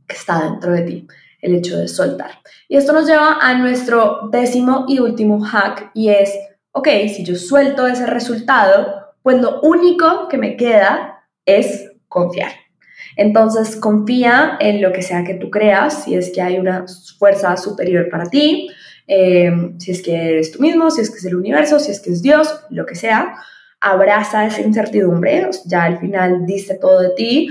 que 0.06 0.16
está 0.16 0.42
dentro 0.50 0.72
de 0.72 0.82
ti, 0.82 1.08
el 1.40 1.54
hecho 1.54 1.78
de 1.78 1.88
soltar. 1.88 2.30
Y 2.68 2.76
esto 2.76 2.92
nos 2.92 3.06
lleva 3.06 3.38
a 3.40 3.54
nuestro 3.54 4.28
décimo 4.30 4.84
y 4.88 4.98
último 4.98 5.40
hack 5.40 5.90
y 5.94 6.08
es, 6.10 6.32
ok, 6.72 6.88
si 7.08 7.24
yo 7.24 7.36
suelto 7.36 7.86
ese 7.86 8.06
resultado, 8.06 9.03
pues 9.24 9.40
lo 9.40 9.62
único 9.62 10.28
que 10.28 10.36
me 10.36 10.54
queda 10.54 11.24
es 11.46 11.90
confiar. 12.08 12.52
Entonces 13.16 13.76
confía 13.76 14.58
en 14.60 14.82
lo 14.82 14.92
que 14.92 15.00
sea 15.00 15.24
que 15.24 15.34
tú 15.34 15.50
creas, 15.50 16.04
si 16.04 16.14
es 16.14 16.30
que 16.30 16.42
hay 16.42 16.58
una 16.58 16.84
fuerza 17.18 17.56
superior 17.56 18.10
para 18.10 18.26
ti, 18.26 18.68
eh, 19.06 19.50
si 19.78 19.92
es 19.92 20.02
que 20.02 20.14
eres 20.14 20.52
tú 20.52 20.60
mismo, 20.60 20.90
si 20.90 21.00
es 21.00 21.10
que 21.10 21.16
es 21.16 21.24
el 21.24 21.36
universo, 21.36 21.80
si 21.80 21.90
es 21.90 22.00
que 22.00 22.10
es 22.10 22.20
Dios, 22.20 22.54
lo 22.68 22.84
que 22.84 22.96
sea, 22.96 23.34
abraza 23.80 24.44
esa 24.44 24.60
incertidumbre, 24.60 25.48
ya 25.64 25.84
al 25.84 25.98
final 25.98 26.44
diste 26.44 26.74
todo 26.74 27.00
de 27.00 27.10
ti, 27.16 27.48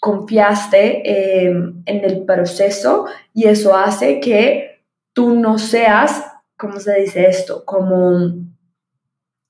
confiaste 0.00 1.02
eh, 1.08 1.50
en 1.86 2.04
el 2.04 2.24
proceso 2.24 3.06
y 3.32 3.44
eso 3.44 3.76
hace 3.76 4.18
que 4.18 4.82
tú 5.12 5.36
no 5.36 5.58
seas, 5.58 6.24
¿cómo 6.56 6.80
se 6.80 7.00
dice 7.00 7.28
esto? 7.28 7.64
Como 7.64 8.34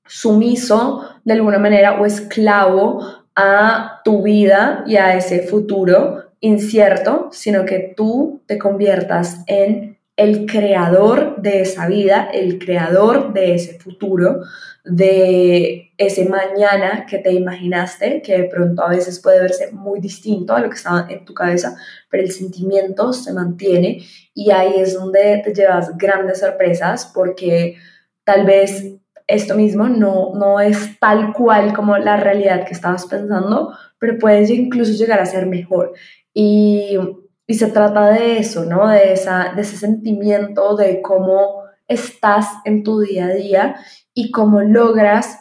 sumiso 0.06 1.02
de 1.24 1.34
alguna 1.34 1.58
manera 1.58 2.00
o 2.00 2.06
esclavo 2.06 3.00
a 3.34 4.00
tu 4.04 4.22
vida 4.22 4.84
y 4.86 4.96
a 4.96 5.16
ese 5.16 5.42
futuro 5.42 6.24
incierto, 6.40 7.28
sino 7.32 7.64
que 7.64 7.94
tú 7.96 8.42
te 8.46 8.58
conviertas 8.58 9.42
en 9.46 9.98
el 10.16 10.46
creador 10.46 11.42
de 11.42 11.60
esa 11.60 11.86
vida, 11.86 12.28
el 12.32 12.58
creador 12.58 13.34
de 13.34 13.54
ese 13.54 13.78
futuro, 13.78 14.40
de 14.82 15.92
ese 15.98 16.26
mañana 16.26 17.04
que 17.06 17.18
te 17.18 17.32
imaginaste, 17.32 18.22
que 18.22 18.38
de 18.38 18.44
pronto 18.44 18.82
a 18.82 18.90
veces 18.90 19.20
puede 19.20 19.40
verse 19.40 19.72
muy 19.72 20.00
distinto 20.00 20.54
a 20.54 20.60
lo 20.60 20.70
que 20.70 20.76
estaba 20.76 21.06
en 21.10 21.24
tu 21.26 21.34
cabeza, 21.34 21.76
pero 22.08 22.22
el 22.22 22.30
sentimiento 22.30 23.12
se 23.12 23.32
mantiene 23.34 24.06
y 24.32 24.50
ahí 24.50 24.74
es 24.78 24.94
donde 24.94 25.42
te 25.44 25.52
llevas 25.52 25.96
grandes 25.98 26.40
sorpresas 26.40 27.10
porque 27.12 27.76
tal 28.24 28.46
vez 28.46 28.96
esto 29.26 29.54
mismo 29.54 29.88
no, 29.88 30.34
no 30.34 30.60
es 30.60 30.98
tal 31.00 31.32
cual 31.32 31.74
como 31.74 31.96
la 31.98 32.16
realidad 32.16 32.66
que 32.66 32.72
estabas 32.72 33.06
pensando, 33.06 33.72
pero 33.98 34.18
puedes 34.18 34.50
incluso 34.50 34.92
llegar 34.92 35.20
a 35.20 35.26
ser 35.26 35.46
mejor. 35.46 35.92
Y 36.32 36.98
y 37.46 37.54
se 37.54 37.68
trata 37.68 38.10
de 38.10 38.38
eso, 38.38 38.64
¿no? 38.64 38.88
De, 38.88 39.12
esa, 39.12 39.52
de 39.54 39.62
ese 39.62 39.76
sentimiento 39.76 40.76
de 40.76 41.00
cómo 41.00 41.62
estás 41.86 42.48
en 42.64 42.82
tu 42.82 43.00
día 43.00 43.26
a 43.26 43.34
día 43.34 43.76
y 44.12 44.32
cómo 44.32 44.62
logras 44.62 45.40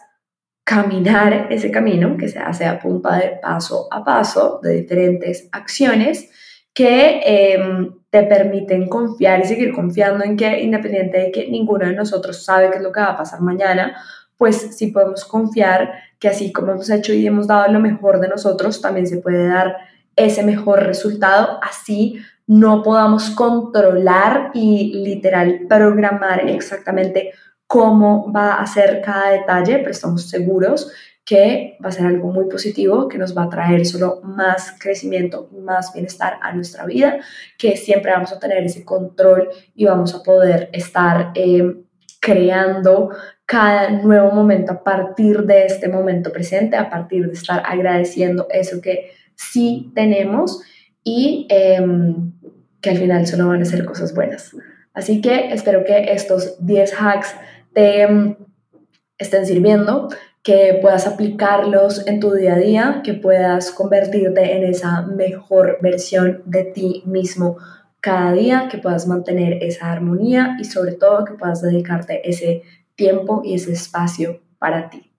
caminar 0.63 1.47
ese 1.51 1.71
camino 1.71 2.17
que 2.17 2.27
se 2.27 2.39
hace 2.39 2.65
a 2.65 2.79
punta 2.79 3.17
de 3.17 3.37
paso 3.41 3.87
a 3.91 4.03
paso 4.03 4.59
de 4.63 4.81
diferentes 4.81 5.47
acciones 5.51 6.29
que 6.75 7.21
em, 7.23 7.95
te 8.09 8.23
permiten 8.23 8.87
confiar 8.89 9.39
y 9.39 9.45
seguir 9.45 9.73
confiando 9.73 10.23
en 10.25 10.35
que 10.35 10.61
independiente 10.61 11.17
de 11.17 11.31
que 11.31 11.47
ninguno 11.49 11.85
de 11.85 11.93
nosotros 11.93 12.43
sabe 12.43 12.69
qué 12.69 12.77
es 12.77 12.83
lo 12.83 12.91
que 12.91 12.99
va 12.99 13.11
a 13.11 13.17
pasar 13.17 13.39
mañana, 13.39 13.95
pues 14.37 14.75
sí 14.77 14.87
podemos 14.87 15.23
confiar 15.23 15.93
que 16.19 16.27
así 16.27 16.51
como 16.51 16.73
hemos 16.73 16.89
hecho 16.89 17.13
y 17.13 17.25
hemos 17.25 17.47
dado 17.47 17.71
lo 17.71 17.79
mejor 17.79 18.19
de 18.19 18.27
nosotros, 18.27 18.81
también 18.81 19.07
se 19.07 19.17
puede 19.17 19.47
dar 19.47 19.77
ese 20.17 20.43
mejor 20.43 20.83
resultado, 20.83 21.59
así 21.61 22.19
no 22.45 22.83
podamos 22.83 23.29
controlar 23.31 24.51
y 24.53 25.01
literal 25.01 25.61
programar 25.69 26.49
exactamente 26.49 27.31
cómo 27.67 28.31
va 28.33 28.55
a 28.55 28.67
ser 28.67 29.01
cada 29.01 29.31
detalle, 29.31 29.77
pero 29.79 29.91
estamos 29.91 30.29
seguros 30.29 30.91
que 31.25 31.77
va 31.83 31.89
a 31.89 31.91
ser 31.91 32.05
algo 32.05 32.31
muy 32.31 32.45
positivo, 32.47 33.07
que 33.07 33.17
nos 33.17 33.35
va 33.35 33.43
a 33.43 33.49
traer 33.49 33.85
solo 33.85 34.21
más 34.23 34.75
crecimiento, 34.79 35.49
más 35.51 35.91
bienestar 35.91 36.37
a 36.41 36.53
nuestra 36.53 36.85
vida, 36.85 37.19
que 37.57 37.75
siempre 37.77 38.11
vamos 38.11 38.31
a 38.31 38.39
tener 38.39 38.63
ese 38.63 38.85
control 38.85 39.49
y 39.73 39.85
vamos 39.85 40.13
a 40.13 40.21
poder 40.21 40.69
estar 40.71 41.31
eh, 41.33 41.83
creando 42.21 43.09
cada 43.45 43.89
nuevo 43.89 44.31
momento 44.31 44.73
a 44.73 44.83
partir 44.83 45.43
de 45.43 45.65
este 45.65 45.87
momento 45.87 46.31
presente, 46.31 46.75
a 46.75 46.89
partir 46.89 47.27
de 47.27 47.33
estar 47.33 47.61
agradeciendo 47.65 48.47
eso 48.51 48.79
que 48.81 49.11
sí 49.35 49.91
tenemos 49.95 50.61
y 51.03 51.47
em, 51.49 52.33
que 52.81 52.91
al 52.91 52.97
final 52.97 53.25
solo 53.25 53.47
van 53.47 53.61
a 53.61 53.65
ser 53.65 53.83
cosas 53.85 54.13
buenas. 54.13 54.55
Así 54.93 55.21
que 55.21 55.53
espero 55.53 55.83
que 55.83 56.11
estos 56.13 56.55
10 56.65 56.93
hacks 56.99 57.35
te 57.73 58.03
em, 58.03 58.35
estén 59.17 59.45
sirviendo, 59.45 60.09
que 60.45 60.77
puedas 60.79 61.07
aplicarlos 61.07 62.05
en 62.05 62.19
tu 62.19 62.31
día 62.31 62.53
a 62.53 62.59
día, 62.59 63.01
que 63.03 63.15
puedas 63.15 63.71
convertirte 63.71 64.55
en 64.55 64.63
esa 64.63 65.01
mejor 65.01 65.79
versión 65.81 66.43
de 66.45 66.65
ti 66.65 67.01
mismo 67.07 67.57
cada 67.99 68.31
día, 68.31 68.67
que 68.69 68.77
puedas 68.77 69.07
mantener 69.07 69.63
esa 69.63 69.91
armonía 69.91 70.55
y 70.59 70.65
sobre 70.65 70.91
todo 70.91 71.25
que 71.25 71.33
puedas 71.33 71.63
dedicarte 71.63 72.29
ese 72.29 72.61
tiempo 72.93 73.41
y 73.43 73.55
ese 73.55 73.71
espacio 73.71 74.39
para 74.59 74.87
ti. 74.91 75.11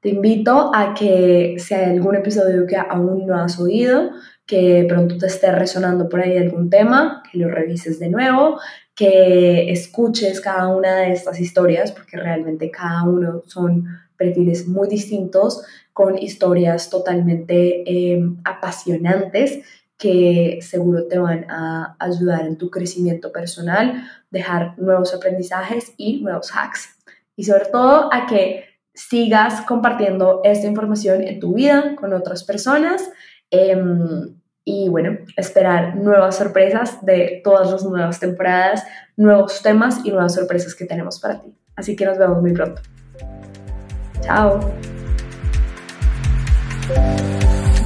Te 0.00 0.10
invito 0.10 0.70
a 0.72 0.94
que 0.94 1.56
si 1.58 1.74
hay 1.74 1.96
algún 1.96 2.14
episodio 2.14 2.64
que 2.64 2.76
aún 2.76 3.26
no 3.26 3.34
has 3.34 3.58
oído, 3.58 4.12
que 4.46 4.86
pronto 4.88 5.18
te 5.18 5.26
esté 5.26 5.50
resonando 5.50 6.08
por 6.08 6.20
ahí 6.20 6.38
algún 6.38 6.70
tema, 6.70 7.24
que 7.32 7.38
lo 7.38 7.48
revises 7.48 7.98
de 7.98 8.10
nuevo, 8.10 8.60
que 8.94 9.72
escuches 9.72 10.40
cada 10.40 10.68
una 10.68 10.98
de 10.98 11.10
estas 11.10 11.40
historias, 11.40 11.90
porque 11.90 12.16
realmente 12.16 12.70
cada 12.70 13.02
uno 13.02 13.42
son 13.46 14.07
perfiles 14.18 14.66
muy 14.66 14.88
distintos, 14.88 15.64
con 15.94 16.18
historias 16.18 16.90
totalmente 16.90 17.82
em, 17.86 18.36
apasionantes 18.44 19.60
que 19.96 20.60
seguro 20.62 21.06
te 21.06 21.18
van 21.18 21.50
a 21.50 21.96
ayudar 21.98 22.46
en 22.46 22.56
tu 22.56 22.70
crecimiento 22.70 23.32
personal, 23.32 24.04
dejar 24.30 24.78
nuevos 24.78 25.14
aprendizajes 25.14 25.92
y 25.96 26.20
nuevos 26.20 26.52
hacks. 26.54 26.96
Y 27.34 27.44
sobre 27.44 27.66
todo 27.66 28.12
a 28.12 28.26
que 28.26 28.64
sigas 28.94 29.62
compartiendo 29.62 30.40
esta 30.44 30.66
información 30.66 31.22
en 31.22 31.40
tu 31.40 31.54
vida 31.54 31.94
con 31.96 32.12
otras 32.12 32.44
personas. 32.44 33.10
Em, 33.50 34.36
y 34.64 34.88
bueno, 34.88 35.18
esperar 35.36 35.96
nuevas 35.96 36.36
sorpresas 36.36 37.04
de 37.04 37.40
todas 37.42 37.70
las 37.70 37.84
nuevas 37.84 38.20
temporadas, 38.20 38.84
nuevos 39.16 39.62
temas 39.62 40.04
y 40.04 40.10
nuevas 40.10 40.34
sorpresas 40.34 40.74
que 40.74 40.84
tenemos 40.84 41.18
para 41.20 41.40
ti. 41.40 41.54
Así 41.74 41.96
que 41.96 42.04
nos 42.04 42.18
vemos 42.18 42.42
muy 42.42 42.52
pronto. 42.52 42.82
Chao. 44.22 44.60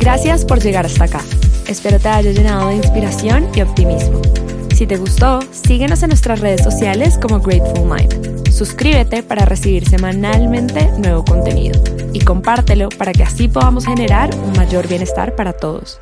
Gracias 0.00 0.44
por 0.44 0.60
llegar 0.60 0.86
hasta 0.86 1.04
acá. 1.04 1.20
Espero 1.66 1.98
te 1.98 2.08
haya 2.08 2.32
llenado 2.32 2.68
de 2.68 2.76
inspiración 2.76 3.48
y 3.54 3.62
optimismo. 3.62 4.20
Si 4.74 4.86
te 4.86 4.96
gustó, 4.96 5.40
síguenos 5.52 6.02
en 6.02 6.08
nuestras 6.08 6.40
redes 6.40 6.62
sociales 6.62 7.18
como 7.18 7.40
Grateful 7.40 7.88
Mind. 7.88 8.50
Suscríbete 8.50 9.22
para 9.22 9.44
recibir 9.44 9.88
semanalmente 9.88 10.90
nuevo 10.98 11.24
contenido 11.24 11.80
y 12.12 12.20
compártelo 12.20 12.88
para 12.90 13.12
que 13.12 13.22
así 13.22 13.48
podamos 13.48 13.86
generar 13.86 14.34
un 14.34 14.52
mayor 14.54 14.88
bienestar 14.88 15.36
para 15.36 15.52
todos. 15.52 16.00